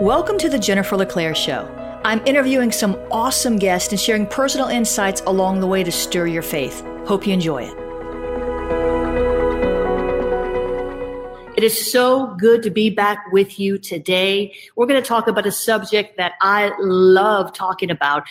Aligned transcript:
Welcome 0.00 0.38
to 0.38 0.48
the 0.48 0.58
Jennifer 0.58 0.96
LeClaire 0.96 1.34
Show. 1.34 1.68
I'm 2.06 2.26
interviewing 2.26 2.72
some 2.72 2.96
awesome 3.10 3.58
guests 3.58 3.92
and 3.92 4.00
sharing 4.00 4.26
personal 4.26 4.68
insights 4.68 5.20
along 5.26 5.60
the 5.60 5.66
way 5.66 5.84
to 5.84 5.92
stir 5.92 6.26
your 6.26 6.40
faith. 6.40 6.82
Hope 7.06 7.26
you 7.26 7.34
enjoy 7.34 7.64
it. 7.64 7.76
It 11.58 11.64
is 11.64 11.92
so 11.92 12.34
good 12.36 12.62
to 12.62 12.70
be 12.70 12.88
back 12.88 13.18
with 13.30 13.60
you 13.60 13.76
today. 13.76 14.54
We're 14.74 14.86
going 14.86 15.02
to 15.02 15.06
talk 15.06 15.28
about 15.28 15.44
a 15.44 15.52
subject 15.52 16.16
that 16.16 16.32
I 16.40 16.72
love 16.80 17.52
talking 17.52 17.90
about 17.90 18.24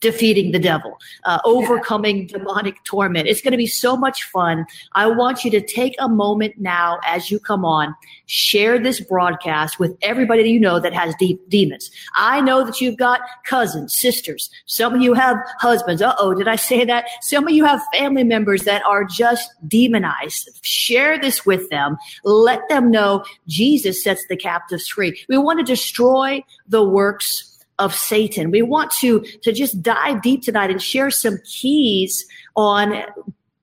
defeating 0.00 0.52
the 0.52 0.58
devil, 0.58 0.96
uh, 1.24 1.40
overcoming 1.44 2.28
yeah. 2.28 2.38
demonic 2.38 2.82
torment. 2.84 3.26
It's 3.26 3.40
going 3.40 3.52
to 3.52 3.58
be 3.58 3.66
so 3.66 3.96
much 3.96 4.24
fun. 4.24 4.66
I 4.92 5.06
want 5.06 5.44
you 5.44 5.50
to 5.52 5.60
take 5.60 5.96
a 5.98 6.08
moment 6.08 6.54
now 6.58 6.98
as 7.06 7.30
you 7.30 7.40
come 7.40 7.64
on, 7.64 7.94
share 8.26 8.78
this 8.78 9.00
broadcast 9.00 9.78
with 9.78 9.96
everybody 10.02 10.42
that 10.42 10.48
you 10.48 10.60
know 10.60 10.78
that 10.80 10.92
has 10.92 11.14
deep 11.18 11.40
demons. 11.48 11.90
I 12.14 12.40
know 12.40 12.64
that 12.64 12.80
you've 12.80 12.98
got 12.98 13.20
cousins, 13.46 13.98
sisters. 13.98 14.50
Some 14.66 14.94
of 14.94 15.02
you 15.02 15.14
have 15.14 15.36
husbands. 15.58 16.02
Uh 16.02 16.14
oh, 16.18 16.34
did 16.34 16.48
I 16.48 16.56
say 16.56 16.84
that? 16.84 17.06
Some 17.22 17.46
of 17.48 17.52
you 17.52 17.64
have 17.64 17.80
family 17.94 18.24
members 18.24 18.62
that 18.62 18.84
are 18.84 19.04
just 19.04 19.50
demonized. 19.66 20.60
Share 20.62 21.18
this 21.18 21.46
with 21.46 21.68
them. 21.70 21.96
Let 22.22 22.60
them 22.68 22.90
know 22.90 23.24
Jesus 23.48 24.04
sets 24.04 24.24
the 24.28 24.36
captives 24.36 24.88
free. 24.88 25.20
We 25.28 25.38
want 25.38 25.58
to 25.58 25.64
destroy 25.64 26.44
the 26.68 26.84
works 26.84 27.55
of 27.78 27.94
Satan. 27.94 28.50
We 28.50 28.62
want 28.62 28.90
to, 28.92 29.20
to 29.42 29.52
just 29.52 29.82
dive 29.82 30.22
deep 30.22 30.42
tonight 30.42 30.70
and 30.70 30.82
share 30.82 31.10
some 31.10 31.38
keys 31.44 32.26
on 32.56 33.02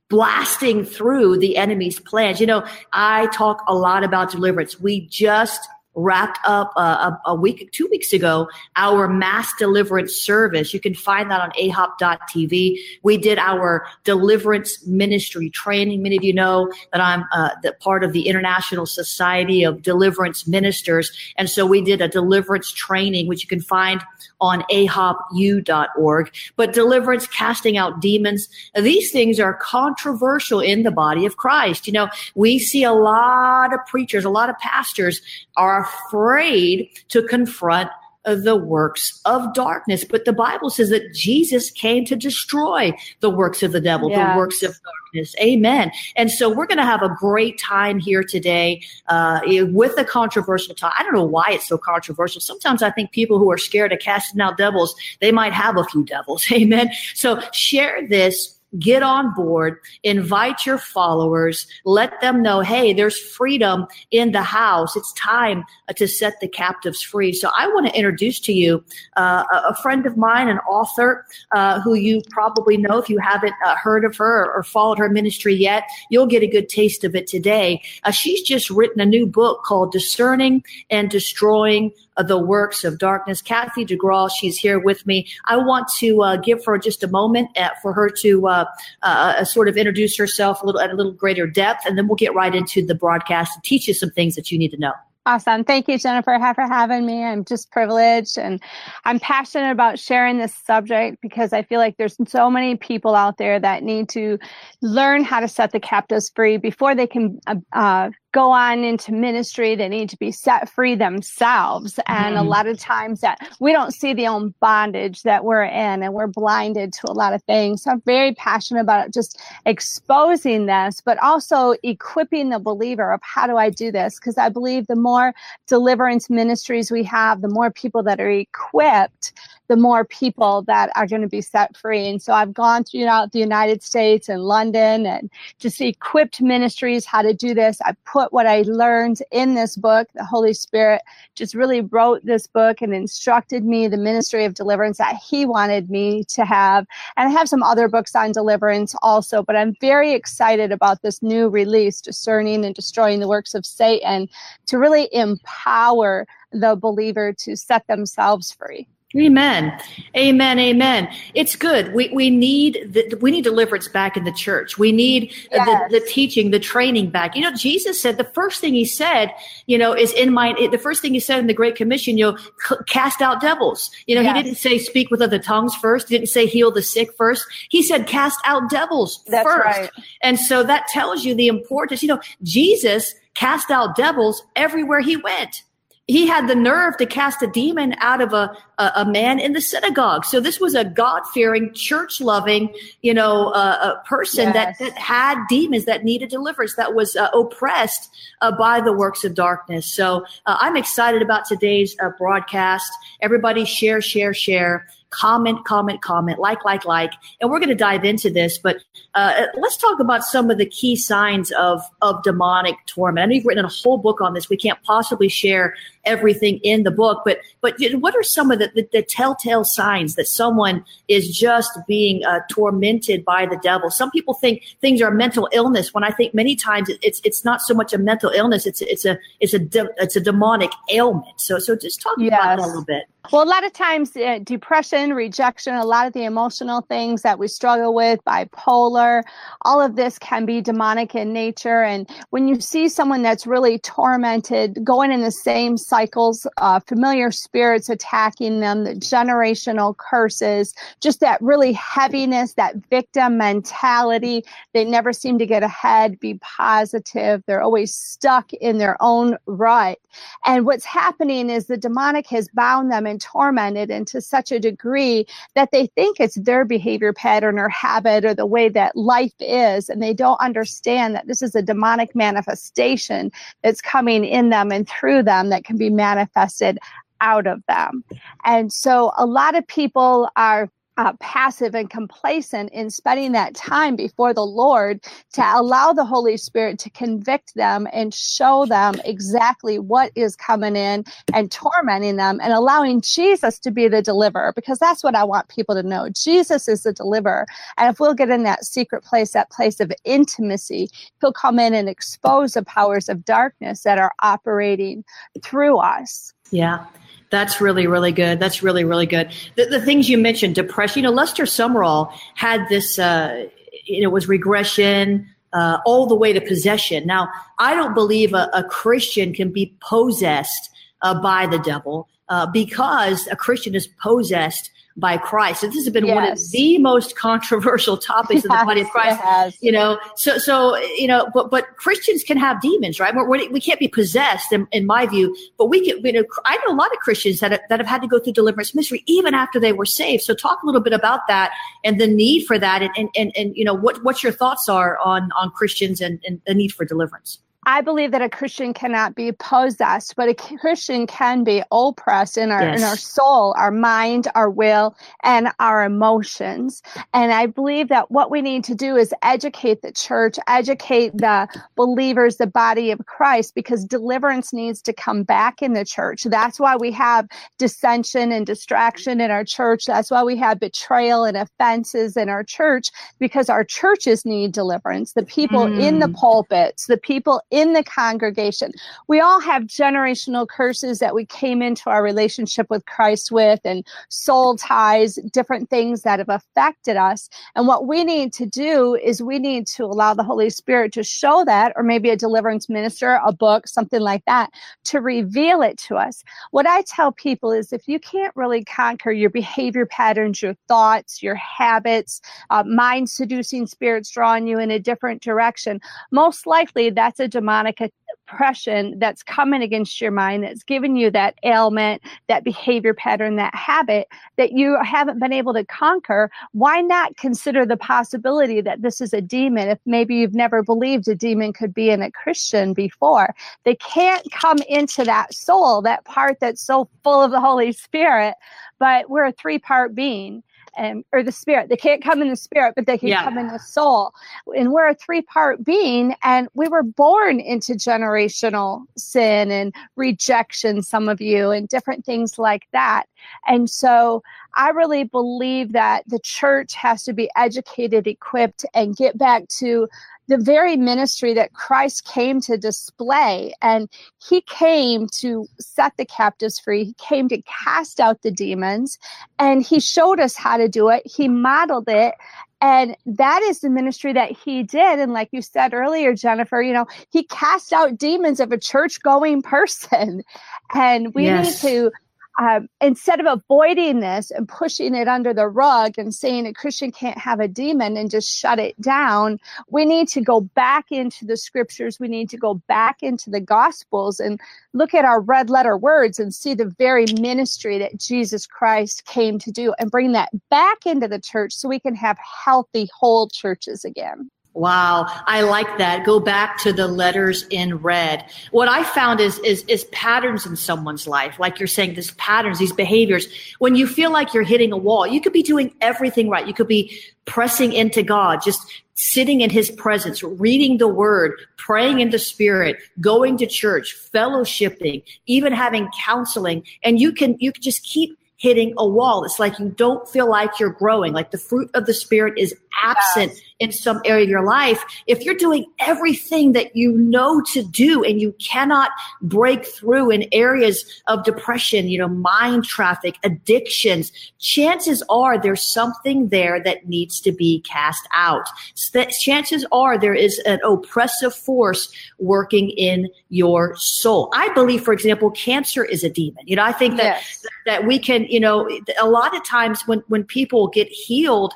blasting 0.10 0.86
through 0.86 1.40
the 1.40 1.58
enemy's 1.58 2.00
plans. 2.00 2.40
You 2.40 2.46
know, 2.46 2.66
I 2.92 3.28
talk 3.28 3.64
a 3.68 3.74
lot 3.74 4.04
about 4.04 4.30
deliverance. 4.30 4.80
We 4.80 5.08
just 5.08 5.68
wrapped 5.96 6.40
up 6.46 6.72
uh, 6.76 7.12
a, 7.26 7.32
a, 7.32 7.36
week, 7.36 7.70
two 7.72 7.88
weeks 7.92 8.14
ago, 8.14 8.50
our 8.76 9.08
mass 9.08 9.54
deliverance 9.60 10.16
service. 10.16 10.74
You 10.74 10.80
can 10.80 10.94
find 10.94 11.30
that 11.30 11.42
on 11.42 11.52
ahop.tv. 11.52 12.78
We 13.04 13.18
did 13.18 13.38
our 13.38 13.86
deliverance 14.04 14.86
ministry 14.86 15.50
training. 15.50 16.02
Many 16.02 16.18
of 16.18 16.24
you 16.24 16.34
know 16.34 16.72
that 16.92 17.02
I'm 17.02 17.26
uh, 17.32 17.50
part 17.80 18.04
of 18.04 18.14
the 18.14 18.28
International 18.28 18.86
Society 18.86 19.64
of 19.64 19.82
Deliverance 19.82 20.48
Ministers. 20.48 21.12
And 21.38 21.50
so 21.50 21.66
we 21.66 21.82
did 21.82 22.02
a 22.02 22.08
deliverance 22.08 22.72
training, 22.72 23.28
which 23.28 23.44
you 23.44 23.48
can 23.48 23.62
find 23.62 24.02
on 24.42 24.64
ahopu.org. 24.72 26.32
But 26.56 26.74
deliverance, 26.74 27.28
casting 27.28 27.78
out 27.78 28.02
demons, 28.02 28.50
these 28.76 29.12
things 29.12 29.40
are 29.40 29.54
controversial 29.54 30.60
in 30.60 30.84
the 30.84 30.92
body 30.92 31.26
of 31.26 31.38
Christ. 31.38 31.88
You 31.88 31.94
know, 31.94 32.10
we 32.36 32.60
see 32.60 32.84
a 32.84 32.94
lot 32.94 33.74
of 33.74 33.80
preachers, 33.88 34.26
a 34.26 34.30
lot 34.30 34.50
of 34.50 34.58
pastors 34.58 35.22
are 35.56 35.83
afraid 35.84 36.90
to 37.10 37.24
confront 37.24 37.90
the 38.26 38.56
works 38.56 39.22
of 39.26 39.54
darkness. 39.54 40.04
But 40.04 40.26
the 40.26 40.34
Bible 40.34 40.70
says 40.70 40.90
that 40.90 41.14
Jesus 41.14 41.72
came 41.72 42.06
to 42.06 42.16
destroy 42.16 42.94
the 43.20 43.30
works 43.30 43.64
of 43.64 43.72
the 43.72 43.82
devil, 43.82 44.10
yeah. 44.10 44.34
the 44.34 44.38
works 44.38 44.64
of 44.64 44.72
darkness. 44.72 45.36
Amen. 45.40 45.92
And 46.16 46.32
so 46.32 46.50
we're 46.50 46.66
going 46.66 46.78
to 46.78 46.86
have 46.86 47.02
a 47.02 47.10
great 47.10 47.60
time 47.60 48.00
here 48.00 48.24
today 48.24 48.82
uh, 49.08 49.42
with 49.46 49.98
a 49.98 50.06
controversial 50.06 50.74
talk. 50.74 50.94
I 50.98 51.04
don't 51.04 51.14
know 51.14 51.24
why 51.24 51.48
it's 51.50 51.68
so 51.68 51.78
controversial. 51.78 52.40
Sometimes 52.40 52.82
I 52.82 52.92
think 52.92 53.12
people 53.12 53.40
who 53.40 53.52
are 53.52 53.58
scared 53.58 53.92
of 53.92 54.00
casting 54.00 54.40
out 54.42 54.58
devils, 54.58 54.96
they 55.20 55.32
might 55.32 55.54
have 55.54 55.78
a 55.78 55.84
few 55.84 56.04
devils. 56.06 56.46
Amen. 56.52 56.92
So 57.14 57.42
share 57.52 58.08
this 58.08 58.58
get 58.80 59.04
on 59.04 59.34
board, 59.34 59.80
invite 60.04 60.66
your 60.66 60.78
followers, 60.78 61.68
let 61.86 62.20
them 62.22 62.42
know, 62.42 62.62
hey, 62.62 62.94
there's 62.94 63.20
freedom 63.20 63.86
in 64.12 64.32
the 64.32 64.42
house. 64.42 64.96
It's 64.96 65.14
time 65.14 65.64
uh, 65.88 65.94
to 65.94 66.08
set 66.08 66.40
the 66.40 66.48
captives 66.48 67.02
free. 67.02 67.34
So 67.34 67.50
I 67.56 67.68
want 67.68 67.88
to 67.88 67.96
introduce 67.96 68.40
to 68.42 68.54
you 68.54 68.84
uh, 69.16 69.44
a 69.52 69.76
friend 69.82 70.06
of 70.06 70.18
mine, 70.18 70.50
an 70.50 70.60
author 70.60 71.26
uh, 71.52 71.82
who 71.82 71.94
you 71.94 72.22
probably 72.30 72.78
know 72.78 72.98
if 72.98 73.10
you 73.10 73.20
haven't 73.20 73.54
uh, 73.66 73.76
heard 73.76 74.06
of 74.06 74.16
her 74.18 74.52
or, 74.54 74.64
followed 74.64 74.98
her 74.98 75.10
ministry 75.10 75.54
yet. 75.54 75.84
You'll 76.10 76.26
get 76.26 76.42
a 76.42 76.48
good 76.48 76.70
taste 76.70 77.04
of 77.04 77.16
it 77.16 77.28
today. 77.28 77.82
Uh, 78.04 78.12
she's 78.12 78.42
just 78.42 78.70
written 78.70 79.02
a 79.02 79.06
new 79.06 79.28
book 79.28 79.64
called 79.64 79.92
Discerning 79.92 80.64
and 80.90 81.10
Destroying 81.10 81.92
the 82.18 82.38
works 82.38 82.84
of 82.84 82.98
darkness. 82.98 83.42
Kathy 83.42 83.86
DeGraw, 83.86 84.30
she's 84.30 84.58
here 84.58 84.80
with 84.80 85.06
me. 85.06 85.28
I 85.46 85.58
want 85.58 85.88
to 86.00 86.22
uh, 86.22 86.38
give 86.38 86.64
her 86.66 86.78
just 86.78 87.04
a 87.04 87.08
moment 87.08 87.50
at, 87.56 87.72
uh, 87.72 87.76
for 87.82 87.94
her 87.94 88.10
to 88.22 88.48
uh, 88.48 88.66
uh, 89.02 89.06
uh, 89.38 89.46
sort 89.46 89.68
of 89.68 89.78
introduce 89.78 90.18
herself 90.18 90.62
a 90.62 90.66
little 90.66 90.82
at 90.82 90.92
a 90.92 90.96
little 90.96 91.14
greater 91.14 91.48
depth, 91.48 91.86
and 91.86 91.98
then 91.98 92.08
we'll 92.08 92.16
get 92.16 92.34
right 92.36 92.54
into 92.54 92.86
the 92.86 92.96
broadcast 92.96 93.56
and 93.56 93.64
teach 93.64 93.88
you 93.88 93.94
some 93.94 94.12
things 94.12 94.36
that 94.36 94.52
you 94.52 94.58
need 94.58 94.72
to 94.72 94.78
know. 94.78 94.94
Awesome. 95.26 95.64
Thank 95.64 95.88
you, 95.88 95.98
Jennifer, 95.98 96.38
for 96.54 96.68
having 96.68 97.06
me. 97.06 97.24
I'm 97.24 97.46
just 97.46 97.72
privileged 97.72 98.38
and 98.38 98.62
I'm 99.06 99.22
passionate 99.22 99.72
about 99.72 99.98
sharing 99.98 100.38
this 100.38 100.54
subject 100.54 101.20
because 101.22 101.54
I 101.54 101.64
feel 101.64 101.80
like 101.80 101.96
there's 101.96 102.18
so 102.28 102.50
many 102.50 102.76
people 102.76 103.16
out 103.16 103.38
there 103.38 103.58
that 103.58 103.84
need 103.84 104.10
to 104.10 104.38
learn 104.82 105.24
how 105.24 105.40
to 105.40 105.48
set 105.48 105.72
the 105.72 105.80
captives 105.80 106.30
free 106.36 106.58
before 106.58 106.94
they 106.94 107.08
can 107.08 107.40
uh, 107.48 107.56
uh 107.72 108.10
go 108.34 108.52
on 108.52 108.84
into 108.84 109.14
ministry 109.14 109.76
they 109.76 109.88
need 109.88 110.10
to 110.10 110.18
be 110.18 110.32
set 110.32 110.68
free 110.68 110.96
themselves 110.96 112.00
and 112.08 112.36
mm. 112.36 112.38
a 112.38 112.42
mm-hmm. 112.42 112.50
lot 112.50 112.68
of 112.68 112.78
times 112.78 113.22
that 113.22 113.40
we 113.60 113.72
don't 113.72 113.94
see 113.94 114.14
the 114.14 114.28
own 114.28 114.54
bondage 114.60 115.22
that 115.22 115.46
we're 115.46 115.64
in 115.64 116.04
and 116.04 116.14
we're 116.14 116.28
blinded 116.28 116.92
to 116.92 117.10
a 117.10 117.14
lot 117.14 117.32
of 117.32 117.42
things 117.44 117.84
so 117.84 117.92
i'm 117.92 118.02
very 118.02 118.34
passionate 118.34 118.82
about 118.82 119.14
just 119.14 119.40
exposing 119.66 120.66
this 120.66 121.00
but 121.00 121.18
also 121.20 121.76
equipping 121.84 122.50
the 122.50 122.60
believer 122.60 123.14
of 123.14 123.22
how 123.24 123.46
do 123.48 123.56
i 123.56 123.70
do 123.70 123.92
this 123.92 124.20
because 124.20 124.38
i 124.38 124.50
believe 124.50 124.88
the 124.88 124.96
more 124.96 125.34
deliverance 125.68 126.30
ministries 126.30 126.92
we 126.92 127.04
have 127.04 127.42
the 127.42 127.48
more 127.48 127.72
people 127.72 128.02
that 128.02 128.20
are 128.20 128.32
equipped 128.32 129.32
the 129.68 129.78
more 129.78 130.06
people 130.06 130.62
that 130.64 130.92
are 130.96 131.08
going 131.08 131.22
to 131.22 131.28
be 131.28 131.42
set 131.42 131.76
free. 131.78 132.08
And 132.08 132.22
so 132.22 132.34
I've 132.34 132.54
gone 132.54 132.84
throughout 132.84 133.32
the 133.32 133.40
United 133.40 133.82
States 133.82 134.28
and 134.28 134.44
London 134.44 135.06
and 135.06 135.30
just 135.60 135.80
equipped 135.80 136.42
ministries 136.42 137.06
how 137.06 137.22
to 137.22 137.34
do 137.34 137.54
this. 137.54 137.80
I 137.82 137.94
put 138.06 138.34
what 138.34 138.46
I 138.46 138.64
learned 138.64 139.22
in 139.32 139.56
this 139.56 139.76
book. 139.76 140.08
The 140.16 140.26
Holy 140.26 140.54
Spirit 140.54 141.02
just 141.36 141.54
really 141.54 141.82
wrote 141.82 142.26
this 142.26 142.48
book 142.48 142.82
and 142.82 142.94
instructed 142.94 143.64
me 143.64 143.88
the 143.88 143.98
ministry 143.98 144.46
of 144.46 144.54
deliverance 144.54 144.98
that 144.98 145.16
He 145.16 145.46
wanted 145.46 145.90
me 145.90 146.24
to 146.26 146.46
have. 146.46 146.86
And 147.18 147.30
I 147.30 147.32
have 147.32 147.50
some 147.50 147.64
other 147.64 147.88
books 147.88 148.16
on 148.16 148.32
deliverance 148.32 148.96
also, 149.02 149.44
but 149.44 149.56
I'm 149.56 149.76
very 149.80 150.14
excited 150.14 150.72
about 150.72 151.02
this 151.02 151.22
new 151.22 151.48
release, 151.50 152.02
Discerning 152.02 152.66
and 152.66 152.76
Destroying 152.76 153.20
the 153.20 153.28
Works 153.28 153.54
of 153.54 153.66
Satan, 153.66 154.28
to 154.66 154.78
really 154.78 155.10
empower 155.14 156.28
the 156.52 156.76
believer 156.76 157.34
to 157.34 157.56
set 157.56 157.88
themselves 157.88 158.52
free. 158.52 158.88
Amen. 159.16 159.80
Amen. 160.18 160.58
Amen. 160.58 161.08
It's 161.36 161.56
good. 161.56 161.94
We 161.94 162.10
we 162.10 162.32
need 162.32 162.94
the, 162.94 163.16
we 163.22 163.30
need 163.30 163.44
deliverance 163.44 163.88
back 163.88 164.18
in 164.18 164.24
the 164.24 164.32
church. 164.32 164.80
We 164.80 164.92
need 164.92 165.32
yes. 165.52 165.92
the, 165.92 166.00
the 166.00 166.06
teaching, 166.06 166.50
the 166.50 166.60
training 166.60 167.12
back. 167.12 167.36
You 167.36 167.44
know, 167.44 167.54
Jesus 167.54 168.02
said 168.02 168.18
the 168.18 168.24
first 168.24 168.60
thing 168.60 168.74
he 168.74 168.86
said, 168.86 169.32
you 169.68 169.78
know, 169.78 169.94
is 169.94 170.12
in 170.14 170.34
my 170.34 170.54
the 170.72 170.80
first 170.80 171.04
thing 171.04 171.14
he 171.14 171.20
said 171.20 171.40
in 171.40 171.46
the 171.46 171.54
Great 171.54 171.76
Commission, 171.76 172.18
you 172.18 172.32
know, 172.32 172.38
c- 172.38 172.76
cast 172.88 173.22
out 173.22 173.40
devils. 173.40 173.92
You 174.08 174.16
know, 174.16 174.22
yes. 174.22 174.36
he 174.36 174.44
didn't 174.44 174.58
say 174.58 174.80
speak 174.80 175.12
with 175.12 175.22
other 175.22 175.40
tongues 175.40 175.76
first. 175.76 176.10
He 176.10 176.18
didn't 176.18 176.30
say 176.30 176.48
heal 176.48 176.72
the 176.72 176.82
sick 176.82 177.16
first. 177.16 177.46
He 177.70 177.84
said 177.84 178.08
cast 178.08 178.40
out 178.46 178.72
devils 178.72 179.24
That's 179.28 179.48
first. 179.48 179.80
Right. 179.80 179.92
And 180.24 180.40
so 180.40 180.64
that 180.64 180.88
tells 180.88 181.24
you 181.24 181.36
the 181.36 181.48
importance. 181.48 182.02
You 182.02 182.10
know, 182.10 182.22
Jesus 182.42 183.14
cast 183.36 183.70
out 183.70 183.96
devils 183.96 184.44
everywhere 184.56 185.02
he 185.02 185.18
went 185.18 185.62
he 186.08 186.28
had 186.28 186.48
the 186.48 186.56
nerve 186.56 186.98
to 186.98 187.06
cast 187.06 187.42
a 187.42 187.48
demon 187.48 187.96
out 188.00 188.22
of 188.22 188.34
a, 188.34 188.56
a, 188.78 188.92
a 188.98 189.06
man 189.06 189.40
in 189.40 189.54
the 189.54 189.62
synagogue. 189.62 190.26
So 190.26 190.40
this 190.40 190.60
was 190.60 190.76
a 190.76 190.84
God 190.84 191.22
fearing, 191.34 191.74
church 191.74 192.22
loving, 192.22 192.74
you 193.02 193.14
know, 193.14 193.50
uh, 193.50 193.96
a 193.96 194.08
person 194.08 194.46
yes. 194.46 194.54
that, 194.54 194.80
that 194.80 194.98
had 194.98 195.44
demons 195.50 195.86
that 195.86 196.04
needed 196.04 196.30
deliverance, 196.30 196.76
that 196.76 196.94
was 196.94 197.16
uh, 197.16 197.30
oppressed 197.34 198.10
uh, 198.42 198.52
by 198.52 198.82
the 198.82 198.94
works 198.94 199.24
of 199.24 199.36
darkness. 199.36 199.92
So 199.92 200.26
uh, 200.46 200.58
I'm 200.60 200.76
excited 200.76 201.22
about 201.22 201.46
today's 201.46 201.96
uh, 202.02 202.10
broadcast. 202.18 202.92
Everybody 203.22 203.66
share, 203.66 204.02
share, 204.02 204.34
share 204.34 204.88
comment, 205.14 205.64
comment, 205.64 206.02
comment, 206.02 206.40
like, 206.40 206.66
like, 206.66 206.86
like. 206.86 207.14
And 207.40 207.50
we're 207.50 207.60
going 207.60 207.70
to 207.70 207.76
dive 207.76 208.04
into 208.04 208.32
this, 208.32 208.58
but 208.58 208.78
uh, 209.14 209.46
let's 209.56 209.78
talk 209.78 210.00
about 210.00 210.24
some 210.24 210.50
of 210.50 210.58
the 210.58 210.66
key 210.66 210.96
signs 210.96 211.52
of, 211.52 211.82
of 212.02 212.24
demonic 212.24 212.76
torment. 212.88 213.24
I 213.24 213.26
know 213.28 213.36
you've 213.36 213.46
written 213.46 213.64
a 213.64 213.68
whole 213.68 214.00
book 214.00 214.22
on 214.22 214.34
this. 214.34 214.50
We 214.50 214.58
can't 214.58 214.82
possibly 214.84 215.30
share 215.30 215.76
everything 216.06 216.60
in 216.64 216.84
the 216.84 216.92
book, 216.92 217.22
but 217.26 217.40
but 217.62 217.76
what 217.96 218.16
are 218.16 218.24
some 218.24 218.52
of 218.52 218.60
the, 218.60 218.72
the, 218.76 218.88
the 218.92 219.02
telltale 219.02 219.64
signs 219.64 220.16
that 220.16 220.28
someone 220.28 220.84
is 221.08 221.30
just 221.38 221.78
being 221.88 222.24
uh, 222.26 222.40
tormented 222.50 223.24
by 223.26 223.46
the 223.46 223.58
devil? 223.64 223.90
Some 223.90 224.12
people 224.12 224.34
think 224.34 224.64
things 224.82 225.02
are 225.02 225.12
mental 225.12 225.50
illness. 225.52 225.94
When 225.94 226.04
I 226.04 226.12
think 226.12 226.34
many 226.34 226.56
times 226.56 226.90
it's 227.02 227.22
it's 227.24 227.46
not 227.46 227.62
so 227.62 227.74
much 227.74 227.94
a 227.94 227.98
mental 227.98 228.30
illness. 228.32 228.66
It's 228.66 228.82
it's 228.82 229.06
a 229.06 229.18
it's 229.40 229.54
a 229.54 229.60
de- 229.60 229.94
it's 229.98 230.16
a 230.16 230.22
demonic 230.22 230.72
ailment. 230.92 231.40
So 231.40 231.60
so 231.60 231.76
just 231.76 232.02
talk 232.02 232.16
yes. 232.18 232.34
about 232.34 232.58
that 232.58 232.60
a 232.60 232.68
little 232.68 232.86
bit. 232.86 233.04
Well, 233.32 233.42
a 233.42 233.46
lot 233.46 233.66
of 233.66 233.72
times, 233.72 234.18
uh, 234.18 234.40
depression, 234.44 235.14
rejection, 235.14 235.76
a 235.76 235.86
lot 235.86 236.08
of 236.08 236.14
the 236.14 236.26
emotional 236.26 236.82
things 236.82 237.22
that 237.22 237.40
we 237.40 237.48
struggle 237.48 237.94
with, 237.94 238.20
bipolar, 238.26 239.24
all 239.62 239.80
of 239.80 239.96
this 239.96 240.20
can 240.20 240.46
be 240.46 240.60
demonic 240.60 241.16
in 241.16 241.32
nature. 241.32 241.84
And 241.84 242.10
when 242.32 242.50
you 242.50 242.60
see 242.60 242.90
someone 242.90 243.22
that's 243.22 243.48
really 243.48 243.80
tormented, 243.80 244.84
going 244.84 245.10
in 245.10 245.22
the 245.22 245.32
same 245.32 245.78
cycles, 245.78 246.46
uh, 246.58 246.82
familiar 246.82 247.32
spirits 247.32 247.88
attacking 247.88 248.60
them, 248.60 248.84
the 248.84 248.94
generational 248.94 249.96
curses, 249.96 250.76
just 251.00 251.22
that 251.22 251.42
really 251.42 251.72
heaviness, 251.72 252.56
that 252.56 252.76
victim 252.90 253.38
mentality, 253.38 254.44
they 254.74 254.84
never 254.84 255.14
seem 255.14 255.40
to 255.40 255.46
get 255.46 255.64
ahead, 255.64 256.20
be 256.20 256.38
positive. 256.42 257.42
They're 257.48 257.64
always 257.64 257.96
stuck 257.96 258.52
in 258.52 258.80
their 258.80 258.98
own 259.00 259.38
rut. 259.46 259.98
And 260.46 260.66
what's 260.66 260.86
happening 260.86 261.50
is 261.50 261.68
the 261.68 261.78
demonic 261.78 262.28
has 262.28 262.50
bound 262.50 262.92
them 262.92 263.08
and 263.14 263.22
tormented 263.22 263.92
into 263.92 264.20
such 264.20 264.52
a 264.52 264.60
degree 264.60 265.28
that 265.54 265.70
they 265.72 265.86
think 265.86 266.20
it's 266.20 266.34
their 266.36 266.66
behavior 266.66 267.14
pattern 267.14 267.60
or 267.60 267.70
habit 267.70 268.26
or 268.26 268.34
the 268.34 268.46
way 268.46 268.70
that 268.70 268.96
life 268.96 269.36
is. 269.40 269.88
And 269.88 270.02
they 270.02 270.16
don't 270.16 270.42
understand 270.42 271.14
that 271.14 271.28
this 271.28 271.44
is 271.44 271.54
a 271.54 271.62
demonic 271.62 272.16
manifestation 272.16 273.32
that's 273.62 273.82
coming 273.82 274.26
in 274.26 274.50
them 274.50 274.72
and 274.72 274.90
through 274.90 275.22
them 275.22 275.50
that 275.50 275.64
can 275.64 275.78
be 275.78 275.92
manifested 275.92 276.80
out 277.22 277.46
of 277.46 277.62
them. 277.68 278.04
And 278.46 278.74
so 278.74 279.12
a 279.16 279.28
lot 279.28 279.56
of 279.56 279.66
people 279.68 280.28
are 280.36 280.72
uh, 280.98 281.14
passive 281.20 281.74
and 281.74 281.90
complacent 281.90 282.72
in 282.72 282.90
spending 282.90 283.32
that 283.32 283.56
time 283.56 283.96
before 283.96 284.34
the 284.34 284.46
Lord 284.46 285.04
to 285.34 285.42
allow 285.42 285.92
the 285.92 286.06
Holy 286.06 286.38
Spirit 286.38 286.78
to 286.80 286.90
convict 286.92 287.56
them 287.56 287.88
and 287.92 288.14
show 288.14 288.66
them 288.66 288.96
exactly 289.04 289.80
what 289.80 290.12
is 290.16 290.36
coming 290.36 290.76
in 290.76 291.04
and 291.34 291.52
tormenting 291.52 292.18
them 292.18 292.40
and 292.42 292.54
allowing 292.54 293.02
Jesus 293.02 293.58
to 293.60 293.72
be 293.72 293.88
the 293.88 294.02
deliverer 294.02 294.54
because 294.56 294.80
that's 294.80 295.04
what 295.04 295.16
I 295.16 295.24
want 295.24 295.48
people 295.50 295.76
to 295.76 295.84
know. 295.84 296.10
Jesus 296.10 296.68
is 296.68 296.84
the 296.84 296.94
deliverer. 296.94 297.48
And 297.78 297.92
if 297.92 298.00
we'll 298.00 298.14
get 298.14 298.30
in 298.30 298.44
that 298.44 298.66
secret 298.66 299.04
place, 299.04 299.32
that 299.32 299.50
place 299.50 299.80
of 299.80 299.92
intimacy, 300.04 300.90
he'll 301.22 301.34
come 301.34 301.60
in 301.60 301.74
and 301.74 301.90
expose 301.90 302.54
the 302.54 302.64
powers 302.64 303.10
of 303.10 303.26
darkness 303.26 303.84
that 303.84 303.98
are 303.98 304.14
operating 304.22 305.04
through 305.42 305.78
us. 305.78 306.34
Yeah. 306.52 306.86
That's 307.34 307.60
really, 307.60 307.88
really 307.88 308.12
good. 308.12 308.40
That's 308.40 308.62
really, 308.62 308.84
really 308.84 309.08
good. 309.08 309.34
The, 309.56 309.66
the 309.66 309.82
things 309.82 310.08
you 310.08 310.20
mentioned, 310.20 310.54
depression, 310.54 311.00
you 311.00 311.10
know, 311.10 311.16
Lester 311.16 311.46
Sumrall 311.46 312.14
had 312.36 312.70
this, 312.70 313.00
uh, 313.00 313.48
you 313.86 314.04
know, 314.04 314.12
was 314.12 314.28
regression, 314.28 315.28
uh, 315.52 315.80
all 315.84 316.06
the 316.06 316.14
way 316.14 316.32
to 316.32 316.40
possession. 316.40 317.08
Now, 317.08 317.28
I 317.58 317.74
don't 317.74 317.96
believe 317.96 318.36
a, 318.36 318.52
a 318.54 318.64
Christian 318.64 319.34
can 319.34 319.52
be 319.52 319.76
possessed 319.80 320.70
uh, 321.02 321.20
by 321.20 321.48
the 321.48 321.58
devil 321.58 322.08
uh, 322.30 322.46
because 322.46 323.28
a 323.32 323.36
Christian 323.36 323.74
is 323.74 323.88
possessed 323.88 324.70
by 324.96 325.18
Christ. 325.18 325.64
And 325.64 325.74
this 325.74 325.86
has 325.86 325.94
been 325.94 326.06
yes. 326.06 326.16
one 326.16 326.32
of 326.32 326.40
the 326.52 326.78
most 326.78 327.16
controversial 327.16 327.98
topics 327.98 328.44
yes, 328.44 328.46
in 328.46 328.50
the 328.50 328.66
body 328.66 328.82
of 328.82 328.90
Christ. 328.90 329.58
You 329.62 329.72
know, 329.72 330.00
so 330.16 330.38
so 330.38 330.78
you 330.78 331.08
know, 331.08 331.30
but 331.34 331.50
but 331.50 331.78
Christians 331.78 332.24
can 332.24 332.38
have 332.38 332.62
demons, 332.62 333.00
right? 333.00 333.14
We're, 333.16 333.28
we 333.28 333.60
can 333.60 333.74
not 333.74 333.80
be 333.80 333.88
possessed, 333.88 334.52
in, 334.52 334.68
in, 334.72 334.86
my 334.86 335.06
view. 335.06 335.36
But 335.58 335.68
we 335.68 335.86
can. 335.86 336.04
You 336.06 336.14
know, 336.14 336.24
I 336.46 336.58
know 336.58 336.74
a 336.74 336.78
lot 336.78 336.92
of 336.92 337.00
Christians 337.00 337.40
that 337.40 337.52
have, 337.52 337.62
that 337.70 337.80
have 337.80 337.88
had 337.88 338.02
to 338.02 338.08
go 338.08 338.20
through 338.20 338.34
deliverance 338.34 338.76
ministry 338.76 339.04
even 339.08 339.34
after 339.34 339.60
they 339.60 339.74
were 339.74 339.86
saved. 339.86 340.24
So 340.24 340.34
talk 340.34 340.62
a 340.62 340.66
little 340.66 340.82
bit 340.82 340.94
about 340.94 341.22
that 341.28 341.52
and 341.84 342.00
the 342.00 342.08
need 342.08 342.46
for 342.46 342.60
that, 342.60 342.82
and 342.82 342.92
and 342.96 343.10
and, 343.16 343.32
and 343.36 343.56
you 343.56 343.66
know 343.66 343.74
what 343.74 344.04
what 344.04 344.22
your 344.22 344.32
thoughts 344.32 344.70
are 344.70 344.98
on 345.00 345.32
on 345.34 345.52
Christians 345.52 346.02
and, 346.02 346.20
and 346.26 346.42
the 346.46 346.54
need 346.54 346.72
for 346.72 346.86
deliverance. 346.86 347.40
I 347.66 347.82
believe 347.82 348.12
that 348.12 348.22
a 348.22 348.30
Christian 348.30 348.74
cannot 348.74 349.16
be 349.16 349.32
possessed, 349.32 350.16
but 350.16 350.30
a 350.30 350.34
Christian 350.34 351.08
can 351.08 351.44
be 351.44 351.64
oppressed 351.72 352.38
in 352.38 352.52
our 352.52 352.64
yes. 352.64 352.80
in 352.80 352.84
our 352.86 352.98
soul, 352.98 353.54
our 353.58 353.72
mind, 353.72 354.28
our 354.36 354.50
will, 354.50 354.96
and 355.24 355.50
our 355.60 355.84
emotions. 355.84 356.82
And 357.14 357.32
I 357.32 357.46
believe 357.46 357.90
that 357.90 358.12
what 358.12 358.32
we 358.32 358.42
need 358.42 358.64
to 358.66 358.76
do 358.76 358.96
is 358.96 359.14
educate 359.22 359.82
the 359.82 359.92
church, 359.92 360.38
educate 360.48 361.18
the 361.18 361.48
believers, 361.76 362.38
the 362.38 362.48
body 362.48 362.92
of 362.92 363.06
Christ, 363.06 363.56
because 363.56 363.86
deliverance 363.86 364.54
needs 364.54 364.82
to 364.84 364.94
come 364.94 365.24
back 365.24 365.62
in 365.62 365.74
the 365.74 365.86
church. 365.86 366.24
That's 366.24 366.60
why 366.60 366.76
we 366.76 366.92
have 366.92 367.28
dissension 367.58 368.32
and 368.32 368.46
distraction 368.46 369.22
in 369.22 369.32
our 369.32 369.44
church. 369.44 369.86
That's 369.86 370.12
why 370.12 370.24
we 370.24 370.38
have 370.38 370.60
betrayal 370.60 371.24
and 371.24 371.38
offenses 371.38 372.18
in 372.18 372.30
our 372.30 372.44
church, 372.44 372.90
because 373.20 373.50
our 373.50 373.64
churches 373.64 374.26
need 374.26 374.52
deliverance. 374.52 375.14
The 375.14 375.24
people 375.24 375.66
mm. 375.66 375.82
in 375.82 376.00
the 376.00 376.08
mm. 376.08 376.16
pulpits, 376.16 376.88
the 376.88 376.98
people 376.98 377.42
in 377.54 377.74
the 377.74 377.84
congregation. 377.84 378.72
We 379.08 379.22
all 379.22 379.40
have 379.40 379.64
generational 379.64 380.48
curses 380.48 380.98
that 380.98 381.14
we 381.14 381.24
came 381.28 381.62
into 381.62 381.88
our 381.88 382.02
relationship 382.02 382.68
with 382.72 382.84
Christ 382.88 383.32
with 383.32 383.60
and 383.64 383.86
soul 384.10 384.58
ties, 384.58 385.20
different 385.32 385.70
things 385.70 386.02
that 386.02 386.18
have 386.18 386.30
affected 386.30 386.98
us. 386.98 387.30
And 387.56 387.68
what 387.68 387.86
we 387.86 388.04
need 388.04 388.34
to 388.34 388.48
do 388.48 388.96
is 388.96 389.22
we 389.22 389.38
need 389.38 389.68
to 389.68 389.86
allow 389.86 390.16
the 390.16 390.24
Holy 390.24 390.50
Spirit 390.50 390.92
to 390.94 391.04
show 391.04 391.46
that, 391.46 391.74
or 391.76 391.84
maybe 391.84 392.10
a 392.10 392.18
deliverance 392.18 392.70
minister, 392.70 393.20
a 393.24 393.32
book, 393.32 393.68
something 393.68 394.02
like 394.02 394.26
that, 394.26 394.50
to 394.86 395.00
reveal 395.00 395.62
it 395.62 395.78
to 395.78 395.96
us. 395.96 396.24
What 396.50 396.66
I 396.66 396.82
tell 396.88 397.12
people 397.12 397.52
is 397.52 397.72
if 397.72 397.88
you 397.88 398.00
can't 398.00 398.36
really 398.36 398.66
conquer 398.66 399.12
your 399.12 399.30
behavior 399.30 399.86
patterns, 399.86 400.42
your 400.42 400.56
thoughts, 400.68 401.22
your 401.22 401.36
habits, 401.36 402.20
uh, 402.50 402.64
mind 402.64 403.12
seducing 403.12 403.68
spirits 403.68 404.10
drawing 404.10 404.48
you 404.48 404.58
in 404.58 404.72
a 404.72 404.80
different 404.80 405.22
direction, 405.22 405.80
most 406.10 406.48
likely 406.48 406.90
that's 406.90 407.20
a 407.20 407.28
demonic 407.44 407.92
oppression 408.26 408.98
that's 409.00 409.22
coming 409.22 409.62
against 409.62 410.00
your 410.00 410.12
mind, 410.12 410.46
that's 410.46 410.64
giving 410.64 410.96
you 410.96 411.12
that 411.12 411.36
ailment, 411.44 412.02
that 412.28 412.46
behavior 412.46 412.94
pattern, 412.94 413.36
that 413.36 413.54
habit 413.54 414.08
that 414.38 414.54
you 414.54 414.78
haven't 414.82 415.20
been 415.20 415.34
able 415.34 415.54
to 415.54 415.66
conquer, 415.66 416.32
why 416.54 416.80
not 416.80 417.18
consider 417.18 417.66
the 417.66 417.76
possibility 417.76 418.62
that 418.62 418.82
this 418.82 419.02
is 419.02 419.14
a 419.14 419.20
demon? 419.20 419.68
If 419.68 419.80
maybe 419.86 420.16
you've 420.16 420.34
never 420.34 420.64
believed 420.64 421.06
a 421.10 421.16
demon 421.16 421.52
could 421.52 421.74
be 421.74 421.90
in 421.90 422.02
a 422.02 422.12
Christian 422.12 422.74
before, 422.74 423.36
they 423.66 423.76
can't 423.76 424.26
come 424.32 424.60
into 424.70 425.04
that 425.04 425.34
soul, 425.34 425.82
that 425.82 426.06
part 426.06 426.40
that's 426.40 426.62
so 426.62 426.90
full 427.04 427.22
of 427.22 427.32
the 427.32 427.42
Holy 427.42 427.74
Spirit, 427.74 428.36
but 428.80 429.10
we're 429.10 429.26
a 429.26 429.34
three 429.34 429.60
part 429.60 429.94
being 429.94 430.44
and 430.78 431.04
or 431.12 431.24
the 431.24 431.32
spirit. 431.32 431.70
They 431.70 431.78
can't 431.78 432.04
come 432.04 432.22
in 432.22 432.30
the 432.30 432.36
spirit, 432.36 432.74
but 432.76 432.86
they 432.86 432.98
can 432.98 433.10
yeah. 433.10 433.24
come 433.24 433.38
in 433.38 433.48
the 433.48 433.60
soul. 433.60 434.14
And 434.56 434.72
we're 434.72 434.90
a 434.90 434.96
three 434.96 435.22
part 435.22 435.64
being, 435.64 436.16
and 436.24 436.48
we 436.54 436.68
were 436.68 436.84
born 436.84 437.40
into 437.40 437.74
generational 437.74 438.86
sin 438.98 439.52
and 439.52 439.74
rejection. 439.96 440.82
Some 440.82 441.10
of 441.10 441.22
you 441.22 441.52
and 441.52 441.68
different 441.68 442.06
things 442.06 442.38
like 442.38 442.68
that. 442.72 443.06
And 443.48 443.70
so 443.70 444.24
I 444.56 444.70
really 444.70 445.04
believe 445.04 445.72
that 445.74 446.04
the 446.08 446.20
church 446.20 446.74
has 446.76 447.04
to 447.04 447.14
be 447.14 447.30
educated, 447.36 448.08
equipped, 448.08 448.66
and 448.74 448.96
get 448.96 449.18
back 449.18 449.48
to 449.60 449.88
the 450.28 450.38
very 450.38 450.78
ministry 450.78 451.34
that 451.34 451.54
Christ 451.54 452.06
came 452.06 452.40
to 452.42 452.58
display. 452.58 453.54
And 453.62 453.90
he 454.26 454.42
came 454.42 455.08
to 455.20 455.48
set 455.60 455.98
the 455.98 456.06
captives 456.06 456.60
free, 456.60 456.86
he 456.86 456.96
came 456.98 457.28
to 457.30 457.42
cast 457.42 458.00
out 458.00 458.22
the 458.22 458.32
demons, 458.32 458.98
and 459.40 459.64
he 459.64 459.80
showed 459.80 460.20
us 460.20 460.36
how 460.36 460.58
to 460.58 460.70
do 460.70 460.90
it. 460.90 461.04
He 461.06 461.28
modeled 461.28 461.90
it. 461.90 462.16
And 462.62 462.96
that 463.06 463.42
is 463.44 463.60
the 463.60 463.70
ministry 463.70 464.14
that 464.14 464.32
he 464.32 464.64
did. 464.64 464.98
And 464.98 465.12
like 465.12 465.28
you 465.34 465.42
said 465.42 465.74
earlier, 465.74 466.14
Jennifer, 466.14 466.62
you 466.62 466.72
know, 466.72 466.88
he 467.10 467.24
cast 467.24 467.74
out 467.74 467.98
demons 467.98 468.40
of 468.40 468.54
a 468.54 468.58
church 468.58 469.02
going 469.02 469.42
person. 469.42 470.24
And 470.76 471.14
we 471.14 471.26
yes. 471.26 471.64
need 471.64 471.70
to 471.70 471.92
um, 472.40 472.68
instead 472.82 473.20
of 473.20 473.26
avoiding 473.28 474.00
this 474.00 474.32
and 474.32 474.48
pushing 474.48 474.96
it 474.96 475.08
under 475.08 475.34
the 475.34 475.48
rug 475.48 475.94
and 475.98 476.14
saying 476.14 476.48
a 476.48 476.54
Christian 476.54 476.92
can't 476.92 477.18
have 477.18 477.40
a 477.40 477.48
demon 477.48 477.96
and 477.96 478.10
just 478.10 478.30
shut 478.30 478.58
it 478.60 478.80
down, 478.82 479.38
we 479.70 479.86
need 479.86 480.08
to 480.10 480.22
go 480.22 480.42
back 480.42 480.86
into 480.92 481.26
the 481.26 481.38
scriptures. 481.38 482.00
We 482.00 482.08
need 482.08 482.30
to 482.32 482.38
go 482.38 482.56
back 482.68 483.04
into 483.04 483.30
the 483.30 483.40
gospels 483.40 484.20
and 484.20 484.40
look 484.74 484.94
at 484.94 485.06
our 485.06 485.22
red 485.22 485.50
letter 485.50 485.78
words 485.78 486.20
and 486.20 486.34
see 486.34 486.56
the 486.56 486.74
very 486.78 487.06
ministry 487.20 487.78
that 487.78 488.00
Jesus 488.00 488.48
Christ 488.48 489.06
came 489.06 489.38
to 489.40 489.52
do 489.52 489.74
and 489.78 489.92
bring 489.92 490.14
that 490.14 490.30
back 490.50 490.86
into 490.86 491.08
the 491.08 491.20
church 491.20 491.54
so 491.54 491.70
we 491.70 491.80
can 491.80 491.96
have 491.96 492.18
healthy, 492.46 492.90
whole 493.00 493.30
churches 493.30 493.86
again. 493.86 494.32
Wow, 494.56 495.08
I 495.26 495.42
like 495.42 495.80
that. 495.80 496.06
Go 496.06 496.20
back 496.20 496.60
to 496.60 496.72
the 496.72 496.88
letters 496.88 497.48
in 497.50 497.78
red. 497.78 498.24
What 498.52 498.68
I 498.68 498.84
found 498.84 499.20
is 499.20 499.40
is 499.40 499.64
is 499.68 499.86
patterns 499.86 500.46
in 500.46 500.56
someone's 500.56 501.08
life. 501.08 501.40
Like 501.40 501.60
you're 501.60 501.68
saying, 501.68 501.96
these 501.96 502.12
patterns, 502.12 502.60
these 502.60 502.72
behaviors. 502.72 503.26
When 503.58 503.76
you 503.76 503.88
feel 503.88 504.12
like 504.12 504.32
you're 504.32 504.44
hitting 504.44 504.72
a 504.72 504.78
wall, 504.78 505.08
you 505.08 505.22
could 505.22 505.34
be 505.34 505.42
doing 505.42 505.74
everything 505.82 506.30
right. 506.30 506.46
You 506.46 506.54
could 506.54 506.68
be 506.68 506.96
pressing 507.26 507.74
into 507.74 508.04
God, 508.04 508.44
just 508.44 508.62
sitting 508.94 509.42
in 509.42 509.50
his 509.50 509.72
presence, 509.72 510.22
reading 510.22 510.78
the 510.78 510.88
word, 510.88 511.34
praying 511.58 512.00
in 512.00 512.12
the 512.12 512.20
spirit, 512.20 512.78
going 513.02 513.38
to 513.38 513.48
church, 513.48 513.96
fellowshipping, 514.14 515.02
even 515.26 515.52
having 515.52 515.90
counseling. 516.06 516.62
And 516.84 517.02
you 517.02 517.12
can 517.12 517.38
you 517.40 517.52
can 517.52 517.64
just 517.64 517.84
keep 517.84 518.20
hitting 518.44 518.74
a 518.78 518.86
wall. 518.86 519.24
It's 519.24 519.40
like 519.40 519.58
you 519.58 519.70
don't 519.70 520.08
feel 520.10 520.30
like 520.30 520.60
you're 520.60 520.70
growing, 520.70 521.14
like 521.14 521.32
the 521.32 521.38
fruit 521.38 521.72
of 521.74 521.86
the 521.86 521.94
spirit 521.94 522.34
is 522.38 522.54
absent 522.84 523.32
yes. 523.32 523.42
in 523.60 523.72
some 523.72 524.02
area 524.04 524.26
of 524.26 524.30
your 524.30 524.44
life. 524.44 524.84
If 525.08 525.24
you're 525.24 525.36
doing 525.36 525.66
everything 525.80 526.52
that 526.52 526.76
you 526.76 526.92
know 526.92 527.42
to 527.54 527.64
do 527.64 528.04
and 528.04 528.20
you 528.20 528.36
cannot 528.40 528.92
break 529.22 529.66
through 529.66 530.12
in 530.12 530.28
areas 530.34 530.84
of 531.08 531.24
depression, 531.24 531.88
you 531.88 531.98
know, 531.98 532.10
mind 532.10 532.66
traffic, 532.66 533.16
addictions, 533.24 534.12
chances 534.40 535.02
are 535.10 535.40
there's 535.40 535.72
something 535.74 536.28
there 536.28 536.62
that 536.64 536.86
needs 536.86 537.22
to 537.22 537.32
be 537.32 537.62
cast 537.62 538.06
out. 538.14 538.46
So 538.74 539.06
chances 539.22 539.66
are 539.72 539.98
there 539.98 540.14
is 540.14 540.40
an 540.40 540.60
oppressive 540.66 541.34
force 541.34 541.90
working 542.20 542.72
in 542.72 543.10
your 543.30 543.78
soul. 543.78 544.30
I 544.34 544.54
believe, 544.54 544.84
for 544.84 544.92
example, 544.92 545.32
cancer 545.32 545.86
is 545.86 546.04
a 546.04 546.10
demon. 546.10 546.44
You 546.46 546.58
know, 546.58 546.64
I 546.64 546.74
think 546.74 546.98
that 546.98 547.22
yes. 547.22 547.46
that 547.66 547.88
we 547.88 548.00
can, 548.00 548.26
you 548.34 548.40
know, 548.40 548.68
a 549.00 549.08
lot 549.08 549.36
of 549.36 549.46
times 549.46 549.84
when 549.88 550.00
when 550.08 550.24
people 550.24 550.68
get 550.68 550.88
healed 550.88 551.54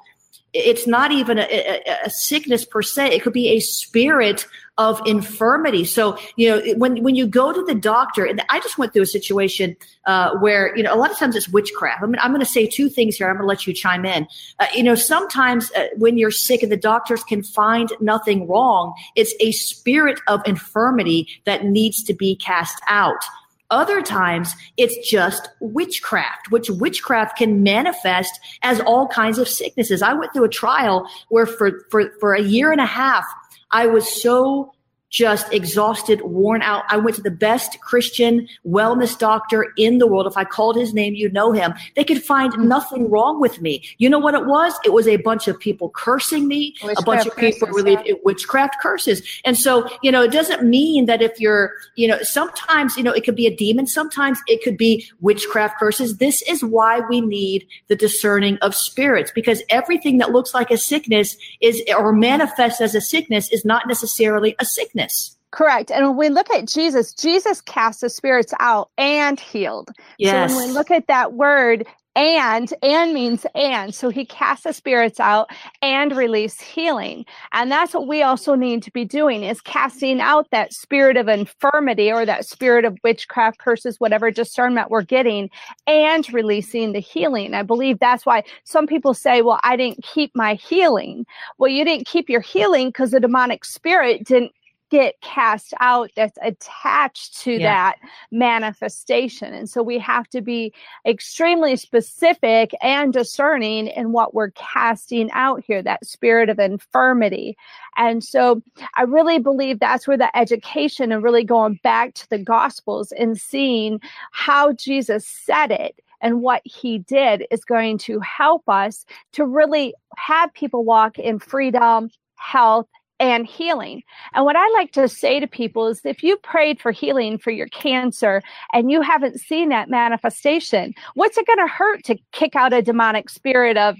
it's 0.53 0.87
not 0.87 1.11
even 1.11 1.37
a, 1.37 1.43
a, 1.43 1.97
a, 2.05 2.09
sickness 2.09 2.65
per 2.65 2.81
se. 2.81 3.13
It 3.13 3.21
could 3.21 3.33
be 3.33 3.49
a 3.49 3.59
spirit 3.59 4.47
of 4.77 5.01
infirmity. 5.05 5.83
So, 5.83 6.17
you 6.35 6.49
know, 6.49 6.73
when, 6.75 7.03
when 7.03 7.15
you 7.15 7.27
go 7.27 7.51
to 7.51 7.63
the 7.63 7.75
doctor, 7.75 8.25
and 8.25 8.41
I 8.49 8.59
just 8.59 8.77
went 8.77 8.93
through 8.93 9.01
a 9.03 9.07
situation 9.07 9.75
uh, 10.05 10.35
where, 10.37 10.75
you 10.77 10.83
know, 10.83 10.93
a 10.93 10.95
lot 10.95 11.11
of 11.11 11.17
times 11.17 11.35
it's 11.35 11.49
witchcraft. 11.49 12.01
I 12.01 12.05
mean, 12.05 12.17
I'm 12.21 12.31
going 12.31 12.45
to 12.45 12.45
say 12.45 12.65
two 12.65 12.87
things 12.87 13.17
here. 13.17 13.27
I'm 13.27 13.35
going 13.35 13.43
to 13.43 13.47
let 13.47 13.67
you 13.67 13.73
chime 13.73 14.05
in. 14.05 14.27
Uh, 14.59 14.67
you 14.73 14.83
know, 14.83 14.95
sometimes 14.95 15.71
uh, 15.73 15.87
when 15.97 16.17
you're 16.17 16.31
sick 16.31 16.63
and 16.63 16.71
the 16.71 16.77
doctors 16.77 17.23
can 17.23 17.43
find 17.43 17.91
nothing 17.99 18.47
wrong, 18.47 18.93
it's 19.15 19.33
a 19.39 19.51
spirit 19.51 20.19
of 20.27 20.41
infirmity 20.45 21.27
that 21.45 21.65
needs 21.65 22.03
to 22.03 22.13
be 22.13 22.35
cast 22.35 22.79
out. 22.87 23.21
Other 23.69 24.01
times 24.01 24.53
it's 24.77 25.09
just 25.09 25.49
witchcraft, 25.59 26.51
which 26.51 26.69
witchcraft 26.69 27.37
can 27.37 27.63
manifest 27.63 28.39
as 28.63 28.79
all 28.81 29.07
kinds 29.07 29.37
of 29.37 29.47
sicknesses. 29.47 30.01
I 30.01 30.13
went 30.13 30.33
through 30.33 30.45
a 30.45 30.49
trial 30.49 31.07
where 31.29 31.45
for, 31.45 31.85
for, 31.89 32.11
for 32.19 32.33
a 32.33 32.41
year 32.41 32.71
and 32.71 32.79
a 32.79 32.85
half, 32.85 33.25
I 33.71 33.87
was 33.87 34.09
so 34.09 34.73
just 35.09 35.51
exhausted, 35.53 36.21
worn 36.21 36.61
out. 36.61 36.83
I 36.89 36.97
went 36.97 37.15
to 37.15 37.21
the 37.21 37.31
best 37.31 37.79
Christian 37.81 38.47
wellness 38.65 39.17
doctor 39.17 39.73
in 39.77 39.99
the 39.99 40.07
world. 40.07 40.27
If 40.27 40.35
I 40.35 40.43
called 40.43 40.75
his 40.75 40.93
name, 40.93 41.15
you 41.15 41.29
know 41.29 41.53
him. 41.53 41.73
They 41.95 42.03
could 42.03 42.23
find 42.23 42.51
mm-hmm. 42.51 42.67
nothing 42.67 43.09
wrong 43.09 43.39
with 43.39 43.61
me. 43.61 43.83
You 43.99 44.09
know 44.09 44.19
what 44.19 44.33
it 44.33 44.45
was? 44.45 44.73
It 44.83 44.91
was 44.91 45.07
a 45.07 45.17
bunch 45.17 45.47
of 45.47 45.57
people 45.59 45.89
cursing 45.95 46.47
me, 46.47 46.75
witchcraft 46.83 46.99
a 46.99 47.05
bunch 47.05 47.25
of 47.25 47.37
people 47.37 47.67
really 47.69 47.97
yeah. 48.05 48.15
witchcraft 48.23 48.75
curses. 48.81 49.21
And 49.45 49.57
so, 49.57 49.87
you 50.01 50.11
know, 50.11 50.23
it 50.23 50.31
doesn't 50.31 50.63
mean 50.63 51.05
that 51.05 51.21
if 51.21 51.39
you're, 51.39 51.71
you 51.95 52.07
know, 52.07 52.21
sometimes, 52.21 52.97
you 52.97 53.03
know, 53.03 53.13
it 53.13 53.23
could 53.23 53.35
be 53.35 53.47
a 53.47 53.55
demon. 53.55 53.87
Sometimes 53.87 54.39
it 54.47 54.61
could 54.61 54.77
be 54.77 55.09
witchcraft 55.21 55.79
curses. 55.79 56.17
This 56.17 56.41
is 56.43 56.63
why 56.63 56.99
we 56.99 57.21
need 57.21 57.65
the 57.87 57.95
discerning 57.95 58.57
of 58.57 58.75
spirits 58.75 59.31
because 59.33 59.63
everything 59.69 60.17
that 60.17 60.31
looks 60.31 60.53
like 60.53 60.69
a 60.69 60.77
sickness 60.77 61.37
is 61.61 61.81
or 61.97 62.11
manifests 62.11 62.81
as 62.81 62.93
a 62.93 63.01
sickness 63.01 63.49
is 63.53 63.63
not 63.63 63.87
necessarily 63.87 64.55
a 64.59 64.65
sickness 64.65 64.96
sickness. 64.97 65.37
Correct. 65.51 65.91
And 65.91 66.05
when 66.07 66.17
we 66.17 66.29
look 66.29 66.49
at 66.51 66.67
Jesus, 66.67 67.13
Jesus 67.13 67.61
cast 67.61 68.01
the 68.01 68.09
spirits 68.09 68.53
out 68.59 68.89
and 68.97 69.39
healed. 69.39 69.91
Yes. 70.17 70.51
So 70.51 70.57
when 70.57 70.67
we 70.67 70.73
look 70.73 70.91
at 70.91 71.07
that 71.07 71.33
word, 71.33 71.85
and 72.15 72.73
and 72.81 73.13
means 73.13 73.45
and 73.53 73.93
so 73.93 74.09
he 74.09 74.25
casts 74.25 74.63
the 74.63 74.73
spirits 74.73 75.19
out 75.19 75.51
and 75.83 76.17
release 76.17 76.59
healing 76.59 77.23
and 77.51 77.71
that's 77.71 77.93
what 77.93 78.07
we 78.07 78.23
also 78.23 78.55
need 78.55 78.81
to 78.81 78.89
be 78.89 79.05
doing 79.05 79.43
is 79.43 79.61
casting 79.61 80.19
out 80.19 80.49
that 80.49 80.73
spirit 80.73 81.15
of 81.15 81.27
infirmity 81.27 82.11
or 82.11 82.25
that 82.25 82.43
spirit 82.43 82.85
of 82.85 82.97
witchcraft 83.03 83.59
curses 83.59 83.99
whatever 83.99 84.31
discernment 84.31 84.89
we're 84.89 85.03
getting 85.03 85.47
and 85.85 86.33
releasing 86.33 86.91
the 86.91 86.99
healing 86.99 87.53
i 87.53 87.61
believe 87.61 87.99
that's 87.99 88.25
why 88.25 88.41
some 88.63 88.87
people 88.87 89.13
say 89.13 89.43
well 89.43 89.59
i 89.61 89.77
didn't 89.77 90.03
keep 90.03 90.31
my 90.33 90.55
healing 90.55 91.23
well 91.59 91.69
you 91.69 91.85
didn't 91.85 92.07
keep 92.07 92.31
your 92.31 92.41
healing 92.41 92.87
because 92.87 93.11
the 93.11 93.19
demonic 93.19 93.63
spirit 93.63 94.23
didn't 94.23 94.51
get 94.89 95.19
cast 95.21 95.73
out 95.79 96.11
that's 96.15 96.37
attached 96.41 97.39
to 97.41 97.53
yeah. 97.53 97.91
that 97.91 97.97
manifestation. 98.31 99.53
And 99.53 99.69
so 99.69 99.83
we 99.83 99.97
have 99.99 100.27
to 100.29 100.41
be 100.41 100.73
extremely 101.05 101.75
specific 101.75 102.71
and 102.81 103.11
discerning 103.11 103.87
in 103.87 104.11
what 104.11 104.33
we're 104.33 104.51
casting 104.51 105.29
out 105.31 105.63
here, 105.65 105.81
that 105.81 106.05
spirit 106.05 106.49
of 106.49 106.59
infirmity. 106.59 107.57
And 107.97 108.23
so 108.23 108.61
I 108.95 109.03
really 109.03 109.39
believe 109.39 109.79
that's 109.79 110.07
where 110.07 110.17
the 110.17 110.35
education 110.37 111.11
and 111.11 111.23
really 111.23 111.43
going 111.43 111.79
back 111.83 112.13
to 112.15 112.29
the 112.29 112.37
gospels 112.37 113.11
and 113.11 113.39
seeing 113.39 113.99
how 114.31 114.73
Jesus 114.73 115.27
said 115.27 115.71
it 115.71 115.99
and 116.21 116.41
what 116.41 116.61
he 116.65 116.99
did 116.99 117.45
is 117.51 117.63
going 117.63 117.97
to 117.99 118.19
help 118.19 118.67
us 118.67 119.05
to 119.33 119.45
really 119.45 119.93
have 120.15 120.53
people 120.53 120.83
walk 120.83 121.19
in 121.19 121.39
freedom, 121.39 122.09
health, 122.35 122.87
and 123.19 123.47
healing. 123.47 124.03
And 124.33 124.45
what 124.45 124.55
I 124.55 124.67
like 124.69 124.91
to 124.93 125.07
say 125.07 125.39
to 125.39 125.47
people 125.47 125.87
is 125.87 126.01
if 126.03 126.23
you 126.23 126.37
prayed 126.37 126.79
for 126.79 126.91
healing 126.91 127.37
for 127.37 127.51
your 127.51 127.67
cancer 127.67 128.41
and 128.73 128.91
you 128.91 129.01
haven't 129.01 129.39
seen 129.39 129.69
that 129.69 129.89
manifestation, 129.89 130.93
what's 131.15 131.37
it 131.37 131.47
going 131.47 131.59
to 131.59 131.67
hurt 131.67 132.03
to 132.05 132.17
kick 132.31 132.55
out 132.55 132.73
a 132.73 132.81
demonic 132.81 133.29
spirit 133.29 133.77
of 133.77 133.95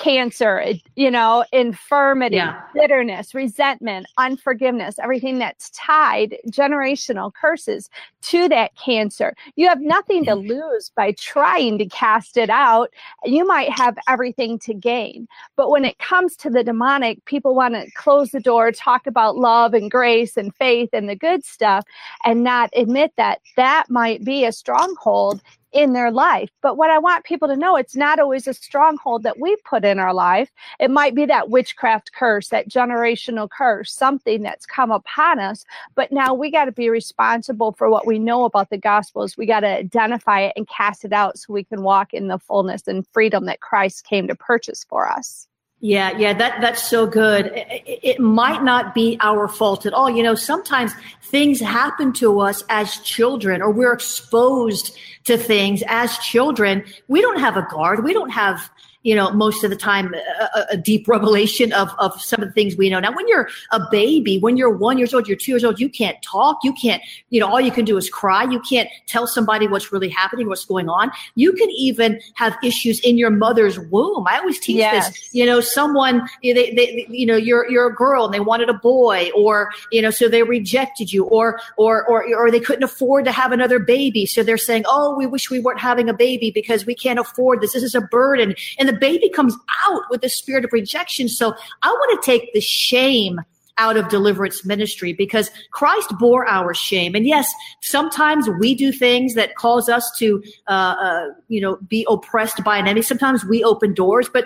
cancer, 0.00 0.64
you 0.96 1.10
know, 1.10 1.44
infirmity, 1.52 2.36
yeah. 2.36 2.60
bitterness, 2.74 3.34
resentment, 3.34 4.06
unforgiveness, 4.18 4.98
everything 4.98 5.38
that's 5.38 5.70
tied, 5.70 6.36
generational 6.48 7.32
curses 7.32 7.90
to 8.22 8.48
that 8.48 8.74
cancer. 8.76 9.34
You 9.56 9.68
have 9.68 9.80
nothing 9.80 10.24
to 10.24 10.32
mm-hmm. 10.32 10.48
lose 10.48 10.90
by 10.96 11.12
trying 11.12 11.78
to 11.78 11.86
cast 11.86 12.36
it 12.36 12.50
out. 12.50 12.90
You 13.24 13.46
might 13.46 13.70
have 13.70 13.96
everything 14.08 14.58
to 14.60 14.74
gain. 14.74 15.28
But 15.56 15.70
when 15.70 15.84
it 15.84 15.98
comes 15.98 16.34
to 16.36 16.50
the 16.50 16.64
demonic, 16.64 17.24
people 17.26 17.54
want 17.54 17.74
to 17.74 17.90
close 17.92 18.30
the 18.30 18.40
door, 18.40 18.72
talk 18.72 19.06
about 19.06 19.36
love 19.36 19.74
and 19.74 19.90
grace 19.90 20.36
and 20.36 20.54
faith 20.56 20.90
and 20.92 21.08
the 21.08 21.16
good 21.16 21.44
stuff, 21.44 21.84
and 22.24 22.42
not 22.42 22.70
admit 22.74 23.12
that 23.16 23.40
that 23.56 23.84
might 23.90 24.24
be 24.24 24.44
a 24.44 24.52
stronghold 24.52 25.42
in 25.72 25.92
their 25.92 26.10
life. 26.10 26.50
But 26.62 26.76
what 26.76 26.90
I 26.90 26.98
want 26.98 27.24
people 27.24 27.48
to 27.48 27.56
know, 27.56 27.76
it's 27.76 27.96
not 27.96 28.18
always 28.18 28.46
a 28.46 28.54
stronghold 28.54 29.22
that 29.22 29.38
we 29.38 29.56
put 29.64 29.84
in 29.84 29.98
our 29.98 30.14
life. 30.14 30.50
It 30.78 30.90
might 30.90 31.14
be 31.14 31.26
that 31.26 31.50
witchcraft 31.50 32.12
curse, 32.12 32.48
that 32.48 32.68
generational 32.68 33.48
curse, 33.48 33.92
something 33.92 34.42
that's 34.42 34.66
come 34.66 34.90
upon 34.90 35.38
us. 35.38 35.64
But 35.94 36.12
now 36.12 36.34
we 36.34 36.50
got 36.50 36.64
to 36.64 36.72
be 36.72 36.88
responsible 36.88 37.72
for 37.72 37.88
what 37.88 38.06
we 38.06 38.18
know 38.18 38.44
about 38.44 38.70
the 38.70 38.78
gospels. 38.78 39.36
We 39.36 39.46
got 39.46 39.60
to 39.60 39.68
identify 39.68 40.40
it 40.40 40.52
and 40.56 40.68
cast 40.68 41.04
it 41.04 41.12
out 41.12 41.38
so 41.38 41.52
we 41.52 41.64
can 41.64 41.82
walk 41.82 42.12
in 42.12 42.28
the 42.28 42.38
fullness 42.38 42.86
and 42.86 43.06
freedom 43.12 43.46
that 43.46 43.60
Christ 43.60 44.04
came 44.04 44.26
to 44.28 44.34
purchase 44.34 44.84
for 44.88 45.08
us. 45.08 45.46
Yeah, 45.82 46.16
yeah, 46.18 46.34
that 46.34 46.60
that's 46.60 46.82
so 46.82 47.06
good. 47.06 47.46
It, 47.46 48.00
it, 48.02 48.20
might 48.20 48.62
not 48.62 48.94
be 48.94 49.16
our 49.20 49.48
fault 49.48 49.86
at 49.86 49.94
all. 49.94 50.10
You 50.10 50.22
know, 50.22 50.34
sometimes 50.34 50.92
things 51.22 51.58
happen 51.58 52.12
to 52.14 52.40
us 52.40 52.62
as 52.68 52.98
children, 52.98 53.62
or 53.62 53.70
we're 53.70 53.94
exposed 53.94 54.94
to 55.24 55.38
things 55.38 55.82
as 55.86 56.18
children. 56.18 56.84
We 57.08 57.22
don't 57.22 57.40
have 57.40 57.56
a 57.56 57.66
guard. 57.70 58.04
We 58.04 58.12
don't 58.12 58.28
have 58.28 58.70
you 59.02 59.14
know, 59.14 59.30
most 59.32 59.64
of 59.64 59.70
the 59.70 59.76
time, 59.76 60.14
a, 60.14 60.66
a, 60.72 60.76
deep 60.76 61.08
revelation 61.08 61.72
of, 61.72 61.90
of 61.98 62.20
some 62.20 62.42
of 62.42 62.48
the 62.48 62.52
things 62.52 62.76
we 62.76 62.90
know. 62.90 63.00
Now, 63.00 63.14
when 63.14 63.26
you're 63.28 63.48
a 63.70 63.80
baby, 63.90 64.38
when 64.38 64.58
you're 64.58 64.76
one 64.76 64.98
years 64.98 65.14
old, 65.14 65.26
you're 65.26 65.38
two 65.38 65.52
years 65.52 65.64
old, 65.64 65.80
you 65.80 65.88
can't 65.88 66.20
talk. 66.22 66.58
You 66.62 66.74
can't, 66.74 67.02
you 67.30 67.40
know, 67.40 67.46
all 67.46 67.60
you 67.60 67.70
can 67.70 67.86
do 67.86 67.96
is 67.96 68.10
cry. 68.10 68.44
You 68.44 68.60
can't 68.60 68.90
tell 69.06 69.26
somebody 69.26 69.66
what's 69.68 69.90
really 69.90 70.10
happening, 70.10 70.48
what's 70.48 70.66
going 70.66 70.90
on. 70.90 71.10
You 71.34 71.52
can 71.52 71.70
even 71.70 72.20
have 72.34 72.56
issues 72.62 73.00
in 73.00 73.16
your 73.16 73.30
mother's 73.30 73.78
womb. 73.78 74.26
I 74.28 74.38
always 74.38 74.60
teach 74.60 74.76
yes. 74.76 75.08
this, 75.08 75.34
you 75.34 75.46
know, 75.46 75.60
someone, 75.60 76.28
they, 76.42 76.52
they, 76.52 77.06
you 77.08 77.24
know, 77.24 77.36
you're, 77.36 77.70
you're 77.70 77.86
a 77.86 77.94
girl 77.94 78.26
and 78.26 78.34
they 78.34 78.40
wanted 78.40 78.68
a 78.68 78.74
boy 78.74 79.30
or, 79.34 79.70
you 79.90 80.02
know, 80.02 80.10
so 80.10 80.28
they 80.28 80.42
rejected 80.42 81.10
you 81.10 81.24
or, 81.24 81.58
or, 81.78 82.06
or, 82.06 82.24
or 82.34 82.50
they 82.50 82.60
couldn't 82.60 82.84
afford 82.84 83.24
to 83.24 83.32
have 83.32 83.50
another 83.50 83.78
baby. 83.78 84.26
So 84.26 84.42
they're 84.42 84.58
saying, 84.58 84.84
oh, 84.86 85.16
we 85.16 85.26
wish 85.26 85.50
we 85.50 85.58
weren't 85.58 85.80
having 85.80 86.10
a 86.10 86.14
baby 86.14 86.50
because 86.50 86.84
we 86.84 86.94
can't 86.94 87.18
afford 87.18 87.62
this. 87.62 87.72
This 87.72 87.82
is 87.82 87.94
a 87.94 88.00
burden. 88.02 88.54
And 88.78 88.89
the 88.90 88.98
baby 88.98 89.28
comes 89.28 89.56
out 89.86 90.02
with 90.10 90.24
a 90.24 90.28
spirit 90.28 90.64
of 90.64 90.72
rejection. 90.72 91.28
So 91.28 91.54
I 91.82 91.90
want 91.90 92.22
to 92.22 92.26
take 92.26 92.52
the 92.52 92.60
shame 92.60 93.40
out 93.80 93.96
of 93.96 94.08
deliverance 94.10 94.62
ministry 94.64 95.14
because 95.14 95.50
Christ 95.70 96.12
bore 96.18 96.46
our 96.46 96.74
shame. 96.74 97.14
And 97.14 97.26
yes, 97.26 97.50
sometimes 97.80 98.46
we 98.60 98.74
do 98.74 98.92
things 98.92 99.34
that 99.34 99.56
cause 99.56 99.88
us 99.88 100.12
to, 100.18 100.42
uh, 100.68 100.94
uh, 101.00 101.26
you 101.48 101.62
know, 101.62 101.76
be 101.88 102.06
oppressed 102.08 102.62
by 102.62 102.76
an 102.76 102.86
enemy. 102.86 103.00
Sometimes 103.00 103.42
we 103.42 103.64
open 103.64 103.94
doors, 103.94 104.28
but 104.28 104.44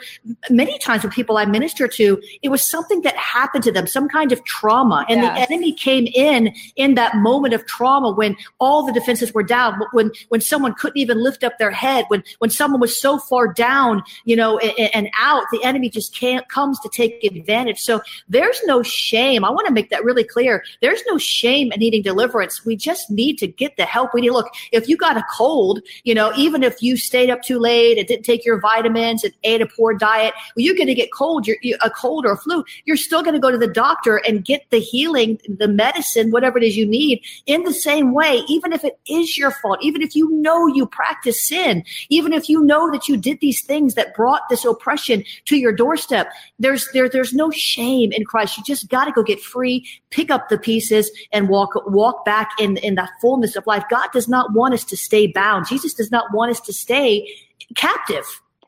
many 0.50 0.78
times 0.78 1.02
with 1.02 1.12
people 1.12 1.36
I 1.36 1.46
minister 1.46 1.88
to, 1.88 2.22
it 2.42 2.48
was 2.48 2.62
something 2.64 3.02
that 3.02 3.16
happened 3.16 3.64
to 3.64 3.72
them, 3.72 3.88
some 3.88 4.08
kind 4.08 4.30
of 4.30 4.42
trauma. 4.44 5.04
And 5.08 5.20
yes. 5.20 5.34
the 5.34 5.52
enemy 5.52 5.72
came 5.72 6.06
in 6.14 6.54
in 6.76 6.94
that 6.94 7.16
moment 7.16 7.54
of 7.54 7.66
trauma 7.66 8.12
when 8.12 8.36
all 8.60 8.86
the 8.86 8.92
defenses 8.92 9.34
were 9.34 9.42
down, 9.42 9.82
when, 9.92 10.12
when 10.28 10.40
someone 10.40 10.74
couldn't 10.74 10.98
even 10.98 11.20
lift 11.20 11.42
up 11.42 11.58
their 11.58 11.72
head, 11.72 12.04
when, 12.06 12.22
when 12.38 12.50
someone 12.50 12.80
was 12.80 12.96
so 12.96 13.18
far 13.18 13.52
down, 13.52 14.00
you 14.24 14.36
know, 14.36 14.58
and, 14.58 14.90
and 14.94 15.10
out, 15.18 15.42
the 15.50 15.62
enemy 15.64 15.90
just 15.90 16.16
can't, 16.16 16.48
comes 16.48 16.78
to 16.80 16.88
take 16.88 17.24
advantage. 17.24 17.80
So 17.80 18.00
there's 18.28 18.60
no 18.64 18.84
shame 18.84 19.23
shame. 19.24 19.44
I 19.44 19.50
want 19.50 19.66
to 19.66 19.72
make 19.72 19.90
that 19.90 20.04
really 20.04 20.24
clear. 20.24 20.64
There's 20.80 21.02
no 21.08 21.18
shame 21.18 21.72
in 21.72 21.80
needing 21.80 22.02
deliverance. 22.02 22.64
We 22.64 22.76
just 22.76 23.10
need 23.10 23.38
to 23.38 23.46
get 23.46 23.76
the 23.76 23.84
help 23.84 24.12
we 24.12 24.20
need. 24.20 24.30
Look, 24.30 24.52
if 24.72 24.88
you 24.88 24.96
got 24.96 25.16
a 25.16 25.24
cold, 25.34 25.80
you 26.04 26.14
know, 26.14 26.32
even 26.36 26.62
if 26.62 26.82
you 26.82 26.96
stayed 26.96 27.30
up 27.30 27.42
too 27.42 27.58
late 27.58 27.98
and 27.98 28.06
didn't 28.06 28.24
take 28.24 28.44
your 28.44 28.60
vitamins 28.60 29.24
and 29.24 29.32
ate 29.44 29.62
a 29.62 29.66
poor 29.66 29.94
diet, 29.94 30.34
well, 30.54 30.64
you're 30.64 30.76
going 30.76 30.88
to 30.88 30.94
get 30.94 31.12
cold, 31.12 31.46
you're, 31.46 31.56
you, 31.62 31.76
a 31.82 31.90
cold 31.90 32.26
or 32.26 32.32
a 32.32 32.36
flu. 32.36 32.64
You're 32.84 32.96
still 32.96 33.22
going 33.22 33.34
to 33.34 33.40
go 33.40 33.50
to 33.50 33.58
the 33.58 33.66
doctor 33.68 34.16
and 34.16 34.44
get 34.44 34.68
the 34.70 34.78
healing, 34.78 35.40
the 35.48 35.68
medicine, 35.68 36.30
whatever 36.30 36.58
it 36.58 36.64
is 36.64 36.76
you 36.76 36.86
need 36.86 37.22
in 37.46 37.62
the 37.62 37.72
same 37.72 38.12
way, 38.12 38.42
even 38.48 38.72
if 38.72 38.84
it 38.84 38.98
is 39.08 39.38
your 39.38 39.50
fault, 39.50 39.78
even 39.80 40.02
if 40.02 40.14
you 40.14 40.30
know 40.30 40.66
you 40.66 40.86
practice 40.86 41.48
sin, 41.48 41.84
even 42.08 42.32
if 42.32 42.48
you 42.48 42.62
know 42.62 42.90
that 42.90 43.08
you 43.08 43.16
did 43.16 43.40
these 43.40 43.62
things 43.64 43.94
that 43.94 44.14
brought 44.14 44.42
this 44.48 44.64
oppression 44.64 45.24
to 45.46 45.56
your 45.56 45.72
doorstep, 45.72 46.28
there's, 46.58 46.88
there, 46.92 47.08
there's 47.08 47.32
no 47.32 47.50
shame 47.50 48.12
in 48.12 48.24
Christ. 48.24 48.58
You 48.58 48.64
just 48.64 48.88
got 48.88 49.03
to 49.04 49.12
go 49.12 49.22
get 49.22 49.40
free, 49.40 49.86
pick 50.10 50.30
up 50.30 50.48
the 50.48 50.58
pieces 50.58 51.10
and 51.32 51.48
walk, 51.48 51.70
walk 51.86 52.24
back 52.24 52.50
in, 52.58 52.76
in 52.78 52.94
that 52.96 53.10
fullness 53.20 53.56
of 53.56 53.66
life. 53.66 53.84
God 53.90 54.08
does 54.12 54.28
not 54.28 54.52
want 54.52 54.74
us 54.74 54.84
to 54.84 54.96
stay 54.96 55.26
bound. 55.26 55.66
Jesus 55.66 55.94
does 55.94 56.10
not 56.10 56.32
want 56.32 56.50
us 56.50 56.60
to 56.62 56.72
stay 56.72 57.28
captive. 57.74 58.24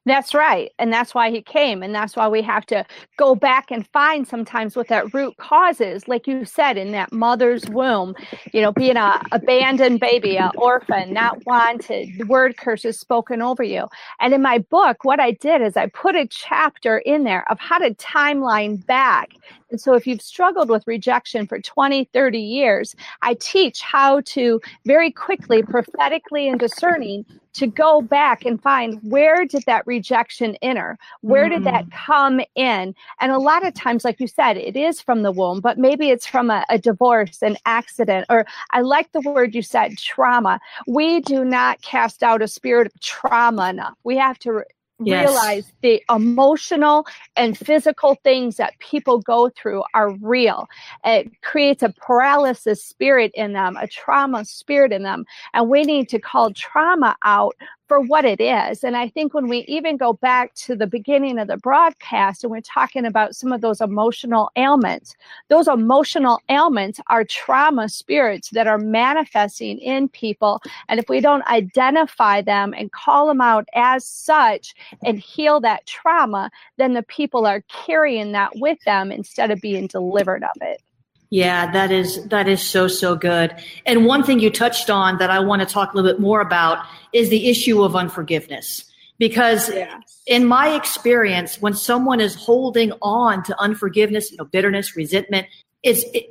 That's 0.07 0.35
right. 0.35 0.71
And 0.79 0.93
that's 0.93 1.17
why 1.17 1.33
he 1.33 1.43
came. 1.43 1.83
And 1.83 1.93
that's 1.93 2.15
why 2.15 2.29
we 2.29 2.41
have 2.43 2.65
to 2.67 2.87
go 3.17 3.35
back 3.35 3.73
and 3.73 3.85
find 3.89 4.27
sometimes 4.27 4.77
what 4.77 4.87
that 4.87 5.13
root 5.13 5.37
cause 5.39 5.81
is. 5.81 6.07
Like 6.07 6.29
you 6.29 6.45
said, 6.45 6.77
in 6.77 6.93
that 6.93 7.13
mother's 7.13 7.69
womb, 7.69 8.15
you 8.53 8.63
know, 8.63 8.71
being 8.71 8.97
a 8.97 9.21
abandoned 9.33 9.99
baby, 9.99 10.39
an 10.39 10.53
orphan, 10.57 11.13
not 11.13 11.45
wanted, 11.45 12.11
the 12.19 12.27
word 12.27 12.57
curses 12.57 13.01
spoken 13.01 13.43
over 13.43 13.65
you. 13.65 13.89
And 14.21 14.33
in 14.33 14.43
my 14.43 14.59
book, 14.59 15.05
what 15.05 15.19
I 15.19 15.33
did 15.33 15.61
is 15.61 15.77
I 15.77 15.89
put 15.89 16.15
a 16.15 16.29
chapter 16.29 16.99
in 16.99 17.25
there 17.25 17.45
of 17.51 17.59
how 17.59 17.79
to 17.79 17.93
timeline 17.95 18.87
back. 18.87 19.31
And 19.71 19.81
so 19.81 19.95
if 19.95 20.07
you've 20.07 20.23
struggled 20.23 20.71
with 20.71 20.87
rejection 20.87 21.47
for 21.47 21.61
20, 21.61 22.09
30 22.13 22.39
years, 22.39 22.95
I 23.23 23.35
teach 23.35 23.81
how 23.83 24.21
to 24.23 24.61
very 24.85 25.11
quickly, 25.11 25.63
prophetically 25.63 26.49
and 26.49 26.59
discerning 26.59 27.25
to 27.57 27.67
go 27.67 28.03
back 28.03 28.45
and 28.45 28.63
find 28.63 29.01
where 29.03 29.47
did 29.47 29.65
that 29.67 29.87
rejection 29.87 30.57
enter? 30.61 30.99
Where 31.23 31.49
did 31.49 31.65
that 31.65 31.87
mm-hmm. 31.87 32.07
come 32.07 32.41
in? 32.55 32.95
And 33.21 33.33
a 33.33 33.39
lot 33.39 33.67
of 33.67 33.73
times, 33.73 34.05
like 34.05 34.21
you 34.21 34.29
said, 34.29 34.59
it 34.59 34.77
is 34.77 35.01
from 35.01 35.23
the 35.23 35.33
womb, 35.33 35.61
but 35.61 35.79
maybe 35.79 36.11
it's 36.11 36.27
from 36.27 36.51
a, 36.51 36.67
a 36.69 36.79
divorce, 36.79 37.43
an 37.43 37.57
accident, 37.65 38.27
or 38.29 38.45
I 38.73 38.83
like 38.83 39.11
the 39.13 39.23
word 39.23 39.55
you 39.55 39.63
said, 39.63 39.97
trauma. 39.97 40.61
We 40.87 41.21
do 41.21 41.45
not 41.45 41.81
cast 41.81 42.23
out 42.23 42.43
a 42.43 42.49
spirit 42.49 42.89
of 42.89 43.01
trauma 43.01 43.71
enough. 43.71 43.95
We 44.05 44.19
have 44.19 44.39
to 44.41 44.63
yes. 45.01 45.27
realize 45.27 45.73
the 45.83 46.03
emotional 46.11 47.07
and 47.37 47.57
physical 47.57 48.17
things 48.25 48.57
that 48.57 48.79
people 48.79 49.19
go 49.19 49.51
through 49.51 49.83
are 49.95 50.13
real. 50.17 50.67
It 51.05 51.41
creates 51.43 51.83
a 51.83 51.93
paralysis 52.01 52.85
spirit 52.85 53.33
in 53.35 53.53
them, 53.53 53.77
a 53.77 53.87
trauma 53.87 54.45
spirit 54.45 54.93
in 54.93 55.03
them. 55.03 55.25
And 55.55 55.69
we 55.69 55.83
need 55.83 56.09
to 56.11 56.19
call 56.19 56.53
trauma 56.53 57.17
out 57.25 57.57
for 57.89 58.01
what 58.01 58.25
it 58.25 58.41
is. 58.41 58.83
And 58.83 58.97
I 58.97 59.09
think 59.09 59.33
when 59.33 59.49
we 59.49 59.59
even 59.69 59.97
go 59.97 60.13
back 60.13 60.55
to 60.55 60.75
the 60.75 60.87
beginning 60.87 61.39
of 61.39 61.49
the 61.49 61.57
broadcast 61.57 62.43
and 62.43 62.51
we're 62.51 62.61
talking 62.61 63.05
about 63.05 63.37
some 63.37 63.53
of 63.53 63.61
those 63.61 63.81
emotional 63.81 64.51
ailments, 64.57 65.15
those 65.49 65.69
emotional 65.69 66.41
ailments 66.49 67.01
are 67.09 67.25
trauma 67.25 67.89
spirits 67.89 68.51
that 68.51 68.67
are 68.67 68.79
manifesting 68.79 69.79
in 69.79 70.09
people. 70.09 70.61
And 70.89 70.99
if 70.99 71.09
we 71.09 71.21
don't 71.21 71.47
identify 71.47 72.43
them 72.43 72.75
and 72.77 72.93
call 72.93 73.29
them 73.29 73.41
out 73.41 73.69
as 73.75 74.05
such 74.05 74.75
and 75.05 75.19
heal 75.19 75.61
that 75.61 75.87
trauma, 75.87 76.51
then 76.77 76.95
the 76.95 77.03
people 77.03 77.47
are 77.47 77.63
carrying 77.69 78.33
that 78.33 78.53
with 78.57 78.79
them 78.85 79.13
instead 79.13 79.51
of 79.51 79.61
being 79.61 79.87
delivered 79.87 80.43
of 80.43 80.51
it. 80.61 80.83
Yeah, 81.31 81.71
that 81.73 81.91
is 81.91 82.25
that 82.29 82.49
is 82.49 82.63
so 82.63 82.87
so 82.87 83.17
good. 83.17 83.55
And 83.85 84.07
one 84.07 84.23
thing 84.23 84.39
you 84.39 84.51
touched 84.51 84.91
on 84.91 85.19
that 85.19 85.31
I 85.31 85.41
want 85.41 85.61
to 85.61 85.67
talk 85.67 85.93
a 85.93 85.97
little 85.97 86.11
bit 86.11 86.21
more 86.21 86.41
about 86.41 86.85
is 87.13 87.31
the 87.31 87.49
issue 87.49 87.83
of 87.83 87.97
unforgiveness. 87.97 88.85
Because 89.19 89.71
yes. 89.71 90.23
in 90.27 90.45
my 90.45 90.75
experience, 90.75 91.61
when 91.61 91.73
someone 91.73 92.21
is 92.21 92.35
holding 92.35 92.93
on 93.01 93.43
to 93.45 93.59
unforgiveness, 93.61 94.31
you 94.31 94.37
know, 94.37 94.45
bitterness, 94.45 94.95
resentment, 94.95 95.47
it's 95.83 96.03
it, 96.13 96.27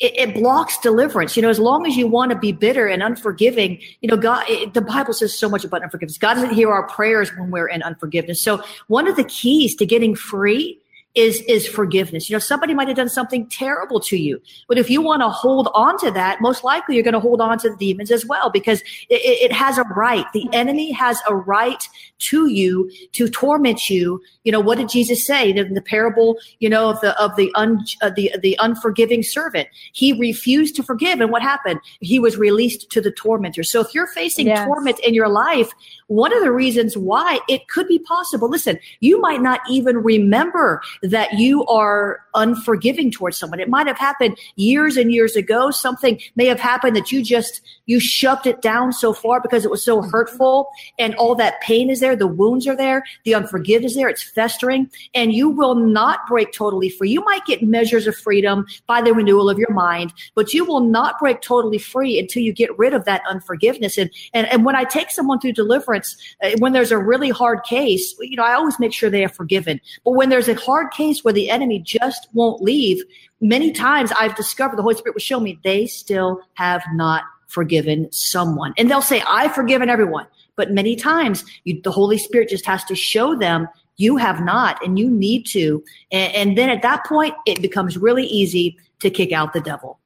it, 0.00 0.18
it, 0.18 0.34
blocks 0.34 0.78
deliverance. 0.78 1.36
You 1.36 1.42
know, 1.42 1.50
as 1.50 1.58
long 1.58 1.86
as 1.86 1.96
you 1.96 2.08
want 2.08 2.32
to 2.32 2.38
be 2.38 2.50
bitter 2.50 2.86
and 2.86 3.02
unforgiving, 3.02 3.78
you 4.00 4.08
know, 4.08 4.16
God, 4.16 4.44
it, 4.48 4.72
the 4.72 4.80
Bible 4.80 5.12
says 5.12 5.38
so 5.38 5.48
much 5.50 5.64
about 5.64 5.82
unforgiveness. 5.82 6.16
God 6.16 6.34
doesn't 6.34 6.54
hear 6.54 6.70
our 6.70 6.88
prayers 6.88 7.30
when 7.36 7.50
we're 7.50 7.68
in 7.68 7.82
unforgiveness. 7.82 8.42
So 8.42 8.62
one 8.88 9.06
of 9.06 9.16
the 9.16 9.24
keys 9.24 9.76
to 9.76 9.86
getting 9.86 10.14
free 10.14 10.80
is 11.14 11.40
is 11.42 11.66
forgiveness. 11.66 12.28
You 12.28 12.34
know, 12.34 12.40
somebody 12.40 12.74
might 12.74 12.88
have 12.88 12.96
done 12.96 13.08
something 13.08 13.46
terrible 13.48 14.00
to 14.00 14.16
you, 14.16 14.40
but 14.68 14.78
if 14.78 14.90
you 14.90 15.00
want 15.00 15.22
to 15.22 15.28
hold 15.28 15.68
on 15.74 15.96
to 15.98 16.10
that, 16.10 16.40
most 16.40 16.64
likely 16.64 16.96
you're 16.96 17.04
going 17.04 17.14
to 17.14 17.20
hold 17.20 17.40
on 17.40 17.58
to 17.58 17.70
the 17.70 17.76
demons 17.76 18.10
as 18.10 18.26
well 18.26 18.50
because 18.50 18.80
it, 19.08 19.50
it, 19.50 19.52
has 19.52 19.78
a 19.78 19.84
right. 19.94 20.26
The 20.32 20.48
enemy 20.52 20.90
has 20.90 21.20
a 21.28 21.36
right 21.36 21.82
to 22.18 22.48
you 22.48 22.90
to 23.12 23.28
torment 23.28 23.88
you. 23.88 24.20
You 24.42 24.52
know, 24.52 24.60
what 24.60 24.78
did 24.78 24.88
Jesus 24.88 25.24
say 25.24 25.50
in 25.50 25.74
the 25.74 25.82
parable? 25.82 26.36
You 26.58 26.68
know, 26.68 26.90
of 26.90 27.00
the 27.00 27.20
of 27.22 27.36
the 27.36 27.52
un, 27.54 27.84
uh, 28.02 28.10
the 28.10 28.32
the 28.40 28.58
unforgiving 28.60 29.22
servant. 29.22 29.68
He 29.92 30.12
refused 30.12 30.74
to 30.76 30.82
forgive, 30.82 31.20
and 31.20 31.30
what 31.30 31.42
happened? 31.42 31.80
He 32.00 32.18
was 32.18 32.36
released 32.36 32.90
to 32.90 33.00
the 33.00 33.12
tormentor. 33.12 33.62
So 33.62 33.80
if 33.80 33.94
you're 33.94 34.08
facing 34.08 34.48
yes. 34.48 34.66
torment 34.66 34.98
in 35.00 35.14
your 35.14 35.28
life, 35.28 35.70
one 36.08 36.34
of 36.36 36.42
the 36.42 36.52
reasons 36.52 36.96
why 36.96 37.38
it 37.48 37.68
could 37.68 37.86
be 37.86 37.98
possible. 38.00 38.48
Listen, 38.48 38.78
you 39.00 39.20
might 39.20 39.40
not 39.40 39.60
even 39.70 39.98
remember 39.98 40.82
that 41.04 41.34
you 41.34 41.66
are 41.66 42.20
unforgiving 42.34 43.10
towards 43.10 43.36
someone. 43.36 43.60
It 43.60 43.68
might 43.68 43.86
have 43.86 43.98
happened 43.98 44.38
years 44.56 44.96
and 44.96 45.12
years 45.12 45.36
ago. 45.36 45.70
Something 45.70 46.18
may 46.34 46.46
have 46.46 46.58
happened 46.58 46.96
that 46.96 47.12
you 47.12 47.22
just, 47.22 47.60
you 47.86 48.00
shoved 48.00 48.46
it 48.46 48.62
down 48.62 48.92
so 48.92 49.12
far 49.12 49.40
because 49.40 49.64
it 49.64 49.70
was 49.70 49.84
so 49.84 50.02
hurtful 50.02 50.70
and 50.98 51.14
all 51.16 51.34
that 51.34 51.60
pain 51.60 51.90
is 51.90 52.00
there. 52.00 52.16
The 52.16 52.26
wounds 52.26 52.66
are 52.66 52.76
there. 52.76 53.04
The 53.24 53.34
unforgiveness 53.34 53.92
is 53.92 53.96
there. 53.96 54.08
It's 54.08 54.22
festering 54.22 54.90
and 55.14 55.32
you 55.32 55.50
will 55.50 55.74
not 55.74 56.26
break 56.26 56.52
totally 56.52 56.88
free. 56.88 57.10
You 57.10 57.22
might 57.24 57.44
get 57.44 57.62
measures 57.62 58.06
of 58.06 58.16
freedom 58.16 58.66
by 58.86 59.02
the 59.02 59.12
renewal 59.12 59.50
of 59.50 59.58
your 59.58 59.72
mind, 59.72 60.12
but 60.34 60.54
you 60.54 60.64
will 60.64 60.80
not 60.80 61.18
break 61.18 61.42
totally 61.42 61.78
free 61.78 62.18
until 62.18 62.42
you 62.42 62.52
get 62.52 62.76
rid 62.78 62.94
of 62.94 63.04
that 63.04 63.22
unforgiveness. 63.28 63.98
And, 63.98 64.10
and, 64.32 64.46
and 64.48 64.64
when 64.64 64.74
I 64.74 64.84
take 64.84 65.10
someone 65.10 65.38
through 65.38 65.52
deliverance, 65.52 66.16
uh, 66.42 66.52
when 66.58 66.72
there's 66.72 66.92
a 66.92 66.98
really 66.98 67.30
hard 67.30 67.62
case, 67.64 68.14
you 68.20 68.36
know, 68.36 68.44
I 68.44 68.54
always 68.54 68.78
make 68.78 68.92
sure 68.92 69.10
they 69.10 69.24
are 69.24 69.28
forgiven. 69.28 69.80
But 70.04 70.12
when 70.12 70.30
there's 70.30 70.48
a 70.48 70.54
hard 70.54 70.90
case 70.94 71.24
where 71.24 71.34
the 71.34 71.50
enemy 71.50 71.78
just 71.80 72.28
won't 72.32 72.62
leave, 72.62 73.02
many 73.40 73.72
times 73.72 74.12
I've 74.18 74.36
discovered 74.36 74.76
the 74.76 74.82
Holy 74.82 74.94
Spirit 74.94 75.14
will 75.14 75.20
show 75.20 75.40
me 75.40 75.58
they 75.64 75.86
still 75.86 76.40
have 76.54 76.82
not 76.94 77.22
forgiven 77.48 78.08
someone. 78.10 78.72
And 78.76 78.90
they'll 78.90 79.02
say, 79.02 79.22
I've 79.28 79.54
forgiven 79.54 79.88
everyone. 79.88 80.26
But 80.56 80.70
many 80.70 80.96
times 80.96 81.44
you, 81.64 81.80
the 81.82 81.90
Holy 81.90 82.18
Spirit 82.18 82.48
just 82.48 82.66
has 82.66 82.84
to 82.84 82.94
show 82.94 83.36
them 83.36 83.68
You 83.96 84.16
have 84.16 84.40
not, 84.44 84.84
and 84.84 84.98
you 84.98 85.08
need 85.08 85.46
to. 85.46 85.84
And, 86.10 86.34
and 86.34 86.58
then 86.58 86.68
at 86.68 86.82
that 86.82 87.04
point, 87.06 87.34
it 87.46 87.62
becomes 87.62 87.96
really 87.96 88.26
easy 88.26 88.76
to 89.00 89.10
kick 89.10 89.32
out 89.32 89.52
the 89.52 89.60
devil. 89.60 90.00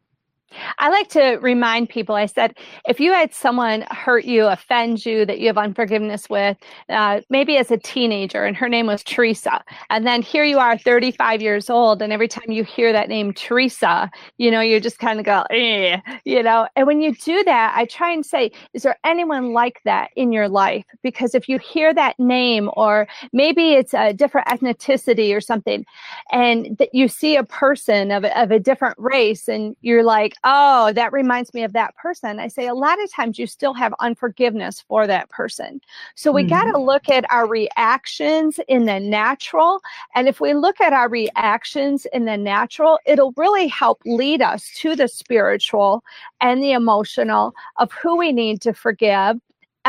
I 0.78 0.88
like 0.88 1.08
to 1.10 1.38
remind 1.40 1.88
people 1.88 2.14
I 2.14 2.26
said, 2.26 2.56
if 2.86 3.00
you 3.00 3.12
had 3.12 3.34
someone 3.34 3.84
hurt 3.90 4.24
you, 4.24 4.46
offend 4.46 5.04
you, 5.04 5.26
that 5.26 5.40
you 5.40 5.46
have 5.48 5.58
unforgiveness 5.58 6.30
with, 6.30 6.56
uh, 6.88 7.20
maybe 7.28 7.56
as 7.58 7.70
a 7.70 7.76
teenager, 7.76 8.44
and 8.44 8.56
her 8.56 8.68
name 8.68 8.86
was 8.86 9.02
Teresa, 9.04 9.62
and 9.90 10.06
then 10.06 10.22
here 10.22 10.44
you 10.44 10.58
are, 10.58 10.78
35 10.78 11.42
years 11.42 11.68
old, 11.68 12.00
and 12.00 12.12
every 12.12 12.28
time 12.28 12.50
you 12.50 12.64
hear 12.64 12.92
that 12.92 13.08
name, 13.08 13.32
Teresa, 13.34 14.10
you 14.38 14.50
know, 14.50 14.60
you 14.60 14.80
just 14.80 14.98
kind 14.98 15.18
of 15.18 15.26
go, 15.26 15.44
eh, 15.50 16.00
you 16.24 16.42
know. 16.42 16.66
And 16.76 16.86
when 16.86 17.02
you 17.02 17.14
do 17.14 17.44
that, 17.44 17.74
I 17.76 17.84
try 17.84 18.10
and 18.10 18.24
say, 18.24 18.50
is 18.72 18.82
there 18.82 18.98
anyone 19.04 19.52
like 19.52 19.80
that 19.84 20.10
in 20.16 20.32
your 20.32 20.48
life? 20.48 20.84
Because 21.02 21.34
if 21.34 21.48
you 21.48 21.58
hear 21.58 21.92
that 21.94 22.18
name, 22.18 22.70
or 22.74 23.06
maybe 23.32 23.74
it's 23.74 23.94
a 23.94 24.12
different 24.12 24.46
ethnicity 24.48 25.36
or 25.36 25.40
something, 25.40 25.84
and 26.32 26.76
that 26.78 26.94
you 26.94 27.08
see 27.08 27.36
a 27.36 27.44
person 27.44 28.10
of, 28.10 28.24
of 28.24 28.50
a 28.50 28.58
different 28.58 28.96
race, 28.98 29.48
and 29.48 29.76
you're 29.82 30.04
like, 30.04 30.34
oh, 30.44 30.92
that 30.92 31.12
reminds 31.12 31.54
me 31.54 31.62
of 31.62 31.72
that 31.72 31.94
person. 31.96 32.38
I 32.38 32.48
say 32.48 32.66
a 32.66 32.74
lot 32.74 33.02
of 33.02 33.12
times 33.12 33.38
you 33.38 33.46
still 33.46 33.74
have 33.74 33.94
unforgiveness 34.00 34.84
for 34.86 35.06
that 35.06 35.28
person. 35.30 35.80
So 36.14 36.32
we 36.32 36.42
mm-hmm. 36.42 36.50
got 36.50 36.72
to 36.72 36.78
look 36.78 37.08
at 37.08 37.30
our 37.30 37.46
reactions 37.46 38.60
in 38.68 38.86
the 38.86 39.00
natural. 39.00 39.80
And 40.14 40.28
if 40.28 40.40
we 40.40 40.54
look 40.54 40.80
at 40.80 40.92
our 40.92 41.08
reactions 41.08 42.06
in 42.12 42.24
the 42.24 42.36
natural, 42.36 42.98
it'll 43.06 43.32
really 43.36 43.68
help 43.68 44.00
lead 44.04 44.42
us 44.42 44.70
to 44.76 44.96
the 44.96 45.08
spiritual 45.08 46.04
and 46.40 46.62
the 46.62 46.72
emotional 46.72 47.54
of 47.76 47.92
who 47.92 48.16
we 48.16 48.32
need 48.32 48.60
to 48.62 48.72
forgive 48.72 49.40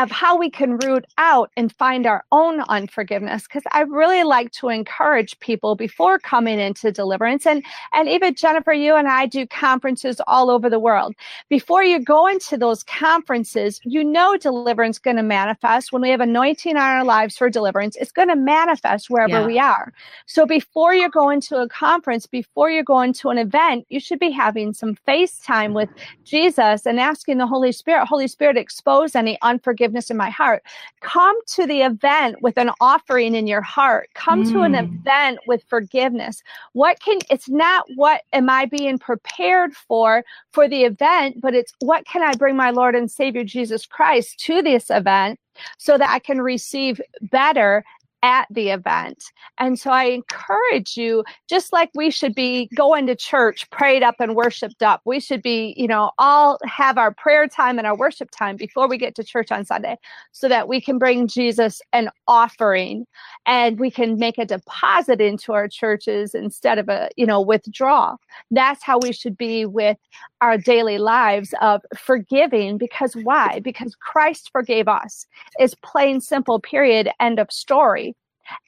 of 0.02 0.10
how 0.10 0.36
we 0.36 0.50
can 0.50 0.76
root 0.78 1.04
out 1.18 1.50
and 1.56 1.72
find 1.76 2.06
our 2.06 2.24
own 2.32 2.60
unforgiveness 2.68 3.44
because 3.44 3.62
i 3.72 3.82
really 3.82 4.24
like 4.24 4.50
to 4.52 4.68
encourage 4.68 5.38
people 5.40 5.74
before 5.74 6.18
coming 6.18 6.58
into 6.58 6.90
deliverance 6.90 7.46
and 7.46 7.64
and 7.92 8.08
even 8.08 8.34
jennifer 8.34 8.72
you 8.72 8.94
and 8.94 9.08
i 9.08 9.26
do 9.26 9.46
conferences 9.46 10.20
all 10.26 10.50
over 10.50 10.70
the 10.70 10.78
world. 10.78 11.14
Before 11.48 11.84
you 11.84 12.00
go 12.00 12.26
into 12.26 12.56
those 12.56 12.82
conferences 12.82 13.80
you 13.84 14.02
know 14.02 14.36
deliverance 14.36 14.98
going 14.98 15.16
to 15.16 15.22
manifest. 15.22 15.92
When 15.92 16.02
we 16.02 16.10
have 16.10 16.20
anointing 16.20 16.76
on 16.76 16.82
our 16.82 17.04
lives 17.04 17.36
for 17.36 17.50
deliverance 17.50 17.96
it's 17.96 18.12
going 18.12 18.28
to 18.28 18.36
manifest 18.36 19.10
wherever 19.10 19.40
yeah. 19.40 19.46
we 19.46 19.58
are. 19.58 19.92
So 20.26 20.46
before 20.46 20.94
you 20.94 21.10
go 21.10 21.30
into 21.30 21.56
a 21.56 21.68
conference 21.68 22.26
before 22.26 22.70
you 22.70 22.82
go 22.82 23.00
into 23.00 23.28
an 23.28 23.38
event 23.38 23.86
you 23.90 24.00
should 24.00 24.18
be 24.18 24.30
having 24.30 24.72
some 24.72 24.94
face 25.06 25.38
time 25.40 25.74
with 25.74 25.88
jesus 26.24 26.86
and 26.86 27.00
asking 27.00 27.38
the 27.38 27.46
holy 27.46 27.72
spirit 27.72 28.06
holy 28.06 28.28
spirit 28.28 28.56
expose 28.56 29.14
any 29.14 29.38
unforgiveness 29.42 29.89
forgiveness 29.90 30.10
in 30.10 30.16
my 30.16 30.30
heart. 30.30 30.62
Come 31.00 31.36
to 31.46 31.66
the 31.66 31.82
event 31.82 32.36
with 32.42 32.56
an 32.58 32.70
offering 32.80 33.34
in 33.34 33.46
your 33.46 33.62
heart. 33.62 34.08
Come 34.14 34.44
mm. 34.44 34.52
to 34.52 34.60
an 34.62 34.72
mm. 34.72 34.84
event 34.84 35.38
with 35.46 35.64
forgiveness. 35.68 36.42
What 36.74 37.00
can, 37.00 37.18
it's 37.28 37.48
not 37.48 37.84
what 37.96 38.22
am 38.32 38.48
I 38.48 38.66
being 38.66 38.98
prepared 38.98 39.74
for 39.74 40.22
for 40.52 40.68
the 40.68 40.84
event, 40.84 41.40
but 41.40 41.54
it's 41.54 41.72
what 41.80 42.04
can 42.06 42.22
I 42.22 42.34
bring 42.34 42.56
my 42.56 42.70
Lord 42.70 42.94
and 42.94 43.10
Savior 43.10 43.44
Jesus 43.44 43.84
Christ 43.84 44.38
to 44.46 44.62
this 44.62 44.90
event 44.90 45.40
so 45.78 45.98
that 45.98 46.08
I 46.08 46.20
can 46.20 46.40
receive 46.40 47.00
better 47.22 47.84
at 48.22 48.46
the 48.50 48.70
event. 48.70 49.24
And 49.58 49.78
so 49.78 49.90
I 49.90 50.04
encourage 50.04 50.96
you, 50.96 51.24
just 51.48 51.72
like 51.72 51.90
we 51.94 52.10
should 52.10 52.34
be 52.34 52.68
going 52.74 53.06
to 53.06 53.16
church, 53.16 53.68
prayed 53.70 54.02
up 54.02 54.16
and 54.20 54.34
worshiped 54.34 54.82
up, 54.82 55.00
we 55.04 55.20
should 55.20 55.42
be, 55.42 55.74
you 55.76 55.88
know, 55.88 56.10
all 56.18 56.58
have 56.64 56.98
our 56.98 57.14
prayer 57.14 57.46
time 57.48 57.78
and 57.78 57.86
our 57.86 57.96
worship 57.96 58.30
time 58.30 58.56
before 58.56 58.88
we 58.88 58.98
get 58.98 59.14
to 59.14 59.24
church 59.24 59.50
on 59.50 59.64
Sunday 59.64 59.96
so 60.32 60.48
that 60.48 60.68
we 60.68 60.80
can 60.80 60.98
bring 60.98 61.26
Jesus 61.26 61.80
an 61.92 62.10
offering 62.28 63.06
and 63.46 63.78
we 63.80 63.90
can 63.90 64.18
make 64.18 64.38
a 64.38 64.44
deposit 64.44 65.20
into 65.20 65.52
our 65.52 65.68
churches 65.68 66.34
instead 66.34 66.78
of 66.78 66.88
a, 66.88 67.08
you 67.16 67.26
know, 67.26 67.40
withdraw. 67.40 68.16
That's 68.50 68.82
how 68.84 68.98
we 68.98 69.12
should 69.12 69.36
be 69.36 69.64
with 69.64 69.96
our 70.40 70.58
daily 70.58 70.98
lives 70.98 71.54
of 71.60 71.82
forgiving 71.96 72.78
because 72.78 73.14
why? 73.14 73.60
Because 73.60 73.94
Christ 73.94 74.50
forgave 74.52 74.88
us. 74.88 75.26
Is 75.58 75.74
plain 75.76 76.20
simple 76.20 76.60
period 76.60 77.10
end 77.20 77.38
of 77.38 77.50
story 77.50 78.09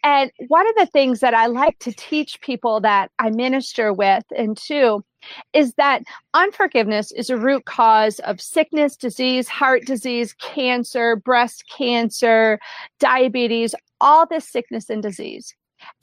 and 0.02 0.30
one 0.48 0.68
of 0.68 0.74
the 0.76 0.86
things 0.86 1.20
that 1.20 1.34
I 1.34 1.46
like 1.46 1.78
to 1.80 1.92
teach 1.92 2.40
people 2.40 2.80
that 2.80 3.10
I 3.18 3.30
minister 3.30 3.92
with 3.92 4.24
and 4.36 4.56
too 4.56 5.04
is 5.52 5.74
that 5.74 6.02
unforgiveness 6.34 7.12
is 7.12 7.30
a 7.30 7.36
root 7.36 7.64
cause 7.64 8.18
of 8.20 8.40
sickness, 8.40 8.96
disease, 8.96 9.48
heart 9.48 9.84
disease, 9.84 10.34
cancer, 10.34 11.16
breast 11.16 11.64
cancer, 11.70 12.58
diabetes, 12.98 13.74
all 14.00 14.26
this 14.26 14.48
sickness 14.48 14.90
and 14.90 15.02
disease. 15.02 15.54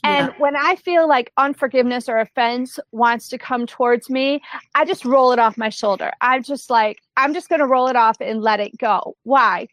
And 0.04 0.28
yeah. 0.28 0.34
when 0.40 0.56
I 0.56 0.76
feel 0.76 1.08
like 1.08 1.32
unforgiveness 1.38 2.10
or 2.10 2.18
offense 2.18 2.80
wants 2.92 3.30
to 3.30 3.38
come 3.38 3.66
towards 3.66 4.10
me, 4.10 4.42
I 4.76 4.86
just 4.86 5.06
roll 5.06 5.32
it 5.32 5.40
off 5.40 5.58
my 5.58 5.70
shoulder. 5.70 6.12
I'm 6.22 6.44
just 6.44 6.70
like, 6.70 7.00
I'm 7.18 7.34
just 7.34 7.50
going 7.50 7.60
to 7.60 7.68
roll 7.68 7.88
it 7.88 7.96
off 7.96 8.18
and 8.20 8.42
let 8.42 8.60
it 8.60 8.78
go. 8.78 9.16
Why? 9.24 9.68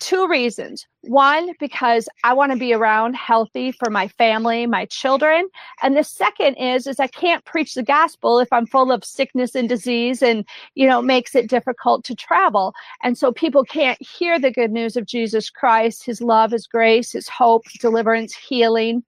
Two 0.00 0.26
reasons. 0.28 0.86
One, 1.02 1.52
because 1.60 2.08
I 2.24 2.32
want 2.32 2.52
to 2.52 2.58
be 2.58 2.72
around 2.72 3.14
healthy 3.14 3.72
for 3.72 3.90
my 3.90 4.08
family, 4.08 4.66
my 4.66 4.84
children. 4.86 5.48
And 5.82 5.96
the 5.96 6.04
second 6.04 6.54
is, 6.56 6.86
is 6.86 7.00
I 7.00 7.06
can't 7.06 7.44
preach 7.44 7.74
the 7.74 7.82
gospel 7.82 8.38
if 8.40 8.52
I'm 8.52 8.66
full 8.66 8.90
of 8.90 9.04
sickness 9.04 9.54
and 9.54 9.68
disease 9.68 10.22
and, 10.22 10.44
you 10.74 10.86
know, 10.86 11.00
makes 11.00 11.34
it 11.34 11.48
difficult 11.48 12.04
to 12.04 12.14
travel. 12.14 12.74
And 13.02 13.16
so 13.16 13.32
people 13.32 13.64
can't 13.64 14.00
hear 14.00 14.38
the 14.38 14.50
good 14.50 14.72
news 14.72 14.96
of 14.96 15.06
Jesus 15.06 15.50
Christ, 15.50 16.04
his 16.04 16.20
love, 16.20 16.50
his 16.50 16.66
grace, 16.66 17.12
his 17.12 17.28
hope, 17.28 17.64
deliverance, 17.80 18.34
healing. 18.34 19.04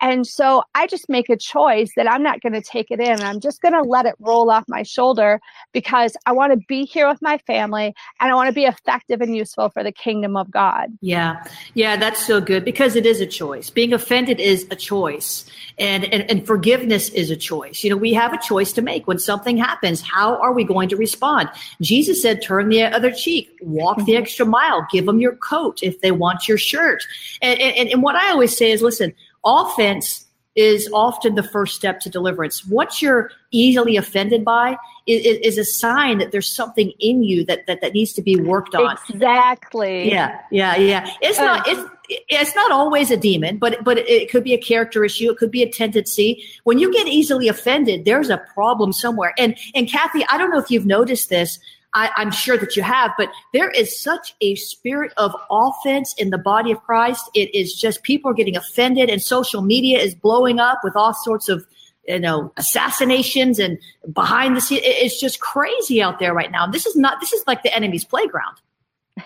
And 0.00 0.26
so 0.26 0.62
I 0.74 0.86
just 0.86 1.08
make 1.08 1.28
a 1.28 1.36
choice 1.36 1.92
that 1.96 2.10
I'm 2.10 2.22
not 2.22 2.40
going 2.40 2.52
to 2.52 2.60
take 2.60 2.90
it 2.90 3.00
in. 3.00 3.20
I'm 3.20 3.40
just 3.40 3.60
going 3.62 3.74
to 3.74 3.82
let 3.82 4.06
it 4.06 4.14
roll 4.18 4.50
off 4.50 4.64
my 4.68 4.82
shoulder 4.82 5.40
because 5.72 6.16
I 6.26 6.32
want 6.32 6.52
to 6.52 6.58
be 6.68 6.84
here 6.84 7.08
with 7.08 7.20
my 7.22 7.38
family 7.38 7.94
and 8.20 8.32
I 8.32 8.34
want 8.34 8.48
to 8.48 8.54
be 8.54 8.64
effective 8.64 9.20
and 9.20 9.36
useful 9.36 9.68
for 9.70 9.82
the 9.82 9.92
kingdom 9.92 10.36
of 10.36 10.50
God. 10.50 10.88
Yeah. 11.00 11.44
Yeah, 11.74 11.96
that's 11.96 12.26
so 12.26 12.40
good 12.40 12.64
because 12.64 12.96
it 12.96 13.06
is 13.06 13.20
a 13.20 13.26
choice. 13.26 13.70
Being 13.70 13.92
offended 13.92 14.40
is 14.40 14.66
a 14.70 14.76
choice 14.76 15.44
and, 15.78 16.04
and, 16.04 16.30
and 16.30 16.46
forgiveness 16.46 17.08
is 17.10 17.30
a 17.30 17.36
choice. 17.36 17.84
You 17.84 17.90
know, 17.90 17.96
we 17.96 18.12
have 18.14 18.32
a 18.32 18.38
choice 18.38 18.72
to 18.74 18.82
make 18.82 19.06
when 19.06 19.18
something 19.18 19.56
happens. 19.56 20.00
How 20.00 20.36
are 20.36 20.52
we 20.52 20.64
going 20.64 20.88
to 20.90 20.96
respond? 20.96 21.48
Jesus 21.80 22.22
said, 22.22 22.42
turn 22.42 22.68
the 22.68 22.84
other 22.84 23.10
cheek, 23.10 23.56
walk 23.60 23.96
the 23.98 24.02
mm-hmm. 24.02 24.22
extra 24.22 24.46
mile, 24.46 24.86
give 24.90 25.06
them 25.06 25.20
your 25.20 25.36
coat 25.36 25.82
if 25.82 26.00
they 26.00 26.12
want 26.12 26.48
your 26.48 26.58
shirt. 26.58 27.02
And, 27.40 27.60
and, 27.60 27.88
and 27.88 28.02
what 28.02 28.16
I 28.16 28.30
always 28.30 28.56
say 28.56 28.70
is, 28.70 28.82
listen, 28.82 29.14
offense 29.44 30.26
is 30.54 30.88
often 30.92 31.34
the 31.34 31.42
first 31.42 31.74
step 31.74 32.00
to 32.00 32.10
deliverance. 32.10 32.66
What 32.66 33.00
you're 33.00 33.30
easily 33.52 33.96
offended 33.96 34.44
by 34.44 34.76
is, 35.06 35.38
is, 35.42 35.58
a 35.58 35.64
sign 35.64 36.18
that 36.18 36.30
there's 36.30 36.54
something 36.54 36.92
in 37.00 37.22
you 37.22 37.44
that, 37.46 37.66
that, 37.66 37.80
that 37.80 37.94
needs 37.94 38.12
to 38.14 38.22
be 38.22 38.36
worked 38.36 38.74
on. 38.74 38.98
Exactly. 39.08 40.10
Yeah, 40.10 40.38
yeah, 40.50 40.76
yeah. 40.76 41.10
It's 41.22 41.38
uh, 41.38 41.44
not 41.44 41.66
it's 41.66 41.90
it's 42.28 42.54
not 42.54 42.70
always 42.70 43.10
a 43.10 43.16
demon, 43.16 43.56
but 43.56 43.82
but 43.82 43.98
it 43.98 44.30
could 44.30 44.44
be 44.44 44.52
a 44.52 44.58
character 44.58 45.04
issue. 45.04 45.30
It 45.30 45.38
could 45.38 45.50
be 45.50 45.62
a 45.62 45.70
tendency. 45.70 46.44
When 46.64 46.78
you 46.78 46.92
get 46.92 47.08
easily 47.08 47.48
offended, 47.48 48.04
there's 48.04 48.28
a 48.28 48.38
problem 48.54 48.92
somewhere. 48.92 49.32
And 49.38 49.56
and 49.74 49.88
Kathy, 49.88 50.24
I 50.28 50.36
don't 50.36 50.50
know 50.50 50.58
if 50.58 50.70
you've 50.70 50.86
noticed 50.86 51.30
this. 51.30 51.58
I, 51.94 52.10
am 52.16 52.30
sure 52.30 52.56
that 52.56 52.76
you 52.76 52.82
have, 52.82 53.12
but 53.18 53.30
there 53.52 53.70
is 53.70 54.00
such 54.00 54.34
a 54.40 54.54
spirit 54.54 55.12
of 55.16 55.34
offense 55.50 56.14
in 56.14 56.30
the 56.30 56.38
body 56.38 56.72
of 56.72 56.82
Christ. 56.82 57.30
It 57.34 57.54
is 57.54 57.74
just 57.74 58.02
people 58.02 58.30
are 58.30 58.34
getting 58.34 58.56
offended, 58.56 59.10
and 59.10 59.22
social 59.22 59.62
media 59.62 59.98
is 59.98 60.14
blowing 60.14 60.58
up 60.58 60.78
with 60.82 60.96
all 60.96 61.12
sorts 61.12 61.48
of 61.48 61.66
you 62.08 62.18
know 62.18 62.52
assassinations 62.56 63.58
and 63.58 63.78
behind 64.12 64.56
the 64.56 64.60
scenes. 64.60 64.82
It's 64.84 65.20
just 65.20 65.40
crazy 65.40 66.02
out 66.02 66.18
there 66.18 66.32
right 66.32 66.50
now. 66.50 66.66
This 66.66 66.86
is 66.86 66.96
not. 66.96 67.20
This 67.20 67.32
is 67.32 67.44
like 67.46 67.62
the 67.62 67.74
enemy's 67.74 68.04
playground. 68.04 68.56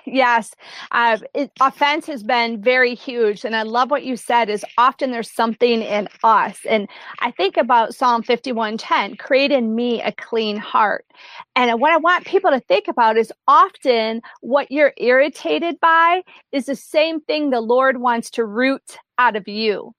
Yes, 0.04 0.52
uh, 0.92 1.18
it, 1.34 1.50
offense 1.60 2.06
has 2.06 2.22
been 2.22 2.60
very 2.62 2.94
huge, 2.94 3.44
and 3.44 3.54
I 3.54 3.62
love 3.62 3.90
what 3.90 4.04
you 4.04 4.16
said. 4.16 4.48
Is 4.50 4.64
often 4.78 5.10
there's 5.12 5.30
something 5.30 5.82
in 5.82 6.08
us, 6.24 6.58
and 6.68 6.88
I 7.20 7.30
think 7.32 7.56
about 7.56 7.94
Psalm 7.94 8.22
51:10, 8.22 9.16
"Create 9.16 9.52
in 9.52 9.74
me 9.74 10.02
a 10.02 10.12
clean 10.12 10.56
heart." 10.56 11.06
And 11.54 11.80
what 11.80 11.92
I 11.92 11.98
want 11.98 12.24
people 12.26 12.50
to 12.50 12.60
think 12.60 12.88
about 12.88 13.16
is 13.16 13.32
often 13.46 14.22
what 14.40 14.70
you're 14.70 14.92
irritated 14.96 15.78
by 15.80 16.22
is 16.52 16.66
the 16.66 16.76
same 16.76 17.20
thing 17.20 17.50
the 17.50 17.60
Lord 17.60 17.98
wants 17.98 18.30
to 18.32 18.44
root 18.44 18.98
out 19.18 19.36
of 19.36 19.46
you. 19.48 19.95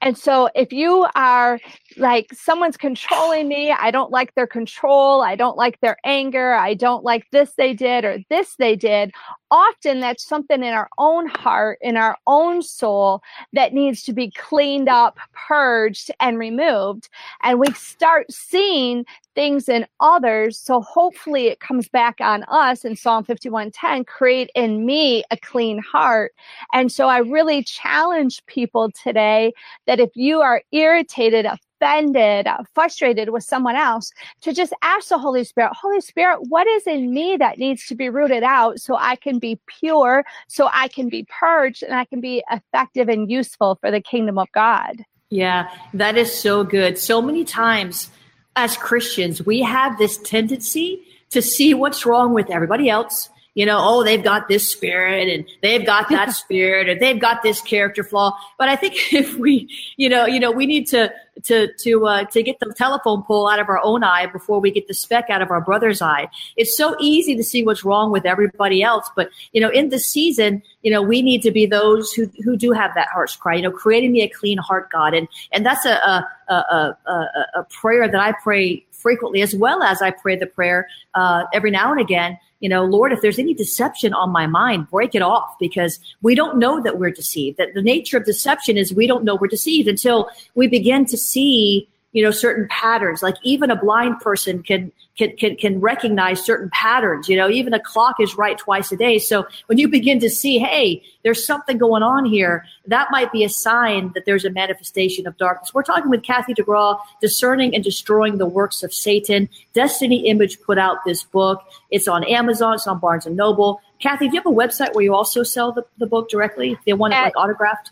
And 0.00 0.16
so 0.16 0.48
if 0.54 0.72
you 0.72 1.06
are 1.14 1.58
like 1.96 2.26
someone's 2.32 2.76
controlling 2.76 3.48
me, 3.48 3.70
I 3.72 3.90
don't 3.90 4.10
like 4.10 4.34
their 4.34 4.46
control, 4.46 5.22
I 5.22 5.36
don't 5.36 5.56
like 5.56 5.80
their 5.80 5.96
anger, 6.04 6.54
I 6.54 6.74
don't 6.74 7.04
like 7.04 7.24
this 7.30 7.52
they 7.56 7.74
did 7.74 8.04
or 8.04 8.18
this 8.30 8.56
they 8.56 8.76
did, 8.76 9.12
often 9.54 10.00
that's 10.00 10.26
something 10.26 10.64
in 10.64 10.74
our 10.74 10.88
own 10.98 11.28
heart, 11.28 11.78
in 11.80 11.96
our 11.96 12.18
own 12.26 12.60
soul 12.60 13.22
that 13.52 13.72
needs 13.72 14.02
to 14.02 14.12
be 14.12 14.32
cleaned 14.32 14.88
up, 14.88 15.16
purged, 15.32 16.10
and 16.18 16.40
removed. 16.40 17.08
And 17.44 17.60
we 17.60 17.70
start 17.72 18.32
seeing 18.32 19.06
things 19.36 19.68
in 19.68 19.86
others. 20.00 20.58
So 20.58 20.80
hopefully 20.80 21.46
it 21.46 21.60
comes 21.60 21.88
back 21.88 22.16
on 22.20 22.42
us 22.48 22.84
in 22.84 22.96
Psalm 22.96 23.24
51:10, 23.24 24.04
create 24.06 24.50
in 24.56 24.84
me 24.84 25.22
a 25.30 25.36
clean 25.36 25.78
heart. 25.78 26.32
And 26.72 26.90
so 26.90 27.06
I 27.06 27.18
really 27.18 27.62
challenge 27.62 28.44
people 28.46 28.90
today 28.90 29.52
that 29.86 30.00
if 30.00 30.10
you 30.16 30.40
are 30.40 30.62
irritated, 30.72 31.46
offended, 31.80 32.46
uh, 32.46 32.58
frustrated 32.74 33.30
with 33.30 33.44
someone 33.44 33.76
else, 33.76 34.12
to 34.42 34.52
just 34.52 34.72
ask 34.82 35.08
the 35.08 35.18
Holy 35.18 35.44
Spirit, 35.44 35.72
Holy 35.74 36.00
Spirit, 36.00 36.38
what 36.48 36.66
is 36.66 36.86
in 36.86 37.12
me 37.12 37.36
that 37.36 37.58
needs 37.58 37.86
to 37.86 37.94
be 37.94 38.08
rooted 38.08 38.42
out 38.42 38.80
so 38.80 38.96
I 38.96 39.16
can 39.16 39.38
be 39.38 39.58
pure, 39.66 40.24
so 40.48 40.68
I 40.72 40.88
can 40.88 41.08
be 41.08 41.26
purged, 41.28 41.82
and 41.82 41.94
I 41.94 42.04
can 42.04 42.20
be 42.20 42.42
effective 42.50 43.08
and 43.08 43.30
useful 43.30 43.76
for 43.80 43.90
the 43.90 44.00
kingdom 44.00 44.38
of 44.38 44.50
God? 44.52 45.04
Yeah, 45.30 45.70
that 45.94 46.16
is 46.16 46.32
so 46.32 46.64
good. 46.64 46.98
So 46.98 47.20
many 47.20 47.44
times 47.44 48.10
as 48.56 48.76
Christians, 48.76 49.44
we 49.44 49.62
have 49.62 49.98
this 49.98 50.18
tendency 50.18 51.02
to 51.30 51.42
see 51.42 51.74
what's 51.74 52.06
wrong 52.06 52.32
with 52.32 52.50
everybody 52.50 52.88
else 52.88 53.28
you 53.54 53.64
know, 53.64 53.78
oh, 53.80 54.04
they've 54.04 54.22
got 54.22 54.48
this 54.48 54.68
spirit 54.68 55.28
and 55.28 55.46
they've 55.62 55.86
got 55.86 56.08
that 56.10 56.32
spirit 56.34 56.88
or 56.88 56.98
they've 56.98 57.20
got 57.20 57.42
this 57.42 57.60
character 57.60 58.04
flaw. 58.04 58.36
But 58.58 58.68
I 58.68 58.76
think 58.76 58.94
if 59.12 59.36
we, 59.36 59.68
you 59.96 60.08
know, 60.08 60.26
you 60.26 60.40
know, 60.40 60.50
we 60.50 60.66
need 60.66 60.86
to 60.88 61.12
to 61.44 61.72
to 61.74 62.06
uh, 62.06 62.24
to 62.26 62.42
get 62.42 62.58
the 62.60 62.72
telephone 62.76 63.22
pole 63.22 63.48
out 63.48 63.58
of 63.58 63.68
our 63.68 63.80
own 63.82 64.04
eye 64.04 64.26
before 64.26 64.60
we 64.60 64.70
get 64.70 64.86
the 64.88 64.94
speck 64.94 65.30
out 65.30 65.42
of 65.42 65.50
our 65.50 65.60
brother's 65.60 66.02
eye. 66.02 66.28
It's 66.56 66.76
so 66.76 66.96
easy 67.00 67.36
to 67.36 67.42
see 67.42 67.64
what's 67.64 67.84
wrong 67.84 68.10
with 68.10 68.24
everybody 68.24 68.82
else, 68.82 69.10
but 69.16 69.30
you 69.52 69.60
know, 69.60 69.70
in 69.70 69.88
this 69.88 70.06
season, 70.06 70.62
you 70.82 70.90
know, 70.90 71.02
we 71.02 71.22
need 71.22 71.42
to 71.42 71.50
be 71.50 71.66
those 71.66 72.12
who 72.12 72.26
who 72.44 72.56
do 72.56 72.72
have 72.72 72.94
that 72.94 73.08
heart's 73.08 73.36
cry. 73.36 73.54
You 73.54 73.62
know, 73.62 73.70
creating 73.70 74.12
me 74.12 74.22
a 74.22 74.28
clean 74.28 74.58
heart, 74.58 74.90
God, 74.90 75.14
and 75.14 75.28
and 75.52 75.64
that's 75.64 75.84
a 75.84 75.94
a 75.94 76.28
a, 76.48 76.96
a, 77.06 77.46
a 77.56 77.64
prayer 77.64 78.08
that 78.08 78.20
I 78.20 78.32
pray 78.42 78.84
frequently, 78.92 79.42
as 79.42 79.54
well 79.54 79.82
as 79.82 80.00
I 80.00 80.10
pray 80.10 80.36
the 80.36 80.46
prayer 80.46 80.88
uh, 81.14 81.44
every 81.52 81.70
now 81.70 81.90
and 81.92 82.00
again 82.00 82.38
you 82.64 82.70
know, 82.70 82.82
Lord, 82.82 83.12
if 83.12 83.20
there's 83.20 83.38
any 83.38 83.52
deception 83.52 84.14
on 84.14 84.30
my 84.30 84.46
mind, 84.46 84.88
break 84.88 85.14
it 85.14 85.20
off 85.20 85.54
because 85.60 86.00
we 86.22 86.34
don't 86.34 86.56
know 86.56 86.82
that 86.82 86.98
we're 86.98 87.10
deceived. 87.10 87.58
That 87.58 87.74
the 87.74 87.82
nature 87.82 88.16
of 88.16 88.24
deception 88.24 88.78
is 88.78 88.90
we 88.90 89.06
don't 89.06 89.22
know 89.22 89.34
we're 89.34 89.48
deceived 89.48 89.86
until 89.86 90.30
we 90.54 90.66
begin 90.66 91.04
to 91.04 91.18
see 91.18 91.86
you 92.14 92.22
know 92.22 92.30
certain 92.30 92.66
patterns. 92.70 93.22
Like 93.22 93.34
even 93.42 93.70
a 93.70 93.76
blind 93.76 94.20
person 94.20 94.62
can 94.62 94.90
can 95.18 95.36
can, 95.36 95.56
can 95.56 95.80
recognize 95.80 96.42
certain 96.42 96.70
patterns 96.72 97.28
you 97.28 97.36
know 97.36 97.50
even 97.50 97.74
a 97.74 97.80
clock 97.80 98.16
is 98.20 98.38
right 98.38 98.56
twice 98.56 98.90
a 98.92 98.96
day. 98.96 99.18
So 99.18 99.46
when 99.66 99.76
you 99.78 99.88
begin 99.88 100.20
to 100.20 100.30
see 100.30 100.58
hey 100.58 101.02
there's 101.24 101.44
something 101.44 101.76
going 101.76 102.02
on 102.02 102.24
here 102.24 102.64
that 102.86 103.08
might 103.10 103.32
be 103.32 103.44
a 103.44 103.48
sign 103.48 104.12
that 104.14 104.24
there's 104.24 104.44
a 104.44 104.50
manifestation 104.50 105.26
of 105.26 105.36
darkness. 105.36 105.74
We're 105.74 105.82
talking 105.82 106.08
with 106.08 106.22
kathy 106.22 106.54
degraw 106.54 106.98
discerning 107.20 107.74
and 107.74 107.82
destroying 107.82 108.38
the 108.38 108.46
works 108.46 108.82
of 108.82 108.94
satan. 108.94 109.48
Destiny 109.74 110.28
image 110.28 110.60
put 110.62 110.78
out 110.78 110.98
this 111.04 111.24
book. 111.24 111.62
It's 111.90 112.08
on 112.08 112.24
amazon 112.24 112.74
it's 112.74 112.86
on 112.86 113.00
barnes 113.00 113.26
and 113.26 113.36
noble. 113.36 113.80
Kathy 113.98 114.28
do 114.28 114.36
you 114.36 114.40
have 114.40 114.46
a 114.46 114.54
website 114.54 114.94
where 114.94 115.02
you 115.04 115.14
also 115.14 115.42
sell 115.42 115.72
the, 115.72 115.84
the 115.98 116.06
book 116.06 116.28
directly? 116.28 116.78
They 116.86 116.92
want 116.92 117.14
it 117.14 117.16
like 117.16 117.36
autographed 117.36 117.90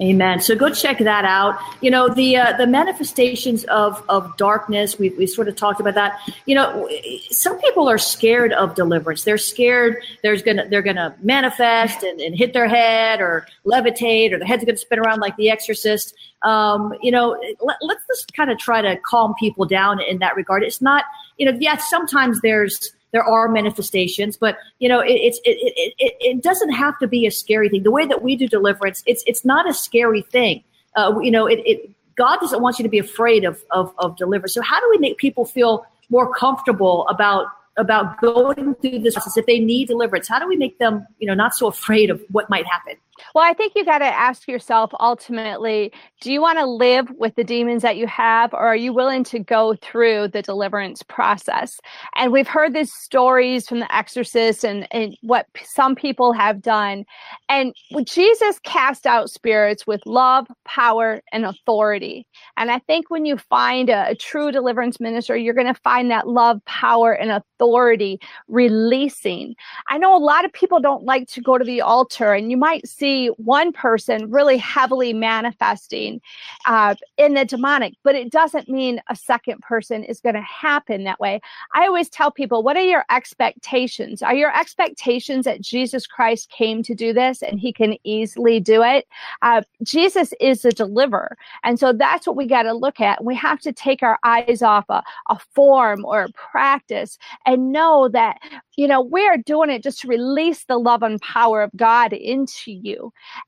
Amen. 0.00 0.40
So 0.40 0.56
go 0.56 0.72
check 0.72 1.00
that 1.00 1.26
out. 1.26 1.58
You 1.82 1.90
know 1.90 2.08
the 2.08 2.38
uh, 2.38 2.56
the 2.56 2.66
manifestations 2.66 3.64
of 3.64 4.02
of 4.08 4.34
darkness. 4.38 4.98
We 4.98 5.10
we 5.10 5.26
sort 5.26 5.48
of 5.48 5.56
talked 5.56 5.80
about 5.80 5.92
that. 5.94 6.18
You 6.46 6.54
know, 6.54 6.88
some 7.30 7.60
people 7.60 7.90
are 7.90 7.98
scared 7.98 8.54
of 8.54 8.74
deliverance. 8.74 9.24
They're 9.24 9.36
scared. 9.36 9.98
There's 10.22 10.40
gonna 10.40 10.66
they're 10.66 10.80
gonna 10.80 11.14
manifest 11.20 12.02
and, 12.02 12.22
and 12.22 12.34
hit 12.34 12.54
their 12.54 12.68
head 12.68 13.20
or 13.20 13.46
levitate 13.66 14.32
or 14.32 14.38
the 14.38 14.46
head's 14.46 14.64
gonna 14.64 14.78
spin 14.78 14.98
around 14.98 15.20
like 15.20 15.36
The 15.36 15.50
Exorcist. 15.50 16.14
Um, 16.40 16.94
you 17.02 17.10
know, 17.10 17.38
let, 17.60 17.76
let's 17.82 18.06
just 18.06 18.32
kind 18.32 18.50
of 18.50 18.56
try 18.56 18.80
to 18.80 18.96
calm 19.04 19.34
people 19.38 19.66
down 19.66 20.00
in 20.00 20.20
that 20.20 20.36
regard. 20.36 20.62
It's 20.62 20.80
not. 20.80 21.04
You 21.36 21.52
know, 21.52 21.58
yes, 21.60 21.90
sometimes 21.90 22.40
there's 22.40 22.94
there 23.12 23.22
are 23.22 23.48
manifestations, 23.48 24.36
but 24.36 24.58
you 24.78 24.88
know, 24.88 25.00
it, 25.00 25.12
it's 25.12 25.38
it, 25.44 25.58
it, 25.60 25.94
it, 25.98 26.16
it 26.20 26.42
doesn't 26.42 26.70
have 26.70 26.98
to 26.98 27.06
be 27.06 27.26
a 27.26 27.30
scary 27.30 27.68
thing. 27.68 27.82
The 27.82 27.90
way 27.90 28.06
that 28.06 28.22
we 28.22 28.36
do 28.36 28.48
deliverance, 28.48 29.02
it's 29.06 29.22
it's 29.26 29.44
not 29.44 29.68
a 29.68 29.74
scary 29.74 30.22
thing. 30.22 30.64
Uh, 30.96 31.18
you 31.20 31.30
know, 31.30 31.46
it, 31.46 31.60
it 31.64 31.90
God 32.16 32.38
doesn't 32.40 32.60
want 32.60 32.78
you 32.78 32.82
to 32.82 32.88
be 32.88 32.98
afraid 32.98 33.44
of, 33.44 33.62
of 33.70 33.94
of 33.98 34.16
deliverance. 34.16 34.54
So 34.54 34.62
how 34.62 34.80
do 34.80 34.88
we 34.90 34.98
make 34.98 35.18
people 35.18 35.44
feel 35.44 35.86
more 36.10 36.34
comfortable 36.34 37.06
about 37.08 37.46
about 37.76 38.20
going 38.20 38.74
through 38.76 38.98
this 38.98 39.14
process 39.14 39.36
if 39.36 39.46
they 39.46 39.58
need 39.58 39.88
deliverance? 39.88 40.28
How 40.28 40.38
do 40.38 40.48
we 40.48 40.56
make 40.56 40.78
them, 40.78 41.06
you 41.18 41.26
know, 41.26 41.34
not 41.34 41.54
so 41.54 41.66
afraid 41.66 42.10
of 42.10 42.22
what 42.30 42.48
might 42.50 42.66
happen? 42.66 42.94
Well, 43.34 43.44
I 43.44 43.54
think 43.54 43.72
you 43.76 43.84
got 43.84 43.98
to 43.98 44.06
ask 44.06 44.48
yourself 44.48 44.92
ultimately 45.00 45.92
do 46.20 46.32
you 46.32 46.40
want 46.40 46.58
to 46.58 46.66
live 46.66 47.10
with 47.18 47.34
the 47.34 47.42
demons 47.42 47.82
that 47.82 47.96
you 47.96 48.06
have, 48.06 48.54
or 48.54 48.60
are 48.60 48.76
you 48.76 48.92
willing 48.92 49.24
to 49.24 49.40
go 49.40 49.74
through 49.82 50.28
the 50.28 50.40
deliverance 50.40 51.02
process? 51.02 51.80
And 52.14 52.30
we've 52.32 52.46
heard 52.46 52.74
these 52.74 52.92
stories 52.92 53.68
from 53.68 53.80
the 53.80 53.92
exorcist 53.92 54.64
and, 54.64 54.86
and 54.92 55.16
what 55.22 55.46
some 55.64 55.96
people 55.96 56.32
have 56.32 56.62
done. 56.62 57.04
And 57.48 57.74
Jesus 58.04 58.60
cast 58.60 59.04
out 59.04 59.30
spirits 59.30 59.84
with 59.84 60.00
love, 60.06 60.46
power, 60.64 61.22
and 61.32 61.44
authority. 61.44 62.26
And 62.56 62.70
I 62.70 62.78
think 62.78 63.10
when 63.10 63.24
you 63.24 63.36
find 63.36 63.90
a, 63.90 64.10
a 64.10 64.14
true 64.14 64.52
deliverance 64.52 65.00
minister, 65.00 65.36
you're 65.36 65.54
going 65.54 65.72
to 65.72 65.80
find 65.82 66.10
that 66.12 66.28
love, 66.28 66.64
power, 66.66 67.12
and 67.12 67.32
authority 67.32 68.20
releasing. 68.46 69.56
I 69.88 69.98
know 69.98 70.16
a 70.16 70.18
lot 70.18 70.44
of 70.44 70.52
people 70.52 70.80
don't 70.80 71.04
like 71.04 71.26
to 71.28 71.40
go 71.40 71.58
to 71.58 71.64
the 71.64 71.80
altar, 71.80 72.32
and 72.32 72.50
you 72.50 72.56
might 72.56 72.86
see 72.86 73.11
see 73.12 73.28
one 73.36 73.72
person 73.72 74.30
really 74.30 74.56
heavily 74.56 75.12
manifesting 75.12 76.20
uh, 76.66 76.94
in 77.16 77.34
the 77.34 77.44
demonic, 77.44 77.94
but 78.02 78.14
it 78.14 78.30
doesn't 78.30 78.68
mean 78.68 79.00
a 79.08 79.16
second 79.16 79.60
person 79.60 80.02
is 80.04 80.20
going 80.20 80.34
to 80.34 80.42
happen 80.42 81.04
that 81.04 81.20
way. 81.20 81.40
I 81.74 81.86
always 81.86 82.08
tell 82.08 82.30
people, 82.30 82.62
what 82.62 82.76
are 82.76 82.82
your 82.82 83.04
expectations? 83.10 84.22
Are 84.22 84.34
your 84.34 84.56
expectations 84.56 85.44
that 85.44 85.60
Jesus 85.60 86.06
Christ 86.06 86.50
came 86.50 86.82
to 86.84 86.94
do 86.94 87.12
this 87.12 87.42
and 87.42 87.60
he 87.60 87.72
can 87.72 87.96
easily 88.04 88.60
do 88.60 88.82
it? 88.82 89.06
Uh, 89.42 89.62
Jesus 89.82 90.32
is 90.40 90.62
the 90.62 90.72
deliverer. 90.72 91.36
And 91.64 91.78
so 91.78 91.92
that's 91.92 92.26
what 92.26 92.36
we 92.36 92.46
got 92.46 92.62
to 92.62 92.72
look 92.72 93.00
at. 93.00 93.24
We 93.24 93.34
have 93.36 93.60
to 93.60 93.72
take 93.72 94.02
our 94.02 94.18
eyes 94.24 94.62
off 94.62 94.84
a, 94.88 95.02
a 95.28 95.38
form 95.54 96.04
or 96.04 96.22
a 96.22 96.32
practice 96.32 97.18
and 97.46 97.72
know 97.72 98.08
that 98.08 98.38
you 98.76 98.88
know, 98.88 99.02
we're 99.02 99.36
doing 99.36 99.70
it 99.70 99.82
just 99.82 100.00
to 100.00 100.08
release 100.08 100.64
the 100.64 100.78
love 100.78 101.02
and 101.02 101.20
power 101.20 101.62
of 101.62 101.70
God 101.76 102.12
into 102.12 102.72
you. 102.72 103.01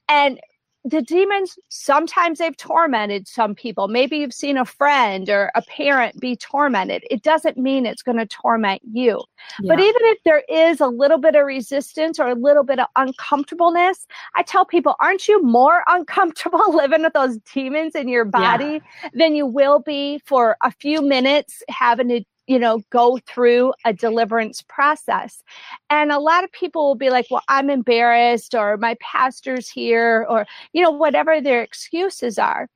And 0.08 0.40
the 0.84 1.00
demons 1.00 1.58
sometimes 1.70 2.38
they've 2.38 2.56
tormented 2.58 3.26
some 3.26 3.54
people 3.54 3.88
maybe 3.88 4.18
you've 4.18 4.34
seen 4.34 4.58
a 4.58 4.64
friend 4.66 5.30
or 5.30 5.50
a 5.54 5.62
parent 5.62 6.20
be 6.20 6.36
tormented 6.36 7.02
it 7.10 7.22
doesn't 7.22 7.56
mean 7.56 7.86
it's 7.86 8.02
going 8.02 8.18
to 8.18 8.26
torment 8.26 8.82
you 8.92 9.22
yeah. 9.62 9.74
but 9.74 9.80
even 9.80 10.02
if 10.04 10.18
there 10.24 10.42
is 10.48 10.80
a 10.80 10.86
little 10.86 11.16
bit 11.16 11.34
of 11.34 11.46
resistance 11.46 12.20
or 12.20 12.28
a 12.28 12.34
little 12.34 12.64
bit 12.64 12.78
of 12.78 12.86
uncomfortableness 12.96 14.06
i 14.36 14.42
tell 14.42 14.66
people 14.66 14.94
aren't 15.00 15.26
you 15.26 15.42
more 15.42 15.82
uncomfortable 15.88 16.74
living 16.74 17.02
with 17.02 17.14
those 17.14 17.38
demons 17.54 17.94
in 17.94 18.06
your 18.06 18.26
body 18.26 18.80
yeah. 19.02 19.08
than 19.14 19.34
you 19.34 19.46
will 19.46 19.78
be 19.78 20.20
for 20.26 20.56
a 20.62 20.70
few 20.70 21.00
minutes 21.00 21.62
having 21.70 22.08
to 22.08 22.22
you 22.46 22.58
know, 22.58 22.82
go 22.90 23.18
through 23.26 23.72
a 23.84 23.92
deliverance 23.92 24.62
process. 24.62 25.42
And 25.90 26.12
a 26.12 26.18
lot 26.18 26.44
of 26.44 26.52
people 26.52 26.86
will 26.86 26.94
be 26.94 27.10
like, 27.10 27.26
well, 27.30 27.42
I'm 27.48 27.70
embarrassed, 27.70 28.54
or 28.54 28.76
my 28.76 28.96
pastor's 29.00 29.68
here, 29.68 30.26
or, 30.28 30.46
you 30.72 30.82
know, 30.82 30.90
whatever 30.90 31.40
their 31.40 31.62
excuses 31.62 32.38
are. 32.38 32.68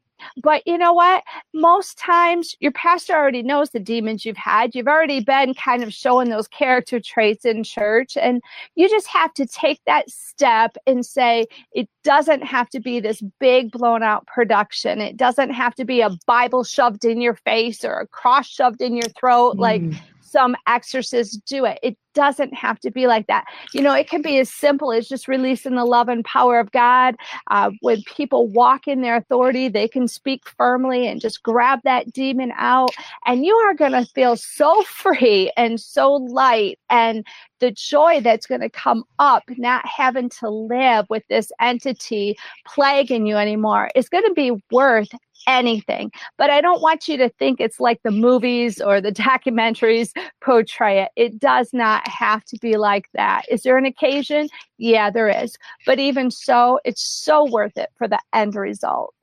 But 0.42 0.66
you 0.66 0.78
know 0.78 0.92
what? 0.92 1.24
Most 1.54 1.98
times 1.98 2.54
your 2.60 2.72
pastor 2.72 3.14
already 3.14 3.42
knows 3.42 3.70
the 3.70 3.80
demons 3.80 4.24
you've 4.24 4.36
had. 4.36 4.74
You've 4.74 4.88
already 4.88 5.20
been 5.20 5.54
kind 5.54 5.82
of 5.82 5.92
showing 5.92 6.28
those 6.28 6.48
character 6.48 7.00
traits 7.00 7.44
in 7.44 7.64
church. 7.64 8.16
And 8.16 8.42
you 8.74 8.88
just 8.88 9.06
have 9.08 9.32
to 9.34 9.46
take 9.46 9.80
that 9.86 10.10
step 10.10 10.76
and 10.86 11.04
say, 11.04 11.46
it 11.72 11.88
doesn't 12.04 12.42
have 12.42 12.68
to 12.70 12.80
be 12.80 13.00
this 13.00 13.22
big 13.40 13.70
blown 13.70 14.02
out 14.02 14.26
production. 14.26 15.00
It 15.00 15.16
doesn't 15.16 15.50
have 15.50 15.74
to 15.76 15.84
be 15.84 16.00
a 16.00 16.10
Bible 16.26 16.64
shoved 16.64 17.04
in 17.04 17.20
your 17.20 17.34
face 17.34 17.84
or 17.84 18.00
a 18.00 18.06
cross 18.06 18.48
shoved 18.48 18.82
in 18.82 18.94
your 18.94 19.08
throat. 19.18 19.56
Mm. 19.56 19.60
Like 19.60 19.82
some 20.20 20.56
exorcists 20.66 21.36
do 21.38 21.64
it. 21.64 21.78
It 21.82 21.96
doesn't 22.18 22.52
have 22.52 22.80
to 22.80 22.90
be 22.90 23.06
like 23.06 23.28
that. 23.28 23.44
You 23.72 23.80
know, 23.80 23.94
it 23.94 24.10
can 24.10 24.22
be 24.22 24.40
as 24.40 24.50
simple 24.50 24.90
as 24.90 25.06
just 25.06 25.28
releasing 25.28 25.76
the 25.76 25.84
love 25.84 26.08
and 26.08 26.24
power 26.24 26.58
of 26.58 26.72
God. 26.72 27.14
Uh, 27.48 27.70
when 27.80 28.02
people 28.02 28.48
walk 28.48 28.88
in 28.88 29.02
their 29.02 29.14
authority, 29.14 29.68
they 29.68 29.86
can 29.86 30.08
speak 30.08 30.42
firmly 30.48 31.06
and 31.06 31.20
just 31.20 31.44
grab 31.44 31.78
that 31.84 32.12
demon 32.12 32.52
out. 32.56 32.90
And 33.24 33.46
you 33.46 33.54
are 33.54 33.72
going 33.72 33.92
to 33.92 34.04
feel 34.04 34.34
so 34.34 34.82
free 34.82 35.52
and 35.56 35.80
so 35.80 36.14
light. 36.14 36.80
And 36.90 37.24
the 37.60 37.70
joy 37.70 38.20
that's 38.20 38.46
going 38.46 38.62
to 38.62 38.70
come 38.70 39.04
up, 39.20 39.44
not 39.50 39.86
having 39.86 40.28
to 40.40 40.48
live 40.48 41.06
with 41.08 41.22
this 41.28 41.52
entity 41.60 42.36
plaguing 42.66 43.26
you 43.26 43.36
anymore, 43.36 43.90
is 43.94 44.08
going 44.08 44.24
to 44.24 44.34
be 44.34 44.60
worth 44.72 45.10
anything. 45.46 46.10
But 46.36 46.50
I 46.50 46.60
don't 46.60 46.82
want 46.82 47.08
you 47.08 47.16
to 47.18 47.28
think 47.30 47.60
it's 47.60 47.80
like 47.80 48.00
the 48.02 48.10
movies 48.10 48.80
or 48.80 49.00
the 49.00 49.12
documentaries 49.28 50.12
portray 50.40 51.02
it. 51.02 51.10
It 51.16 51.38
does 51.38 51.70
not 51.72 52.07
have 52.08 52.44
to 52.46 52.58
be 52.60 52.76
like 52.76 53.08
that. 53.14 53.42
Is 53.50 53.62
there 53.62 53.78
an 53.78 53.84
occasion? 53.84 54.48
Yeah, 54.78 55.10
there 55.10 55.28
is. 55.28 55.56
But 55.86 55.98
even 55.98 56.30
so, 56.30 56.80
it's 56.84 57.02
so 57.02 57.44
worth 57.44 57.76
it 57.76 57.90
for 57.96 58.08
the 58.08 58.18
end 58.32 58.54
result. 58.54 59.14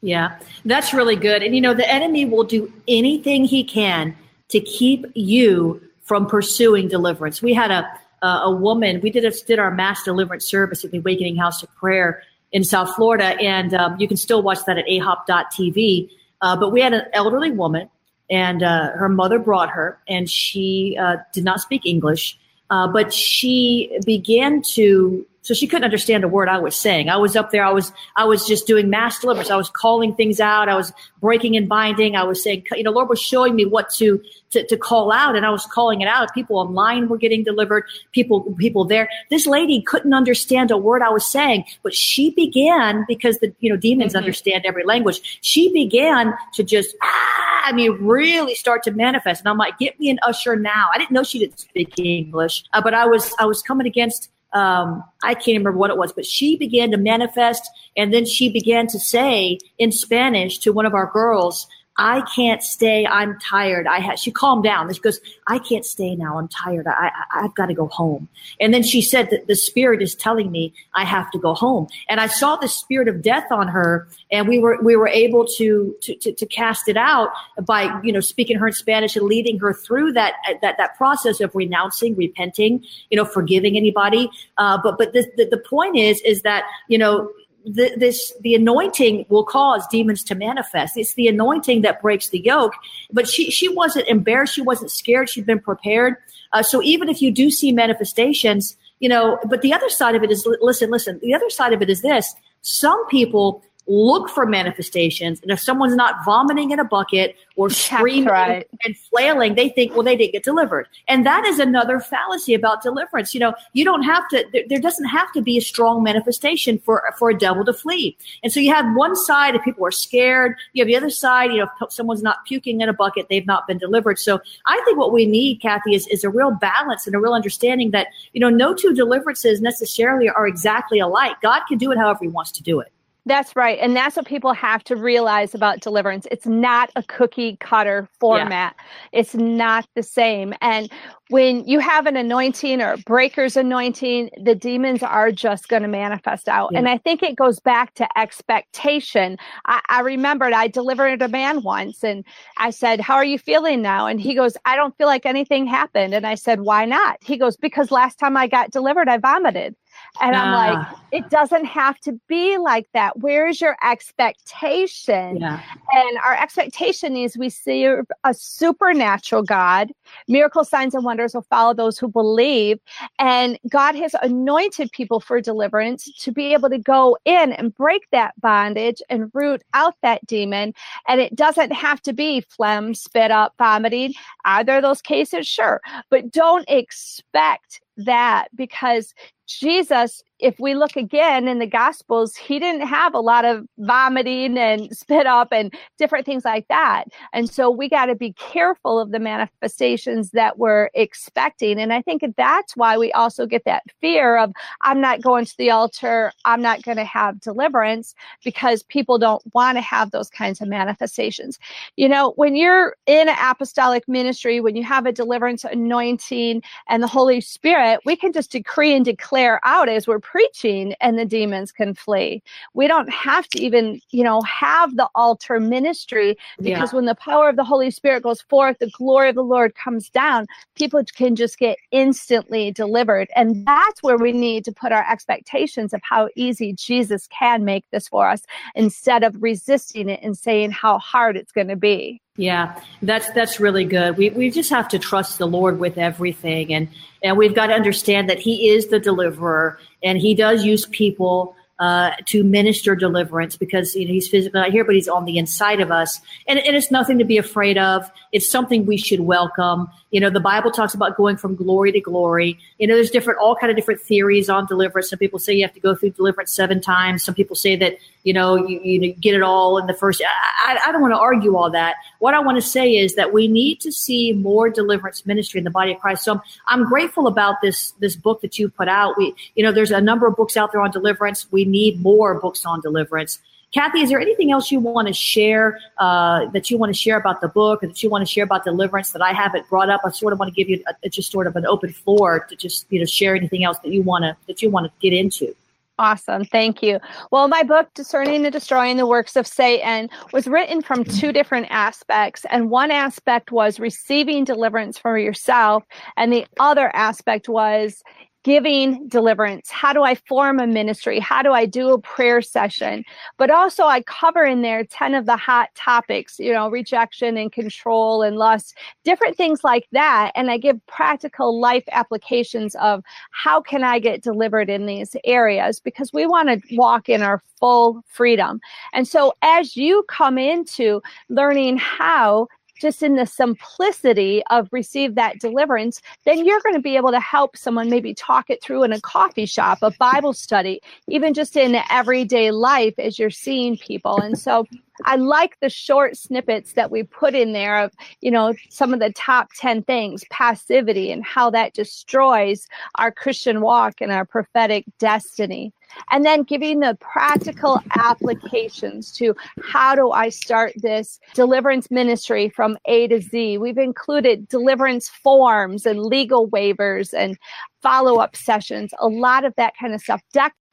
Yeah, 0.00 0.38
that's 0.64 0.94
really 0.94 1.16
good. 1.16 1.42
And 1.42 1.54
you 1.54 1.60
know, 1.60 1.74
the 1.74 1.90
enemy 1.90 2.24
will 2.24 2.44
do 2.44 2.72
anything 2.88 3.44
he 3.44 3.64
can 3.64 4.16
to 4.48 4.60
keep 4.60 5.06
you 5.14 5.80
from 6.02 6.26
pursuing 6.26 6.88
deliverance. 6.88 7.42
We 7.42 7.54
had 7.54 7.70
a 7.70 7.88
a 8.24 8.50
woman. 8.50 9.00
We 9.02 9.10
did 9.10 9.24
a, 9.24 9.30
did 9.30 9.58
our 9.58 9.70
mass 9.70 10.02
deliverance 10.02 10.46
service 10.46 10.84
at 10.84 10.90
the 10.90 10.98
Awakening 10.98 11.36
House 11.36 11.62
of 11.62 11.74
Prayer 11.74 12.22
in 12.52 12.64
South 12.64 12.94
Florida, 12.94 13.36
and 13.40 13.74
um, 13.74 13.96
you 13.98 14.08
can 14.08 14.16
still 14.16 14.42
watch 14.42 14.64
that 14.66 14.78
at 14.78 14.86
ahop.tv. 14.86 16.10
Uh, 16.40 16.56
but 16.56 16.70
we 16.70 16.80
had 16.80 16.92
an 16.92 17.02
elderly 17.12 17.50
woman, 17.50 17.88
and 18.30 18.62
uh, 18.62 18.90
her 18.92 19.08
mother 19.08 19.38
brought 19.38 19.70
her, 19.70 19.98
and 20.08 20.30
she 20.30 20.96
uh, 21.00 21.16
did 21.32 21.44
not 21.44 21.60
speak 21.60 21.84
English, 21.84 22.38
uh, 22.70 22.88
but 22.88 23.12
she 23.12 23.98
began 24.06 24.62
to 24.62 25.26
so 25.44 25.52
she 25.52 25.66
couldn't 25.66 25.84
understand 25.84 26.24
a 26.24 26.28
word 26.28 26.48
I 26.48 26.58
was 26.58 26.74
saying. 26.74 27.10
I 27.10 27.18
was 27.18 27.36
up 27.36 27.50
there. 27.50 27.62
I 27.62 27.70
was 27.70 27.92
I 28.16 28.24
was 28.24 28.46
just 28.46 28.66
doing 28.66 28.88
mass 28.88 29.18
deliverance. 29.18 29.50
I 29.50 29.56
was 29.56 29.68
calling 29.68 30.14
things 30.14 30.40
out. 30.40 30.70
I 30.70 30.74
was 30.74 30.90
breaking 31.20 31.54
and 31.54 31.68
binding. 31.68 32.16
I 32.16 32.24
was 32.24 32.42
saying, 32.42 32.64
you 32.72 32.82
know, 32.82 32.90
Lord 32.90 33.10
was 33.10 33.20
showing 33.20 33.54
me 33.54 33.66
what 33.66 33.90
to 33.90 34.22
to, 34.52 34.66
to 34.66 34.76
call 34.78 35.12
out, 35.12 35.36
and 35.36 35.44
I 35.44 35.50
was 35.50 35.66
calling 35.66 36.00
it 36.00 36.08
out. 36.08 36.32
People 36.32 36.56
online 36.56 37.08
were 37.08 37.18
getting 37.18 37.44
delivered. 37.44 37.84
People 38.12 38.54
people 38.58 38.86
there. 38.86 39.10
This 39.28 39.46
lady 39.46 39.82
couldn't 39.82 40.14
understand 40.14 40.70
a 40.70 40.78
word 40.78 41.02
I 41.02 41.10
was 41.10 41.30
saying, 41.30 41.66
but 41.82 41.94
she 41.94 42.30
began 42.30 43.04
because 43.06 43.38
the 43.40 43.54
you 43.60 43.68
know 43.68 43.76
demons 43.76 44.12
mm-hmm. 44.12 44.20
understand 44.20 44.64
every 44.64 44.84
language. 44.84 45.38
She 45.42 45.70
began 45.74 46.32
to 46.54 46.64
just 46.64 46.96
ah, 47.02 47.62
I 47.66 47.72
mean, 47.72 47.92
really 48.00 48.54
start 48.54 48.82
to 48.84 48.92
manifest. 48.92 49.42
And 49.42 49.48
I'm 49.50 49.58
like, 49.58 49.76
get 49.78 50.00
me 50.00 50.08
an 50.08 50.18
usher 50.22 50.56
now. 50.56 50.88
I 50.94 50.96
didn't 50.96 51.10
know 51.10 51.22
she 51.22 51.38
didn't 51.38 51.58
speak 51.58 51.98
English, 51.98 52.64
uh, 52.72 52.80
but 52.80 52.94
I 52.94 53.04
was 53.04 53.34
I 53.38 53.44
was 53.44 53.60
coming 53.60 53.86
against 53.86 54.30
um, 54.54 55.02
I 55.22 55.34
can't 55.34 55.58
remember 55.58 55.72
what 55.72 55.90
it 55.90 55.98
was, 55.98 56.12
but 56.12 56.24
she 56.24 56.56
began 56.56 56.92
to 56.92 56.96
manifest 56.96 57.68
and 57.96 58.14
then 58.14 58.24
she 58.24 58.52
began 58.52 58.86
to 58.86 58.98
say 59.00 59.58
in 59.78 59.90
Spanish 59.90 60.58
to 60.58 60.72
one 60.72 60.86
of 60.86 60.94
our 60.94 61.10
girls, 61.12 61.66
I 61.96 62.22
can't 62.22 62.62
stay. 62.62 63.06
I'm 63.06 63.38
tired. 63.38 63.86
I 63.86 64.00
ha-. 64.00 64.16
she 64.16 64.32
calmed 64.32 64.64
down. 64.64 64.92
She 64.92 65.00
goes, 65.00 65.20
I 65.46 65.60
can't 65.60 65.86
stay 65.86 66.16
now. 66.16 66.38
I'm 66.38 66.48
tired. 66.48 66.88
I, 66.88 67.12
I, 67.32 67.42
have 67.42 67.54
got 67.54 67.66
to 67.66 67.74
go 67.74 67.86
home. 67.86 68.28
And 68.58 68.74
then 68.74 68.82
she 68.82 69.00
said 69.00 69.30
that 69.30 69.46
the 69.46 69.54
spirit 69.54 70.02
is 70.02 70.14
telling 70.16 70.50
me 70.50 70.74
I 70.94 71.04
have 71.04 71.30
to 71.30 71.38
go 71.38 71.54
home. 71.54 71.86
And 72.08 72.20
I 72.20 72.26
saw 72.26 72.56
the 72.56 72.66
spirit 72.66 73.06
of 73.06 73.22
death 73.22 73.50
on 73.52 73.68
her 73.68 74.08
and 74.32 74.48
we 74.48 74.58
were, 74.58 74.78
we 74.82 74.96
were 74.96 75.06
able 75.06 75.46
to, 75.56 75.94
to, 76.02 76.16
to, 76.16 76.32
to 76.32 76.46
cast 76.46 76.88
it 76.88 76.96
out 76.96 77.30
by, 77.62 78.00
you 78.02 78.12
know, 78.12 78.20
speaking 78.20 78.58
her 78.58 78.66
in 78.66 78.72
Spanish 78.72 79.14
and 79.14 79.26
leading 79.26 79.60
her 79.60 79.72
through 79.72 80.12
that, 80.14 80.34
that, 80.62 80.76
that 80.76 80.96
process 80.96 81.40
of 81.40 81.54
renouncing, 81.54 82.16
repenting, 82.16 82.84
you 83.10 83.16
know, 83.16 83.24
forgiving 83.24 83.76
anybody. 83.76 84.28
Uh, 84.58 84.78
but, 84.82 84.98
but 84.98 85.12
the, 85.12 85.30
the, 85.36 85.44
the 85.44 85.58
point 85.58 85.96
is, 85.96 86.20
is 86.22 86.42
that, 86.42 86.64
you 86.88 86.98
know, 86.98 87.30
the, 87.64 87.92
this 87.96 88.32
the 88.40 88.54
anointing 88.54 89.26
will 89.28 89.44
cause 89.44 89.86
demons 89.88 90.22
to 90.24 90.34
manifest. 90.34 90.96
It's 90.96 91.14
the 91.14 91.28
anointing 91.28 91.82
that 91.82 92.02
breaks 92.02 92.28
the 92.28 92.40
yoke. 92.40 92.74
But 93.12 93.28
she 93.28 93.50
she 93.50 93.68
wasn't 93.68 94.08
embarrassed. 94.08 94.54
She 94.54 94.62
wasn't 94.62 94.90
scared. 94.90 95.30
She'd 95.30 95.46
been 95.46 95.60
prepared. 95.60 96.16
Uh, 96.52 96.62
so 96.62 96.82
even 96.82 97.08
if 97.08 97.20
you 97.22 97.30
do 97.30 97.50
see 97.50 97.72
manifestations, 97.72 98.76
you 99.00 99.08
know. 99.08 99.38
But 99.46 99.62
the 99.62 99.72
other 99.72 99.88
side 99.88 100.14
of 100.14 100.22
it 100.22 100.30
is 100.30 100.46
listen, 100.60 100.90
listen. 100.90 101.18
The 101.22 101.34
other 101.34 101.50
side 101.50 101.72
of 101.72 101.82
it 101.82 101.90
is 101.90 102.02
this: 102.02 102.34
some 102.62 103.06
people 103.08 103.62
look 103.86 104.30
for 104.30 104.46
manifestations. 104.46 105.40
And 105.42 105.50
if 105.50 105.60
someone's 105.60 105.94
not 105.94 106.24
vomiting 106.24 106.70
in 106.70 106.78
a 106.78 106.84
bucket 106.84 107.36
or 107.56 107.70
screaming 107.70 108.24
right. 108.26 108.66
and 108.84 108.96
flailing, 108.96 109.54
they 109.54 109.68
think, 109.68 109.92
well, 109.92 110.02
they 110.02 110.16
didn't 110.16 110.32
get 110.32 110.44
delivered. 110.44 110.88
And 111.08 111.26
that 111.26 111.44
is 111.44 111.58
another 111.58 112.00
fallacy 112.00 112.54
about 112.54 112.82
deliverance. 112.82 113.34
You 113.34 113.40
know, 113.40 113.54
you 113.72 113.84
don't 113.84 114.02
have 114.02 114.26
to, 114.28 114.44
there, 114.52 114.62
there, 114.68 114.80
doesn't 114.80 115.06
have 115.06 115.32
to 115.32 115.42
be 115.42 115.58
a 115.58 115.62
strong 115.62 116.02
manifestation 116.02 116.78
for, 116.78 117.02
for 117.18 117.30
a 117.30 117.38
devil 117.38 117.64
to 117.64 117.72
flee. 117.72 118.16
And 118.42 118.52
so 118.52 118.60
you 118.60 118.72
have 118.72 118.94
one 118.96 119.16
side, 119.16 119.54
if 119.54 119.62
people 119.62 119.86
are 119.86 119.92
scared, 119.92 120.56
you 120.72 120.82
have 120.82 120.88
the 120.88 120.96
other 120.96 121.10
side, 121.10 121.52
you 121.52 121.58
know, 121.58 121.68
if 121.80 121.92
someone's 121.92 122.22
not 122.22 122.44
puking 122.46 122.80
in 122.80 122.88
a 122.88 122.92
bucket, 122.92 123.26
they've 123.28 123.46
not 123.46 123.66
been 123.66 123.78
delivered. 123.78 124.18
So 124.18 124.40
I 124.66 124.80
think 124.84 124.98
what 124.98 125.12
we 125.12 125.26
need, 125.26 125.60
Kathy, 125.60 125.94
is, 125.94 126.06
is 126.08 126.24
a 126.24 126.30
real 126.30 126.50
balance 126.50 127.06
and 127.06 127.14
a 127.14 127.18
real 127.18 127.34
understanding 127.34 127.90
that, 127.92 128.08
you 128.32 128.40
know, 128.40 128.50
no 128.50 128.74
two 128.74 128.92
deliverances 128.94 129.60
necessarily 129.60 130.28
are 130.28 130.46
exactly 130.46 130.98
alike. 130.98 131.36
God 131.42 131.62
can 131.68 131.78
do 131.78 131.92
it 131.92 131.98
however 131.98 132.20
he 132.22 132.28
wants 132.28 132.52
to 132.52 132.62
do 132.62 132.80
it. 132.80 132.93
That's 133.26 133.56
right. 133.56 133.78
And 133.80 133.96
that's 133.96 134.16
what 134.16 134.26
people 134.26 134.52
have 134.52 134.84
to 134.84 134.96
realize 134.96 135.54
about 135.54 135.80
deliverance. 135.80 136.26
It's 136.30 136.46
not 136.46 136.90
a 136.94 137.02
cookie 137.02 137.56
cutter 137.58 138.08
format. 138.20 138.74
Yeah. 138.76 139.20
It's 139.20 139.34
not 139.34 139.88
the 139.94 140.02
same. 140.02 140.52
And 140.60 140.90
when 141.30 141.66
you 141.66 141.78
have 141.78 142.04
an 142.04 142.16
anointing 142.16 142.82
or 142.82 142.92
a 142.92 142.98
breaker's 142.98 143.56
anointing, 143.56 144.28
the 144.42 144.54
demons 144.54 145.02
are 145.02 145.32
just 145.32 145.68
going 145.68 145.80
to 145.80 145.88
manifest 145.88 146.50
out. 146.50 146.70
Yeah. 146.72 146.80
And 146.80 146.88
I 146.88 146.98
think 146.98 147.22
it 147.22 147.34
goes 147.34 147.60
back 147.60 147.94
to 147.94 148.06
expectation. 148.18 149.38
I, 149.64 149.80
I 149.88 150.00
remembered 150.00 150.52
I 150.52 150.68
delivered 150.68 151.22
a 151.22 151.28
man 151.28 151.62
once 151.62 152.04
and 152.04 152.26
I 152.58 152.68
said, 152.68 153.00
How 153.00 153.14
are 153.14 153.24
you 153.24 153.38
feeling 153.38 153.80
now? 153.80 154.06
And 154.06 154.20
he 154.20 154.34
goes, 154.34 154.54
I 154.66 154.76
don't 154.76 154.96
feel 154.98 155.06
like 155.06 155.24
anything 155.24 155.66
happened. 155.66 156.12
And 156.12 156.26
I 156.26 156.34
said, 156.34 156.60
Why 156.60 156.84
not? 156.84 157.16
He 157.24 157.38
goes, 157.38 157.56
Because 157.56 157.90
last 157.90 158.18
time 158.18 158.36
I 158.36 158.46
got 158.46 158.70
delivered, 158.70 159.08
I 159.08 159.16
vomited. 159.16 159.74
And 160.20 160.36
I'm 160.36 160.52
like, 160.52 160.86
it 161.12 161.28
doesn't 161.30 161.64
have 161.64 161.98
to 162.00 162.18
be 162.28 162.56
like 162.58 162.86
that. 162.94 163.18
Where 163.18 163.46
is 163.48 163.60
your 163.60 163.76
expectation? 163.82 165.38
Yeah. 165.38 165.60
And 165.92 166.18
our 166.24 166.34
expectation 166.34 167.16
is 167.16 167.36
we 167.36 167.50
see 167.50 167.84
a 167.84 168.34
supernatural 168.34 169.42
God. 169.42 169.92
Miracle 170.28 170.64
signs 170.64 170.94
and 170.94 171.04
wonders 171.04 171.34
will 171.34 171.46
follow 171.50 171.74
those 171.74 171.98
who 171.98 172.08
believe. 172.08 172.78
And 173.18 173.58
God 173.68 173.94
has 173.96 174.14
anointed 174.22 174.92
people 174.92 175.20
for 175.20 175.40
deliverance 175.40 176.10
to 176.20 176.32
be 176.32 176.52
able 176.52 176.70
to 176.70 176.78
go 176.78 177.16
in 177.24 177.52
and 177.52 177.74
break 177.74 178.08
that 178.12 178.38
bondage 178.40 179.02
and 179.10 179.30
root 179.34 179.62
out 179.74 179.94
that 180.02 180.24
demon. 180.26 180.74
And 181.08 181.20
it 181.20 181.34
doesn't 181.34 181.72
have 181.72 182.00
to 182.02 182.12
be 182.12 182.40
phlegm, 182.42 182.94
spit 182.94 183.30
up, 183.30 183.54
vomiting. 183.58 184.14
Are 184.44 184.64
there 184.64 184.80
those 184.80 185.02
cases? 185.02 185.46
Sure. 185.46 185.80
But 186.10 186.30
don't 186.30 186.64
expect 186.68 187.80
that 187.96 188.48
because 188.54 189.14
Jesus, 189.46 190.22
if 190.40 190.58
we 190.58 190.74
look 190.74 190.96
again 190.96 191.48
in 191.48 191.58
the 191.58 191.66
Gospels, 191.66 192.34
he 192.34 192.58
didn't 192.58 192.86
have 192.86 193.14
a 193.14 193.20
lot 193.20 193.44
of 193.44 193.66
vomiting 193.78 194.58
and 194.58 194.94
spit 194.96 195.26
up 195.26 195.48
and 195.52 195.72
different 195.98 196.26
things 196.26 196.44
like 196.44 196.66
that. 196.68 197.04
And 197.32 197.48
so 197.48 197.70
we 197.70 197.88
got 197.88 198.06
to 198.06 198.14
be 198.14 198.32
careful 198.34 198.98
of 198.98 199.10
the 199.10 199.18
manifestations 199.18 200.30
that 200.30 200.58
we're 200.58 200.90
expecting. 200.94 201.78
And 201.78 201.92
I 201.92 202.02
think 202.02 202.24
that's 202.36 202.76
why 202.76 202.98
we 202.98 203.12
also 203.12 203.46
get 203.46 203.64
that 203.64 203.84
fear 204.00 204.36
of, 204.36 204.52
I'm 204.82 205.00
not 205.00 205.22
going 205.22 205.44
to 205.44 205.56
the 205.56 205.70
altar, 205.70 206.32
I'm 206.44 206.62
not 206.62 206.82
going 206.82 206.96
to 206.96 207.04
have 207.04 207.40
deliverance 207.40 208.14
because 208.44 208.82
people 208.82 209.18
don't 209.18 209.42
want 209.54 209.78
to 209.78 209.82
have 209.82 210.10
those 210.10 210.30
kinds 210.30 210.60
of 210.60 210.68
manifestations. 210.68 211.58
You 211.96 212.08
know, 212.08 212.32
when 212.36 212.56
you're 212.56 212.96
in 213.06 213.28
apostolic 213.28 214.06
ministry, 214.08 214.60
when 214.60 214.76
you 214.76 214.82
have 214.84 215.06
a 215.06 215.12
deliverance 215.12 215.64
anointing 215.64 216.62
and 216.88 217.02
the 217.02 217.08
Holy 217.08 217.40
Spirit, 217.40 218.00
we 218.04 218.16
can 218.16 218.32
just 218.32 218.50
decree 218.50 218.94
and 218.94 219.04
declare 219.04 219.33
declare 219.34 219.58
out 219.64 219.88
as 219.88 220.06
we're 220.06 220.20
preaching 220.20 220.94
and 221.00 221.18
the 221.18 221.24
demons 221.24 221.72
can 221.72 221.92
flee. 221.92 222.40
We 222.72 222.86
don't 222.86 223.12
have 223.12 223.48
to 223.48 223.60
even, 223.60 224.00
you 224.10 224.22
know, 224.22 224.40
have 224.42 224.96
the 224.96 225.08
altar 225.16 225.58
ministry 225.58 226.36
because 226.58 226.92
yeah. 226.92 226.96
when 226.96 227.06
the 227.06 227.16
power 227.16 227.48
of 227.48 227.56
the 227.56 227.64
Holy 227.64 227.90
Spirit 227.90 228.22
goes 228.22 228.42
forth, 228.42 228.78
the 228.78 228.90
glory 228.90 229.30
of 229.30 229.34
the 229.34 229.42
Lord 229.42 229.74
comes 229.74 230.08
down, 230.08 230.46
people 230.76 231.02
can 231.16 231.34
just 231.34 231.58
get 231.58 231.78
instantly 231.90 232.70
delivered. 232.70 233.28
And 233.34 233.66
that's 233.66 234.04
where 234.04 234.18
we 234.18 234.30
need 234.30 234.64
to 234.66 234.72
put 234.72 234.92
our 234.92 235.10
expectations 235.10 235.92
of 235.92 236.00
how 236.04 236.28
easy 236.36 236.72
Jesus 236.72 237.26
can 237.26 237.64
make 237.64 237.84
this 237.90 238.06
for 238.06 238.28
us 238.28 238.42
instead 238.76 239.24
of 239.24 239.42
resisting 239.42 240.08
it 240.08 240.20
and 240.22 240.38
saying 240.38 240.70
how 240.70 240.98
hard 240.98 241.36
it's 241.36 241.50
going 241.50 241.68
to 241.68 241.76
be. 241.76 242.20
Yeah, 242.36 242.80
that's 243.00 243.30
that's 243.30 243.60
really 243.60 243.84
good. 243.84 244.16
We 244.16 244.30
we 244.30 244.50
just 244.50 244.70
have 244.70 244.88
to 244.88 244.98
trust 244.98 245.38
the 245.38 245.46
Lord 245.46 245.78
with 245.78 245.98
everything, 245.98 246.74
and 246.74 246.88
and 247.22 247.36
we've 247.36 247.54
got 247.54 247.68
to 247.68 247.74
understand 247.74 248.28
that 248.28 248.40
He 248.40 248.70
is 248.70 248.88
the 248.88 248.98
deliverer, 248.98 249.78
and 250.02 250.18
He 250.18 250.34
does 250.34 250.64
use 250.64 250.84
people 250.86 251.54
uh, 251.78 252.12
to 252.26 252.44
minister 252.44 252.94
deliverance 252.94 253.56
because 253.56 253.94
you 253.94 254.06
know 254.06 254.12
he's 254.12 254.28
physically 254.28 254.60
not 254.60 254.70
here, 254.70 254.84
but 254.84 254.94
he's 254.94 255.08
on 255.08 255.24
the 255.24 255.38
inside 255.38 255.80
of 255.80 255.90
us, 255.90 256.20
and, 256.46 256.58
and 256.58 256.76
it's 256.76 256.90
nothing 256.90 257.18
to 257.18 257.24
be 257.24 257.36
afraid 257.38 257.76
of. 257.78 258.10
It's 258.32 258.48
something 258.48 258.86
we 258.86 258.96
should 258.96 259.20
welcome. 259.20 259.88
You 260.10 260.20
know, 260.20 260.30
the 260.30 260.40
Bible 260.40 260.70
talks 260.70 260.94
about 260.94 261.16
going 261.16 261.36
from 261.36 261.56
glory 261.56 261.92
to 261.92 262.00
glory. 262.00 262.58
You 262.78 262.86
know, 262.86 262.94
there's 262.94 263.10
different, 263.10 263.40
all 263.40 263.56
kind 263.56 263.70
of 263.70 263.76
different 263.76 264.00
theories 264.00 264.48
on 264.48 264.66
deliverance. 264.66 265.10
Some 265.10 265.18
people 265.18 265.38
say 265.38 265.54
you 265.54 265.62
have 265.62 265.74
to 265.74 265.80
go 265.80 265.94
through 265.94 266.10
deliverance 266.10 266.52
seven 266.52 266.80
times. 266.80 267.24
Some 267.24 267.34
people 267.34 267.56
say 267.56 267.76
that 267.76 267.96
you 268.24 268.32
know 268.32 268.66
you, 268.66 268.80
you 268.82 269.12
get 269.12 269.34
it 269.34 269.42
all 269.42 269.78
in 269.78 269.86
the 269.86 269.94
first. 269.94 270.22
I, 270.66 270.78
I 270.84 270.92
don't 270.92 271.00
want 271.00 271.14
to 271.14 271.18
argue 271.18 271.56
all 271.56 271.70
that. 271.70 271.96
What 272.18 272.34
I 272.34 272.40
want 272.40 272.56
to 272.56 272.62
say 272.62 272.96
is 272.96 273.14
that 273.14 273.32
we 273.32 273.46
need 273.46 273.80
to 273.80 273.92
see 273.92 274.32
more 274.32 274.68
deliverance 274.68 275.24
ministry 275.24 275.58
in 275.58 275.64
the 275.64 275.70
body 275.70 275.92
of 275.92 276.00
Christ. 276.00 276.24
So 276.24 276.32
I'm, 276.32 276.40
I'm 276.66 276.84
grateful 276.84 277.26
about 277.26 277.60
this 277.62 277.92
this 278.00 278.16
book 278.16 278.40
that 278.40 278.58
you 278.58 278.68
put 278.68 278.88
out. 278.88 279.16
We, 279.16 279.34
you 279.54 279.62
know, 279.62 279.72
there's 279.72 279.90
a 279.90 280.00
number 280.00 280.26
of 280.26 280.36
books 280.36 280.56
out 280.56 280.72
there 280.72 280.80
on 280.80 280.90
deliverance. 280.90 281.46
We 281.52 281.64
need 281.64 282.02
more 282.02 282.34
books 282.40 282.66
on 282.66 282.80
deliverance. 282.80 283.38
Kathy, 283.74 284.02
is 284.02 284.08
there 284.08 284.20
anything 284.20 284.52
else 284.52 284.70
you 284.70 284.78
want 284.78 285.08
to 285.08 285.12
share 285.12 285.80
uh, 285.98 286.46
that 286.50 286.70
you 286.70 286.78
want 286.78 286.94
to 286.94 286.98
share 286.98 287.16
about 287.16 287.40
the 287.40 287.48
book 287.48 287.82
or 287.82 287.88
that 287.88 288.04
you 288.04 288.08
want 288.08 288.22
to 288.22 288.32
share 288.32 288.44
about 288.44 288.62
deliverance 288.62 289.10
that 289.10 289.20
I 289.20 289.32
haven't 289.32 289.68
brought 289.68 289.90
up? 289.90 290.02
I 290.04 290.10
sort 290.10 290.32
of 290.32 290.38
want 290.38 290.54
to 290.54 290.54
give 290.54 290.68
you 290.68 290.82
a, 291.02 291.08
just 291.08 291.32
sort 291.32 291.48
of 291.48 291.56
an 291.56 291.66
open 291.66 291.92
floor 291.92 292.46
to 292.48 292.54
just 292.54 292.86
you 292.90 293.00
know 293.00 293.04
share 293.04 293.34
anything 293.34 293.64
else 293.64 293.78
that 293.80 293.90
you 293.90 294.02
want 294.02 294.22
to 294.22 294.36
that 294.46 294.62
you 294.62 294.70
want 294.70 294.86
to 294.86 294.92
get 295.00 295.12
into. 295.12 295.54
Awesome. 295.96 296.44
Thank 296.44 296.82
you. 296.82 296.98
Well, 297.30 297.46
my 297.46 297.62
book, 297.62 297.88
Discerning 297.94 298.44
and 298.44 298.52
Destroying 298.52 298.96
the 298.96 299.06
Works 299.06 299.36
of 299.36 299.46
Satan, 299.46 300.10
was 300.32 300.48
written 300.48 300.82
from 300.82 301.04
two 301.04 301.32
different 301.32 301.68
aspects. 301.70 302.44
And 302.50 302.68
one 302.68 302.90
aspect 302.90 303.52
was 303.52 303.78
receiving 303.78 304.42
deliverance 304.42 304.98
for 304.98 305.16
yourself. 305.16 305.84
And 306.16 306.32
the 306.32 306.46
other 306.58 306.90
aspect 306.96 307.48
was 307.48 308.02
giving 308.44 309.08
deliverance. 309.08 309.70
How 309.70 309.92
do 309.92 310.02
I 310.02 310.14
form 310.14 310.60
a 310.60 310.66
ministry? 310.66 311.18
How 311.18 311.42
do 311.42 311.52
I 311.52 311.64
do 311.64 311.90
a 311.90 312.00
prayer 312.00 312.42
session? 312.42 313.02
But 313.38 313.50
also, 313.50 313.84
I 313.84 314.02
cover 314.02 314.44
in 314.44 314.60
there 314.62 314.84
10 314.84 315.14
of 315.14 315.26
the 315.26 315.36
hot 315.36 315.70
topics, 315.74 316.38
you 316.38 316.52
know, 316.52 316.68
rejection 316.68 317.36
and 317.38 317.50
control 317.50 318.22
and 318.22 318.36
lust, 318.36 318.76
different 319.02 319.36
things 319.36 319.64
like 319.64 319.88
that. 319.92 320.30
And 320.34 320.50
I 320.50 320.58
give 320.58 320.78
practical 320.86 321.58
life 321.58 321.84
applications 321.90 322.74
of 322.76 323.02
how 323.30 323.62
can 323.62 323.82
I 323.82 323.98
get 323.98 324.22
delivered 324.22 324.68
in 324.68 324.86
these 324.86 325.16
areas 325.24 325.80
because 325.80 326.12
we 326.12 326.26
want 326.26 326.48
to 326.48 326.76
walk 326.76 327.08
in 327.08 327.22
our 327.22 327.42
full 327.58 328.02
freedom. 328.06 328.60
And 328.92 329.08
so, 329.08 329.32
as 329.40 329.74
you 329.74 330.04
come 330.08 330.36
into 330.36 331.00
learning 331.30 331.78
how 331.78 332.48
just 332.80 333.02
in 333.02 333.14
the 333.14 333.26
simplicity 333.26 334.42
of 334.50 334.68
receive 334.72 335.14
that 335.14 335.38
deliverance, 335.38 336.00
then 336.24 336.44
you're 336.44 336.60
going 336.60 336.74
to 336.74 336.80
be 336.80 336.96
able 336.96 337.10
to 337.10 337.20
help 337.20 337.56
someone 337.56 337.90
maybe 337.90 338.14
talk 338.14 338.50
it 338.50 338.62
through 338.62 338.84
in 338.84 338.92
a 338.92 339.00
coffee 339.00 339.46
shop, 339.46 339.78
a 339.82 339.90
Bible 339.92 340.32
study, 340.32 340.80
even 341.08 341.34
just 341.34 341.56
in 341.56 341.80
everyday 341.90 342.50
life 342.50 342.94
as 342.98 343.18
you're 343.18 343.30
seeing 343.30 343.76
people. 343.76 344.20
And 344.20 344.38
so 344.38 344.66
I 345.04 345.16
like 345.16 345.58
the 345.60 345.68
short 345.68 346.16
snippets 346.16 346.74
that 346.74 346.90
we 346.90 347.02
put 347.02 347.34
in 347.34 347.52
there 347.52 347.78
of, 347.78 347.92
you 348.20 348.30
know, 348.30 348.54
some 348.70 348.94
of 348.94 349.00
the 349.00 349.12
top 349.12 349.48
10 349.58 349.82
things, 349.84 350.24
passivity 350.30 351.10
and 351.10 351.24
how 351.24 351.50
that 351.50 351.74
destroys 351.74 352.66
our 352.96 353.10
Christian 353.10 353.60
walk 353.60 354.00
and 354.00 354.12
our 354.12 354.24
prophetic 354.24 354.84
destiny 354.98 355.72
and 356.10 356.24
then 356.24 356.42
giving 356.42 356.80
the 356.80 356.96
practical 357.00 357.80
applications 357.96 359.12
to 359.12 359.34
how 359.62 359.94
do 359.94 360.10
I 360.10 360.28
start 360.28 360.72
this 360.76 361.18
deliverance 361.34 361.90
ministry 361.90 362.48
from 362.48 362.76
A 362.86 363.08
to 363.08 363.20
Z. 363.20 363.58
We've 363.58 363.78
included 363.78 364.48
deliverance 364.48 365.08
forms 365.08 365.86
and 365.86 366.02
legal 366.02 366.48
waivers 366.48 367.12
and 367.12 367.38
follow 367.82 368.18
up 368.18 368.36
sessions, 368.36 368.92
a 368.98 369.08
lot 369.08 369.44
of 369.44 369.54
that 369.56 369.74
kind 369.80 369.94
of 369.94 370.00
stuff. 370.00 370.22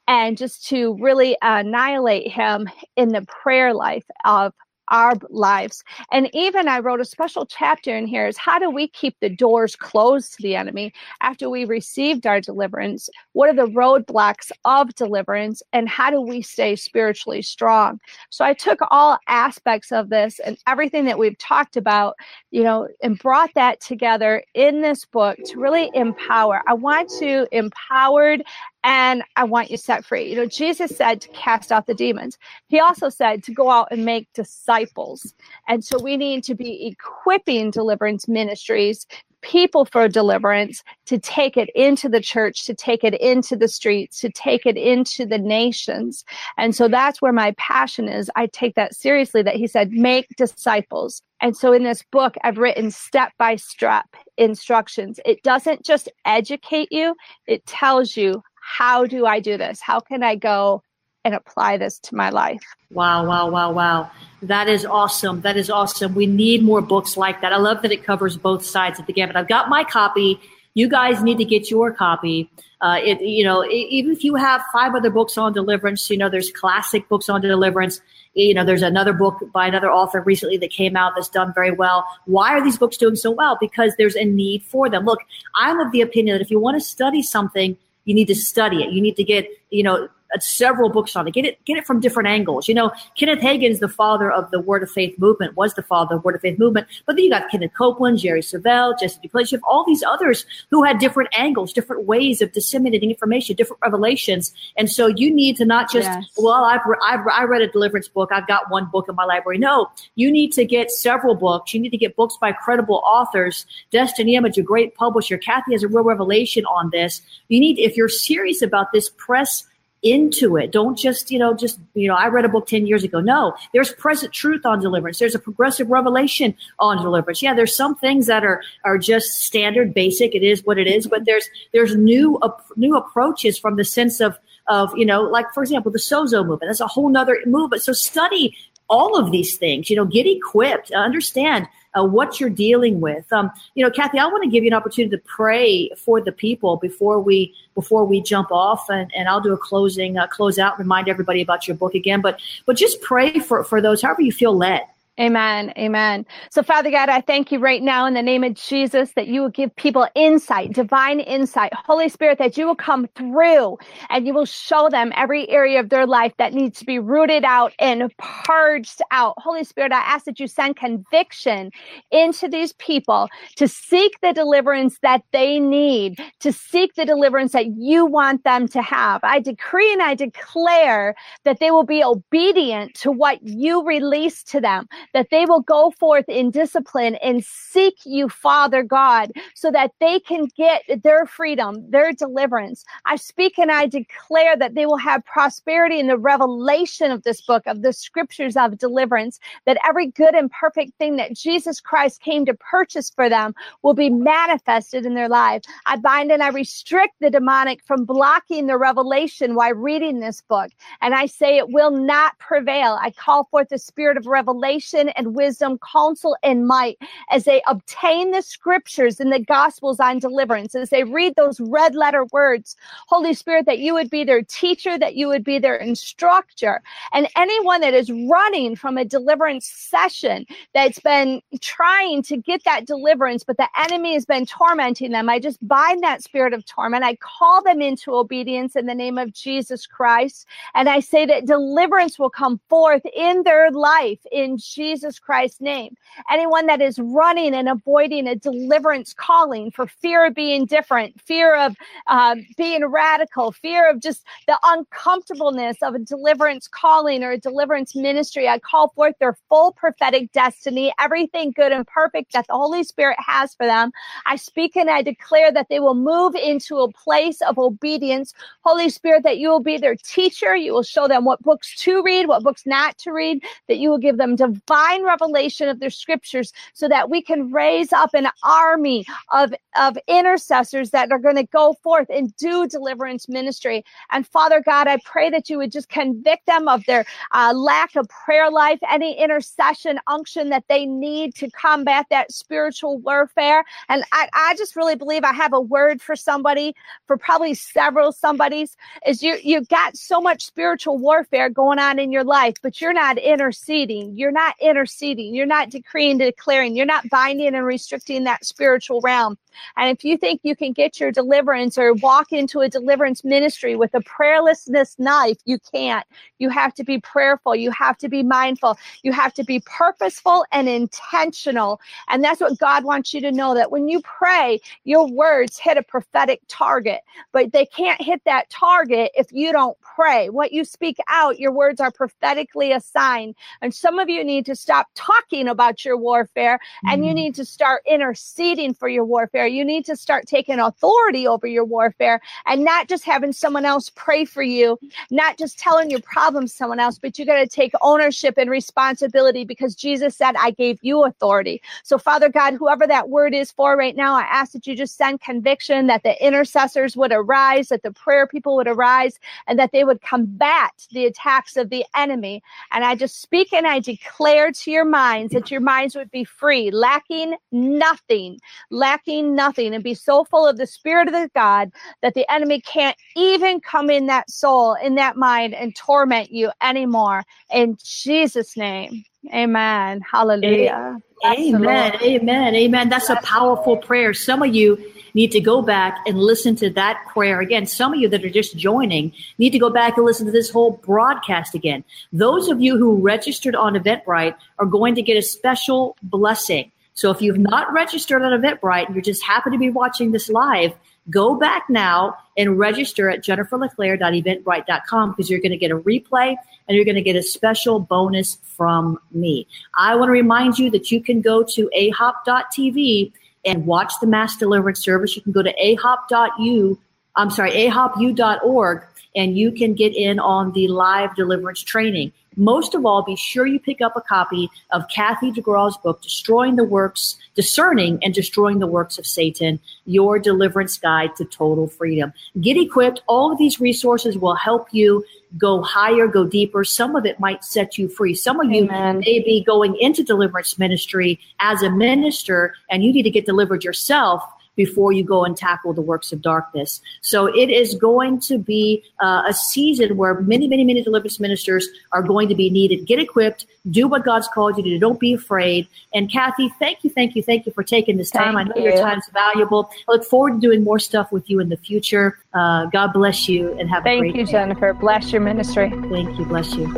And 0.08 0.36
just 0.36 0.66
to 0.68 0.96
really 1.00 1.36
annihilate 1.42 2.30
him 2.30 2.68
in 2.96 3.10
the 3.10 3.22
prayer 3.22 3.72
life 3.72 4.04
of 4.24 4.52
our 4.88 5.14
lives. 5.30 5.82
And 6.10 6.28
even 6.32 6.68
I 6.68 6.80
wrote 6.80 7.00
a 7.00 7.04
special 7.04 7.46
chapter 7.46 7.96
in 7.96 8.06
here 8.06 8.26
is 8.26 8.36
how 8.36 8.58
do 8.58 8.70
we 8.70 8.88
keep 8.88 9.16
the 9.20 9.28
doors 9.28 9.76
closed 9.76 10.34
to 10.34 10.42
the 10.42 10.56
enemy 10.56 10.92
after 11.20 11.48
we 11.48 11.64
received 11.64 12.26
our 12.26 12.40
deliverance? 12.40 13.08
What 13.32 13.48
are 13.48 13.54
the 13.54 13.72
roadblocks 13.72 14.50
of 14.64 14.94
deliverance 14.94 15.62
and 15.72 15.88
how 15.88 16.10
do 16.10 16.20
we 16.20 16.42
stay 16.42 16.76
spiritually 16.76 17.42
strong? 17.42 18.00
So 18.30 18.44
I 18.44 18.54
took 18.54 18.80
all 18.90 19.18
aspects 19.28 19.92
of 19.92 20.10
this 20.10 20.38
and 20.40 20.58
everything 20.66 21.04
that 21.06 21.18
we've 21.18 21.38
talked 21.38 21.76
about, 21.76 22.16
you 22.50 22.62
know, 22.62 22.88
and 23.02 23.18
brought 23.18 23.50
that 23.54 23.80
together 23.80 24.42
in 24.54 24.82
this 24.82 25.04
book 25.04 25.38
to 25.46 25.60
really 25.60 25.90
empower. 25.94 26.62
I 26.66 26.74
want 26.74 27.08
to 27.20 27.46
empowered 27.52 28.42
and 28.84 29.22
I 29.36 29.44
want 29.44 29.70
you 29.70 29.76
set 29.76 30.04
free. 30.04 30.28
You 30.28 30.36
know, 30.36 30.46
Jesus 30.46 30.96
said 30.96 31.20
to 31.20 31.28
cast 31.28 31.70
out 31.70 31.86
the 31.86 31.94
demons. 31.94 32.38
He 32.68 32.80
also 32.80 33.08
said 33.08 33.42
to 33.44 33.52
go 33.52 33.70
out 33.70 33.88
and 33.90 34.04
make 34.04 34.32
disciples. 34.32 35.34
And 35.68 35.84
so 35.84 35.98
we 36.02 36.16
need 36.16 36.42
to 36.44 36.54
be 36.54 36.86
equipping 36.86 37.70
deliverance 37.70 38.26
ministries, 38.26 39.06
people 39.40 39.84
for 39.84 40.08
deliverance, 40.08 40.82
to 41.06 41.18
take 41.18 41.56
it 41.56 41.70
into 41.74 42.08
the 42.08 42.20
church, 42.20 42.64
to 42.66 42.74
take 42.74 43.04
it 43.04 43.14
into 43.20 43.56
the 43.56 43.68
streets, 43.68 44.20
to 44.20 44.30
take 44.30 44.66
it 44.66 44.76
into 44.76 45.26
the 45.26 45.38
nations. 45.38 46.24
And 46.58 46.74
so 46.74 46.88
that's 46.88 47.22
where 47.22 47.32
my 47.32 47.54
passion 47.58 48.08
is. 48.08 48.30
I 48.34 48.46
take 48.46 48.74
that 48.74 48.94
seriously 48.94 49.42
that 49.42 49.56
he 49.56 49.66
said, 49.66 49.92
make 49.92 50.28
disciples. 50.36 51.22
And 51.40 51.56
so 51.56 51.72
in 51.72 51.82
this 51.82 52.04
book, 52.10 52.36
I've 52.44 52.58
written 52.58 52.90
step 52.92 53.32
by 53.36 53.56
step 53.56 54.06
instructions. 54.36 55.18
It 55.24 55.42
doesn't 55.42 55.84
just 55.84 56.08
educate 56.24 56.92
you, 56.92 57.16
it 57.46 57.66
tells 57.66 58.16
you 58.16 58.42
how 58.62 59.04
do 59.06 59.26
I 59.26 59.40
do 59.40 59.58
this? 59.58 59.80
How 59.80 60.00
can 60.00 60.22
I 60.22 60.36
go 60.36 60.82
and 61.24 61.34
apply 61.34 61.76
this 61.76 61.98
to 62.00 62.14
my 62.14 62.30
life? 62.30 62.62
Wow, 62.90 63.26
wow, 63.26 63.50
wow, 63.50 63.72
wow. 63.72 64.10
That 64.42 64.68
is 64.68 64.84
awesome. 64.84 65.40
That 65.42 65.56
is 65.56 65.68
awesome. 65.68 66.14
We 66.14 66.26
need 66.26 66.62
more 66.62 66.80
books 66.80 67.16
like 67.16 67.40
that. 67.40 67.52
I 67.52 67.56
love 67.56 67.82
that 67.82 67.92
it 67.92 68.04
covers 68.04 68.36
both 68.36 68.64
sides 68.64 68.98
of 68.98 69.06
the 69.06 69.12
gamut. 69.12 69.36
I've 69.36 69.48
got 69.48 69.68
my 69.68 69.84
copy. 69.84 70.40
You 70.74 70.88
guys 70.88 71.22
need 71.22 71.38
to 71.38 71.44
get 71.44 71.70
your 71.70 71.92
copy. 71.92 72.50
Uh, 72.80 72.98
it, 73.02 73.20
you 73.20 73.44
know, 73.44 73.64
even 73.66 74.10
if 74.10 74.24
you 74.24 74.36
have 74.36 74.62
five 74.72 74.94
other 74.94 75.10
books 75.10 75.36
on 75.36 75.52
deliverance, 75.52 76.08
you 76.08 76.16
know, 76.16 76.28
there's 76.28 76.50
classic 76.50 77.08
books 77.08 77.28
on 77.28 77.40
deliverance. 77.40 78.00
You 78.34 78.54
know, 78.54 78.64
there's 78.64 78.82
another 78.82 79.12
book 79.12 79.38
by 79.52 79.66
another 79.66 79.90
author 79.90 80.20
recently 80.20 80.56
that 80.58 80.70
came 80.70 80.96
out 80.96 81.12
that's 81.14 81.28
done 81.28 81.52
very 81.54 81.72
well. 81.72 82.04
Why 82.24 82.52
are 82.52 82.64
these 82.64 82.78
books 82.78 82.96
doing 82.96 83.16
so 83.16 83.30
well? 83.30 83.58
Because 83.60 83.92
there's 83.98 84.16
a 84.16 84.24
need 84.24 84.62
for 84.64 84.88
them. 84.88 85.04
Look, 85.04 85.20
I'm 85.54 85.78
of 85.78 85.92
the 85.92 86.00
opinion 86.00 86.36
that 86.36 86.42
if 86.42 86.50
you 86.50 86.58
want 86.58 86.76
to 86.76 86.80
study 86.80 87.22
something, 87.22 87.76
you 88.04 88.14
need 88.14 88.26
to 88.26 88.34
study 88.34 88.82
it. 88.82 88.92
You 88.92 89.00
need 89.00 89.16
to 89.16 89.24
get, 89.24 89.48
you 89.70 89.82
know, 89.82 90.08
Uh, 90.34 90.38
several 90.40 90.88
books 90.88 91.16
on 91.16 91.26
it. 91.28 91.34
Get 91.34 91.44
it, 91.44 91.64
get 91.64 91.76
it 91.76 91.86
from 91.86 92.00
different 92.00 92.28
angles. 92.28 92.68
You 92.68 92.74
know, 92.74 92.92
Kenneth 93.16 93.40
Hagin 93.40 93.70
is 93.70 93.80
the 93.80 93.88
father 93.88 94.30
of 94.30 94.50
the 94.50 94.60
Word 94.60 94.82
of 94.82 94.90
Faith 94.90 95.18
movement, 95.18 95.56
was 95.56 95.74
the 95.74 95.82
father 95.82 96.16
of 96.16 96.22
the 96.22 96.26
Word 96.26 96.34
of 96.34 96.40
Faith 96.40 96.58
movement. 96.58 96.86
But 97.06 97.16
then 97.16 97.24
you 97.24 97.30
got 97.30 97.50
Kenneth 97.50 97.72
Copeland, 97.76 98.18
Jerry 98.18 98.40
Savelle, 98.40 98.98
Jesse 98.98 99.18
have 99.50 99.60
all 99.68 99.84
these 99.84 100.02
others 100.02 100.46
who 100.70 100.82
had 100.82 100.98
different 100.98 101.30
angles, 101.36 101.72
different 101.72 102.04
ways 102.04 102.40
of 102.42 102.52
disseminating 102.52 103.10
information, 103.10 103.56
different 103.56 103.80
revelations. 103.82 104.52
And 104.76 104.90
so 104.90 105.06
you 105.06 105.32
need 105.34 105.56
to 105.56 105.64
not 105.64 105.90
just, 105.90 106.08
yes. 106.08 106.24
well, 106.36 106.64
I've, 106.64 106.80
I've 107.04 107.26
I 107.26 107.44
read 107.44 107.62
a 107.62 107.68
deliverance 107.68 108.08
book. 108.08 108.30
I've 108.32 108.46
got 108.46 108.70
one 108.70 108.86
book 108.86 109.08
in 109.08 109.14
my 109.14 109.24
library. 109.24 109.58
No, 109.58 109.90
you 110.14 110.30
need 110.30 110.52
to 110.52 110.64
get 110.64 110.90
several 110.90 111.34
books. 111.34 111.74
You 111.74 111.80
need 111.80 111.90
to 111.90 111.96
get 111.96 112.16
books 112.16 112.36
by 112.40 112.52
credible 112.52 113.02
authors. 113.04 113.66
Destiny 113.90 114.36
Image, 114.36 114.58
a 114.58 114.62
great 114.62 114.94
publisher. 114.94 115.36
Kathy 115.38 115.72
has 115.72 115.82
a 115.82 115.88
real 115.88 116.04
revelation 116.04 116.64
on 116.66 116.90
this. 116.90 117.20
You 117.48 117.60
need, 117.60 117.78
if 117.78 117.96
you're 117.96 118.08
serious 118.08 118.62
about 118.62 118.92
this, 118.92 119.10
press 119.16 119.66
into 120.02 120.56
it. 120.56 120.72
Don't 120.72 120.98
just, 120.98 121.30
you 121.30 121.38
know, 121.38 121.54
just, 121.54 121.78
you 121.94 122.08
know, 122.08 122.14
I 122.14 122.26
read 122.26 122.44
a 122.44 122.48
book 122.48 122.66
10 122.66 122.86
years 122.86 123.04
ago. 123.04 123.20
No, 123.20 123.54
there's 123.72 123.92
present 123.92 124.32
truth 124.32 124.66
on 124.66 124.80
deliverance. 124.80 125.18
There's 125.18 125.34
a 125.34 125.38
progressive 125.38 125.88
revelation 125.88 126.54
on 126.78 126.96
deliverance. 127.02 127.42
Yeah, 127.42 127.54
there's 127.54 127.74
some 127.74 127.94
things 127.96 128.26
that 128.26 128.44
are, 128.44 128.62
are 128.84 128.98
just 128.98 129.44
standard, 129.44 129.94
basic. 129.94 130.34
It 130.34 130.42
is 130.42 130.64
what 130.64 130.78
it 130.78 130.86
is, 130.86 131.06
but 131.06 131.24
there's, 131.24 131.48
there's 131.72 131.94
new, 131.94 132.40
new 132.76 132.96
approaches 132.96 133.58
from 133.58 133.76
the 133.76 133.84
sense 133.84 134.20
of, 134.20 134.36
of, 134.66 134.96
you 134.96 135.06
know, 135.06 135.22
like 135.22 135.52
for 135.52 135.62
example, 135.62 135.92
the 135.92 135.98
Sozo 135.98 136.46
movement. 136.46 136.68
That's 136.68 136.80
a 136.80 136.86
whole 136.86 137.08
nother 137.08 137.38
movement. 137.46 137.82
So 137.82 137.92
study 137.92 138.56
all 138.88 139.18
of 139.18 139.30
these 139.30 139.56
things, 139.56 139.88
you 139.88 139.96
know, 139.96 140.04
get 140.04 140.26
equipped, 140.26 140.90
understand 140.92 141.66
uh, 141.96 142.04
what 142.04 142.40
you're 142.40 142.50
dealing 142.50 143.00
with. 143.00 143.30
Um, 143.32 143.50
you 143.74 143.84
know, 143.84 143.90
Kathy, 143.90 144.18
I 144.18 144.26
want 144.26 144.44
to 144.44 144.50
give 144.50 144.64
you 144.64 144.68
an 144.68 144.74
opportunity 144.74 145.16
to 145.16 145.22
pray 145.22 145.90
for 145.96 146.20
the 146.20 146.32
people 146.32 146.76
before 146.76 147.20
we 147.20 147.54
before 147.74 148.04
we 148.04 148.20
jump 148.20 148.50
off, 148.50 148.88
and, 148.90 149.10
and 149.14 149.28
I'll 149.28 149.40
do 149.40 149.52
a 149.52 149.58
closing 149.58 150.18
uh, 150.18 150.26
close 150.26 150.58
out, 150.58 150.78
remind 150.78 151.08
everybody 151.08 151.42
about 151.42 151.66
your 151.66 151.76
book 151.76 151.94
again. 151.94 152.20
But 152.20 152.40
but 152.66 152.76
just 152.76 153.00
pray 153.00 153.38
for 153.38 153.64
for 153.64 153.80
those, 153.80 154.02
however 154.02 154.22
you 154.22 154.32
feel 154.32 154.56
led. 154.56 154.82
Amen. 155.20 155.72
Amen. 155.78 156.26
So, 156.50 156.60
Father 156.64 156.90
God, 156.90 157.08
I 157.08 157.20
thank 157.20 157.52
you 157.52 157.60
right 157.60 157.80
now 157.80 158.04
in 158.04 158.14
the 158.14 158.22
name 158.22 158.42
of 158.42 158.54
Jesus 158.54 159.12
that 159.14 159.28
you 159.28 159.42
will 159.42 159.48
give 159.50 159.74
people 159.76 160.08
insight, 160.16 160.72
divine 160.72 161.20
insight. 161.20 161.72
Holy 161.72 162.08
Spirit, 162.08 162.38
that 162.38 162.56
you 162.58 162.66
will 162.66 162.74
come 162.74 163.06
through 163.14 163.78
and 164.10 164.26
you 164.26 164.34
will 164.34 164.44
show 164.44 164.88
them 164.90 165.12
every 165.14 165.48
area 165.48 165.78
of 165.78 165.90
their 165.90 166.04
life 166.04 166.32
that 166.38 166.52
needs 166.52 166.80
to 166.80 166.84
be 166.84 166.98
rooted 166.98 167.44
out 167.44 167.72
and 167.78 168.12
purged 168.18 169.00
out. 169.12 169.34
Holy 169.38 169.62
Spirit, 169.62 169.92
I 169.92 170.00
ask 170.00 170.24
that 170.24 170.40
you 170.40 170.48
send 170.48 170.74
conviction 170.74 171.70
into 172.10 172.48
these 172.48 172.72
people 172.72 173.28
to 173.54 173.68
seek 173.68 174.18
the 174.20 174.32
deliverance 174.32 174.98
that 175.02 175.22
they 175.32 175.60
need, 175.60 176.18
to 176.40 176.52
seek 176.52 176.96
the 176.96 177.04
deliverance 177.06 177.52
that 177.52 177.68
you 177.76 178.04
want 178.04 178.42
them 178.42 178.66
to 178.66 178.82
have. 178.82 179.20
I 179.22 179.38
decree 179.38 179.92
and 179.92 180.02
I 180.02 180.16
declare 180.16 181.14
that 181.44 181.60
they 181.60 181.70
will 181.70 181.84
be 181.84 182.02
obedient 182.02 182.94
to 182.94 183.12
what 183.12 183.38
you 183.44 183.86
release 183.86 184.42
to 184.44 184.60
them 184.60 184.82
that 185.14 185.28
they 185.30 185.44
will 185.46 185.60
go 185.60 185.90
forth 185.98 186.28
in 186.28 186.50
discipline 186.50 187.16
and 187.16 187.44
seek 187.44 187.94
you, 188.04 188.28
Father 188.28 188.82
God, 188.82 189.32
so 189.54 189.70
that 189.70 189.92
they 190.00 190.20
can 190.20 190.46
get 190.56 190.82
their 191.02 191.26
freedom, 191.26 191.88
their 191.90 192.12
deliverance. 192.12 192.84
I 193.04 193.16
speak 193.16 193.58
and 193.58 193.70
I 193.70 193.86
declare 193.86 194.56
that 194.56 194.74
they 194.74 194.86
will 194.86 194.98
have 194.98 195.24
prosperity 195.24 195.98
in 195.98 196.06
the 196.06 196.18
revelation 196.18 197.10
of 197.10 197.22
this 197.22 197.40
book, 197.40 197.62
of 197.66 197.82
the 197.82 197.92
scriptures 197.92 198.56
of 198.56 198.78
deliverance, 198.78 199.40
that 199.66 199.78
every 199.86 200.08
good 200.08 200.34
and 200.34 200.50
perfect 200.50 200.92
thing 200.98 201.16
that 201.16 201.34
Jesus 201.34 201.80
Christ 201.80 202.20
came 202.20 202.44
to 202.46 202.54
purchase 202.54 203.10
for 203.10 203.28
them 203.28 203.54
will 203.82 203.94
be 203.94 204.10
manifested 204.10 205.06
in 205.06 205.14
their 205.14 205.28
life. 205.28 205.62
I 205.86 205.96
bind 205.96 206.30
and 206.30 206.42
I 206.42 206.48
restrict 206.48 207.14
the 207.20 207.30
demonic 207.30 207.82
from 207.84 208.04
blocking 208.04 208.66
the 208.66 208.78
revelation 208.78 209.54
while 209.54 209.74
reading 209.74 210.20
this 210.20 210.42
book. 210.42 210.70
And 211.00 211.14
I 211.14 211.26
say 211.26 211.56
it 211.56 211.70
will 211.70 211.90
not 211.90 212.38
prevail. 212.38 212.98
I 213.00 213.10
call 213.10 213.44
forth 213.44 213.68
the 213.68 213.78
spirit 213.78 214.16
of 214.16 214.26
revelation 214.26 214.91
and 214.94 215.34
wisdom, 215.34 215.78
counsel 215.92 216.36
and 216.42 216.66
might 216.66 216.98
as 217.30 217.44
they 217.44 217.62
obtain 217.66 218.30
the 218.30 218.42
scriptures 218.42 219.20
and 219.20 219.32
the 219.32 219.40
gospels 219.40 220.00
on 220.00 220.18
deliverance, 220.18 220.74
as 220.74 220.90
they 220.90 221.04
read 221.04 221.34
those 221.36 221.60
red 221.60 221.94
letter 221.94 222.24
words. 222.32 222.76
Holy 223.08 223.34
Spirit, 223.34 223.66
that 223.66 223.78
you 223.78 223.94
would 223.94 224.10
be 224.10 224.24
their 224.24 224.42
teacher, 224.42 224.98
that 224.98 225.14
you 225.14 225.28
would 225.28 225.44
be 225.44 225.58
their 225.58 225.76
instructor. 225.76 226.82
And 227.12 227.28
anyone 227.36 227.80
that 227.80 227.94
is 227.94 228.10
running 228.28 228.76
from 228.76 228.98
a 228.98 229.04
deliverance 229.04 229.66
session 229.66 230.46
that's 230.74 230.98
been 231.00 231.40
trying 231.60 232.22
to 232.24 232.36
get 232.36 232.64
that 232.64 232.86
deliverance, 232.86 233.44
but 233.44 233.56
the 233.56 233.68
enemy 233.78 234.14
has 234.14 234.24
been 234.24 234.46
tormenting 234.46 235.12
them, 235.12 235.28
I 235.28 235.38
just 235.38 235.66
bind 235.66 236.02
that 236.02 236.22
spirit 236.22 236.52
of 236.52 236.64
torment. 236.66 237.04
I 237.04 237.16
call 237.16 237.62
them 237.62 237.80
into 237.80 238.14
obedience 238.14 238.76
in 238.76 238.86
the 238.86 238.94
name 238.94 239.18
of 239.18 239.32
Jesus 239.32 239.86
Christ. 239.86 240.46
And 240.74 240.88
I 240.88 241.00
say 241.00 241.26
that 241.26 241.46
deliverance 241.46 242.18
will 242.18 242.30
come 242.30 242.60
forth 242.68 243.02
in 243.14 243.42
their 243.42 243.70
life 243.70 244.20
in 244.30 244.58
Jesus. 244.58 244.81
Jesus 244.82 245.20
Christ's 245.20 245.60
name. 245.60 245.96
Anyone 246.28 246.66
that 246.66 246.82
is 246.82 246.98
running 246.98 247.54
and 247.54 247.68
avoiding 247.68 248.26
a 248.26 248.34
deliverance 248.34 249.14
calling 249.14 249.70
for 249.70 249.86
fear 249.86 250.26
of 250.26 250.34
being 250.34 250.66
different, 250.66 251.20
fear 251.20 251.54
of 251.54 251.76
um, 252.08 252.44
being 252.56 252.84
radical, 252.84 253.52
fear 253.52 253.88
of 253.88 254.00
just 254.00 254.26
the 254.48 254.58
uncomfortableness 254.64 255.76
of 255.84 255.94
a 255.94 256.00
deliverance 256.00 256.66
calling 256.66 257.22
or 257.22 257.30
a 257.30 257.38
deliverance 257.38 257.94
ministry, 257.94 258.48
I 258.48 258.58
call 258.58 258.88
forth 258.88 259.14
their 259.20 259.38
full 259.48 259.70
prophetic 259.70 260.32
destiny, 260.32 260.92
everything 260.98 261.52
good 261.52 261.70
and 261.70 261.86
perfect 261.86 262.32
that 262.32 262.48
the 262.48 262.54
Holy 262.54 262.82
Spirit 262.82 263.18
has 263.24 263.54
for 263.54 263.66
them. 263.66 263.92
I 264.26 264.34
speak 264.34 264.76
and 264.76 264.90
I 264.90 265.02
declare 265.02 265.52
that 265.52 265.68
they 265.68 265.78
will 265.78 265.94
move 265.94 266.34
into 266.34 266.78
a 266.78 266.90
place 266.90 267.40
of 267.42 267.56
obedience. 267.56 268.34
Holy 268.64 268.90
Spirit, 268.90 269.22
that 269.22 269.38
you 269.38 269.48
will 269.48 269.62
be 269.62 269.78
their 269.78 269.94
teacher. 269.94 270.56
You 270.56 270.72
will 270.72 270.82
show 270.82 271.06
them 271.06 271.24
what 271.24 271.40
books 271.42 271.76
to 271.82 272.02
read, 272.02 272.26
what 272.26 272.42
books 272.42 272.66
not 272.66 272.98
to 272.98 273.12
read, 273.12 273.44
that 273.68 273.78
you 273.78 273.88
will 273.88 273.98
give 273.98 274.16
them 274.16 274.34
divine 274.34 274.71
divine 274.72 275.04
revelation 275.04 275.68
of 275.68 275.80
their 275.80 275.90
scriptures 275.90 276.52
so 276.72 276.88
that 276.88 277.10
we 277.10 277.20
can 277.20 277.52
raise 277.52 277.92
up 277.92 278.14
an 278.14 278.26
army 278.42 279.04
of, 279.30 279.52
of 279.78 279.98
intercessors 280.08 280.90
that 280.90 281.12
are 281.12 281.18
going 281.18 281.36
to 281.36 281.44
go 281.44 281.74
forth 281.82 282.08
and 282.08 282.34
do 282.36 282.66
deliverance 282.66 283.28
ministry. 283.28 283.84
And 284.10 284.26
Father 284.26 284.62
God, 284.64 284.88
I 284.88 284.96
pray 285.04 285.28
that 285.28 285.50
you 285.50 285.58
would 285.58 285.72
just 285.72 285.90
convict 285.90 286.46
them 286.46 286.68
of 286.68 286.84
their 286.86 287.04
uh, 287.32 287.52
lack 287.54 287.96
of 287.96 288.08
prayer 288.08 288.50
life, 288.50 288.78
any 288.90 289.18
intercession 289.18 290.00
unction 290.06 290.48
that 290.48 290.64
they 290.70 290.86
need 290.86 291.34
to 291.34 291.50
combat 291.50 292.06
that 292.08 292.32
spiritual 292.32 292.98
warfare. 292.98 293.64
And 293.90 294.04
I, 294.12 294.28
I 294.32 294.54
just 294.56 294.74
really 294.74 294.96
believe 294.96 295.22
I 295.22 295.34
have 295.34 295.52
a 295.52 295.60
word 295.60 296.00
for 296.00 296.16
somebody, 296.16 296.74
for 297.06 297.18
probably 297.18 297.52
several 297.52 298.10
somebody's, 298.12 298.74
is 299.06 299.22
you 299.22 299.38
you 299.42 299.62
got 299.64 299.98
so 299.98 300.20
much 300.20 300.46
spiritual 300.46 300.96
warfare 300.96 301.50
going 301.50 301.78
on 301.78 301.98
in 301.98 302.10
your 302.10 302.24
life, 302.24 302.54
but 302.62 302.80
you're 302.80 302.94
not 302.94 303.18
interceding. 303.18 304.16
You're 304.16 304.32
not 304.32 304.54
interceding. 304.62 305.34
You're 305.34 305.46
not 305.46 305.70
decreeing, 305.70 306.18
declaring. 306.18 306.76
You're 306.76 306.86
not 306.86 307.08
binding 307.10 307.54
and 307.54 307.66
restricting 307.66 308.24
that 308.24 308.44
spiritual 308.44 309.00
realm. 309.00 309.36
And 309.76 309.96
if 309.96 310.04
you 310.04 310.16
think 310.16 310.40
you 310.42 310.56
can 310.56 310.72
get 310.72 310.98
your 311.00 311.10
deliverance 311.10 311.76
or 311.76 311.92
walk 311.94 312.32
into 312.32 312.60
a 312.60 312.68
deliverance 312.68 313.24
ministry 313.24 313.76
with 313.76 313.94
a 313.94 314.00
prayerlessness 314.00 314.98
knife, 314.98 315.38
you 315.44 315.58
can't. 315.72 316.06
You 316.38 316.48
have 316.48 316.74
to 316.74 316.84
be 316.84 317.00
prayerful. 317.00 317.54
You 317.54 317.70
have 317.70 317.98
to 317.98 318.08
be 318.08 318.22
mindful. 318.22 318.78
You 319.02 319.12
have 319.12 319.34
to 319.34 319.44
be 319.44 319.60
purposeful 319.60 320.44
and 320.52 320.68
intentional. 320.68 321.80
And 322.08 322.22
that's 322.22 322.40
what 322.40 322.58
God 322.58 322.84
wants 322.84 323.12
you 323.14 323.20
to 323.20 323.32
know 323.32 323.54
that 323.54 323.70
when 323.70 323.88
you 323.88 324.00
pray, 324.02 324.60
your 324.84 325.08
words 325.10 325.58
hit 325.58 325.76
a 325.76 325.82
prophetic 325.82 326.40
target, 326.48 327.00
but 327.32 327.52
they 327.52 327.66
can't 327.66 328.00
hit 328.00 328.22
that 328.24 328.50
target 328.50 329.12
if 329.14 329.26
you 329.32 329.52
don't 329.52 329.78
pray. 329.80 330.30
What 330.30 330.52
you 330.52 330.64
speak 330.64 330.96
out, 331.08 331.38
your 331.38 331.52
words 331.52 331.80
are 331.80 331.90
prophetically 331.90 332.72
assigned. 332.72 333.34
And 333.60 333.74
some 333.74 333.98
of 333.98 334.08
you 334.08 334.24
need 334.24 334.46
to 334.46 334.51
stop 334.56 334.88
talking 334.94 335.48
about 335.48 335.84
your 335.84 335.96
warfare 335.96 336.58
and 336.88 337.04
you 337.04 337.12
mm. 337.12 337.16
need 337.16 337.34
to 337.36 337.44
start 337.44 337.82
interceding 337.88 338.74
for 338.74 338.88
your 338.88 339.04
warfare. 339.04 339.46
You 339.46 339.64
need 339.64 339.84
to 339.86 339.96
start 339.96 340.26
taking 340.26 340.58
authority 340.58 341.26
over 341.26 341.46
your 341.46 341.64
warfare 341.64 342.20
and 342.46 342.64
not 342.64 342.88
just 342.88 343.04
having 343.04 343.32
someone 343.32 343.64
else 343.64 343.90
pray 343.94 344.24
for 344.24 344.42
you, 344.42 344.78
not 345.10 345.38
just 345.38 345.58
telling 345.58 345.90
your 345.90 346.00
problems 346.00 346.52
someone 346.52 346.80
else, 346.80 346.98
but 346.98 347.18
you 347.18 347.26
got 347.26 347.36
to 347.36 347.46
take 347.46 347.72
ownership 347.82 348.34
and 348.36 348.50
responsibility 348.50 349.44
because 349.44 349.74
Jesus 349.74 350.16
said, 350.16 350.34
I 350.38 350.50
gave 350.50 350.78
you 350.82 351.04
authority. 351.04 351.62
So, 351.82 351.98
Father 351.98 352.28
God, 352.28 352.54
whoever 352.54 352.86
that 352.86 353.08
word 353.08 353.34
is 353.34 353.50
for 353.50 353.76
right 353.76 353.96
now, 353.96 354.14
I 354.14 354.22
ask 354.22 354.52
that 354.52 354.66
you 354.66 354.74
just 354.74 354.96
send 354.96 355.20
conviction 355.20 355.86
that 355.86 356.02
the 356.02 356.24
intercessors 356.24 356.96
would 356.96 357.12
arise, 357.12 357.68
that 357.68 357.82
the 357.82 357.92
prayer 357.92 358.26
people 358.26 358.56
would 358.56 358.68
arise, 358.68 359.18
and 359.46 359.58
that 359.58 359.72
they 359.72 359.84
would 359.84 360.02
combat 360.02 360.86
the 360.90 361.06
attacks 361.06 361.56
of 361.56 361.70
the 361.70 361.84
enemy. 361.94 362.42
And 362.72 362.84
I 362.84 362.94
just 362.94 363.20
speak 363.20 363.52
and 363.52 363.66
I 363.66 363.80
declare 363.80 364.41
to 364.50 364.70
your 364.70 364.84
minds 364.84 365.32
that 365.32 365.50
your 365.50 365.60
minds 365.60 365.94
would 365.94 366.10
be 366.10 366.24
free, 366.24 366.70
lacking 366.70 367.36
nothing, 367.52 368.38
lacking 368.70 369.34
nothing, 369.34 369.74
and 369.74 369.84
be 369.84 369.94
so 369.94 370.24
full 370.24 370.46
of 370.46 370.56
the 370.56 370.66
Spirit 370.66 371.08
of 371.08 371.14
the 371.14 371.30
God 371.34 371.70
that 372.02 372.14
the 372.14 372.30
enemy 372.32 372.60
can't 372.60 372.96
even 373.14 373.60
come 373.60 373.90
in 373.90 374.06
that 374.06 374.30
soul, 374.30 374.74
in 374.74 374.96
that 374.96 375.16
mind, 375.16 375.54
and 375.54 375.76
torment 375.76 376.30
you 376.32 376.50
anymore. 376.60 377.22
In 377.52 377.76
Jesus' 377.82 378.56
name. 378.56 379.04
Amen. 379.32 380.00
Hallelujah. 380.10 380.98
Amen. 381.24 381.94
Amen. 382.02 382.54
Amen. 382.56 382.88
That's 382.88 383.10
a 383.10 383.16
powerful 383.16 383.76
prayer. 383.76 384.12
Some 384.12 384.42
of 384.42 384.52
you 384.54 384.92
need 385.14 385.30
to 385.32 385.40
go 385.40 385.62
back 385.62 385.98
and 386.06 386.18
listen 386.18 386.56
to 386.56 386.70
that 386.70 387.04
prayer 387.12 387.40
again. 387.40 387.66
Some 387.66 387.94
of 387.94 388.00
you 388.00 388.08
that 388.08 388.24
are 388.24 388.30
just 388.30 388.56
joining 388.56 389.12
need 389.38 389.50
to 389.50 389.58
go 389.58 389.70
back 389.70 389.96
and 389.96 390.06
listen 390.06 390.26
to 390.26 390.32
this 390.32 390.50
whole 390.50 390.72
broadcast 390.84 391.54
again. 391.54 391.84
Those 392.12 392.48
of 392.48 392.60
you 392.60 392.76
who 392.76 393.00
registered 393.00 393.54
on 393.54 393.74
Eventbrite 393.74 394.34
are 394.58 394.66
going 394.66 394.94
to 394.94 395.02
get 395.02 395.16
a 395.16 395.22
special 395.22 395.96
blessing. 396.02 396.70
So 396.94 397.10
if 397.10 397.22
you've 397.22 397.38
not 397.38 397.72
registered 397.72 398.22
on 398.22 398.38
Eventbrite 398.38 398.86
and 398.86 398.96
you 398.96 399.02
just 399.02 399.22
happen 399.22 399.52
to 399.52 399.58
be 399.58 399.70
watching 399.70 400.12
this 400.12 400.28
live, 400.28 400.72
go 401.10 401.34
back 401.34 401.68
now 401.68 402.16
and 402.36 402.58
register 402.58 403.08
at 403.10 403.24
jenniferleclaire.eventbrite.com 403.24 405.10
because 405.10 405.30
you're 405.30 405.40
going 405.40 405.52
to 405.52 405.56
get 405.56 405.70
a 405.70 405.78
replay 405.78 406.36
and 406.68 406.76
you're 406.76 406.84
going 406.84 406.96
to 406.96 407.02
get 407.02 407.16
a 407.16 407.22
special 407.22 407.80
bonus 407.80 408.38
from 408.42 408.98
me. 409.10 409.46
I 409.76 409.94
want 409.96 410.08
to 410.08 410.12
remind 410.12 410.58
you 410.58 410.70
that 410.70 410.90
you 410.90 411.02
can 411.02 411.20
go 411.20 411.42
to 411.42 411.70
ahop.tv 411.76 413.12
and 413.44 413.66
watch 413.66 413.92
the 414.00 414.06
mass 414.06 414.36
deliverance 414.36 414.80
service. 414.80 415.16
You 415.16 415.22
can 415.22 415.32
go 415.32 415.42
to 415.42 415.52
ahop.u, 415.54 416.78
I'm 417.16 417.30
sorry, 417.30 417.52
ahopu.org, 417.52 418.84
and 419.14 419.36
you 419.36 419.52
can 419.52 419.74
get 419.74 419.94
in 419.94 420.18
on 420.18 420.52
the 420.52 420.68
live 420.68 421.14
deliverance 421.14 421.62
training. 421.62 422.12
Most 422.36 422.74
of 422.74 422.86
all, 422.86 423.02
be 423.02 423.16
sure 423.16 423.46
you 423.46 423.60
pick 423.60 423.80
up 423.80 423.96
a 423.96 424.00
copy 424.00 424.50
of 424.70 424.88
Kathy 424.88 425.32
DeGraw's 425.32 425.76
book, 425.78 426.02
Destroying 426.02 426.56
the 426.56 426.64
Works, 426.64 427.16
Discerning 427.34 427.98
and 428.02 428.14
Destroying 428.14 428.58
the 428.58 428.66
Works 428.66 428.98
of 428.98 429.06
Satan, 429.06 429.60
Your 429.86 430.18
Deliverance 430.18 430.78
Guide 430.78 431.14
to 431.16 431.24
Total 431.24 431.66
Freedom. 431.66 432.12
Get 432.40 432.56
equipped. 432.56 433.02
All 433.06 433.32
of 433.32 433.38
these 433.38 433.60
resources 433.60 434.16
will 434.16 434.34
help 434.34 434.68
you 434.72 435.04
go 435.38 435.62
higher, 435.62 436.06
go 436.06 436.24
deeper. 436.24 436.64
Some 436.64 436.96
of 436.96 437.06
it 437.06 437.18
might 437.18 437.44
set 437.44 437.78
you 437.78 437.88
free. 437.88 438.14
Some 438.14 438.40
of 438.40 438.50
you 438.50 438.64
Amen. 438.64 438.98
may 438.98 439.20
be 439.20 439.42
going 439.44 439.76
into 439.80 440.02
deliverance 440.02 440.58
ministry 440.58 441.20
as 441.40 441.62
a 441.62 441.70
minister 441.70 442.54
and 442.68 442.84
you 442.84 442.92
need 442.92 443.04
to 443.04 443.10
get 443.10 443.26
delivered 443.26 443.64
yourself 443.64 444.22
before 444.56 444.92
you 444.92 445.04
go 445.04 445.24
and 445.24 445.36
tackle 445.36 445.72
the 445.72 445.80
works 445.80 446.12
of 446.12 446.22
darkness. 446.22 446.80
So 447.00 447.26
it 447.26 447.50
is 447.50 447.74
going 447.74 448.20
to 448.20 448.38
be 448.38 448.82
uh, 449.00 449.22
a 449.26 449.34
season 449.34 449.96
where 449.96 450.20
many, 450.20 450.46
many, 450.46 450.64
many 450.64 450.82
deliverance 450.82 451.18
ministers 451.20 451.68
are 451.92 452.02
going 452.02 452.28
to 452.28 452.34
be 452.34 452.50
needed. 452.50 452.86
Get 452.86 452.98
equipped, 452.98 453.46
do 453.70 453.88
what 453.88 454.04
God's 454.04 454.28
called 454.28 454.56
you 454.56 454.62
to 454.64 454.70
do. 454.70 454.78
Don't 454.78 455.00
be 455.00 455.14
afraid. 455.14 455.68
And 455.94 456.10
Kathy, 456.10 456.48
thank 456.58 456.84
you, 456.84 456.90
thank 456.90 457.16
you, 457.16 457.22
thank 457.22 457.46
you 457.46 457.52
for 457.52 457.62
taking 457.62 457.96
this 457.96 458.10
time. 458.10 458.34
Thank 458.34 458.50
I 458.50 458.54
know 458.54 458.64
you. 458.64 458.72
your 458.72 458.82
time 458.82 458.98
is 458.98 459.08
valuable. 459.12 459.70
I 459.88 459.92
look 459.92 460.04
forward 460.04 460.34
to 460.34 460.40
doing 460.40 460.64
more 460.64 460.78
stuff 460.78 461.12
with 461.12 461.30
you 461.30 461.40
in 461.40 461.48
the 461.48 461.56
future. 461.56 462.18
Uh, 462.34 462.66
God 462.66 462.92
bless 462.92 463.28
you 463.28 463.52
and 463.58 463.70
have 463.70 463.86
a 463.86 463.98
great 463.98 464.08
you, 464.08 464.12
day. 464.12 464.18
Thank 464.18 464.28
you, 464.28 464.32
Jennifer. 464.32 464.74
Bless 464.74 465.12
your 465.12 465.20
ministry. 465.20 465.70
Thank 465.70 466.18
you. 466.18 466.24
Bless 466.26 466.54
you. 466.54 466.72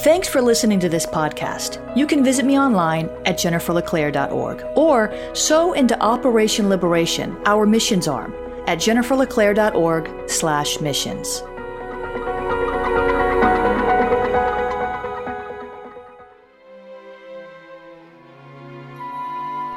Thanks 0.00 0.28
for 0.30 0.40
listening 0.40 0.80
to 0.80 0.88
this 0.88 1.04
podcast. 1.04 1.76
You 1.94 2.06
can 2.06 2.24
visit 2.24 2.46
me 2.46 2.58
online 2.58 3.10
at 3.26 3.36
jenniferleclaire.org 3.36 4.64
or 4.74 5.34
sow 5.34 5.74
into 5.74 6.00
Operation 6.00 6.70
Liberation, 6.70 7.36
our 7.44 7.66
missions 7.66 8.08
arm, 8.08 8.32
at 8.66 8.78
jenniferleclaire.org 8.78 10.30
slash 10.30 10.80
missions. 10.80 11.42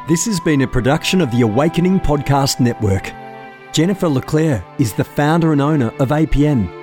This 0.07 0.23
has 0.25 0.39
been 0.39 0.61
a 0.61 0.67
production 0.67 1.19
of 1.19 1.31
the 1.31 1.41
Awakening 1.41 1.99
Podcast 1.99 2.61
Network. 2.61 3.11
Jennifer 3.73 4.07
LeClaire 4.07 4.63
is 4.79 4.93
the 4.93 5.03
founder 5.03 5.51
and 5.51 5.59
owner 5.61 5.89
of 5.99 6.09
APN. 6.09 6.82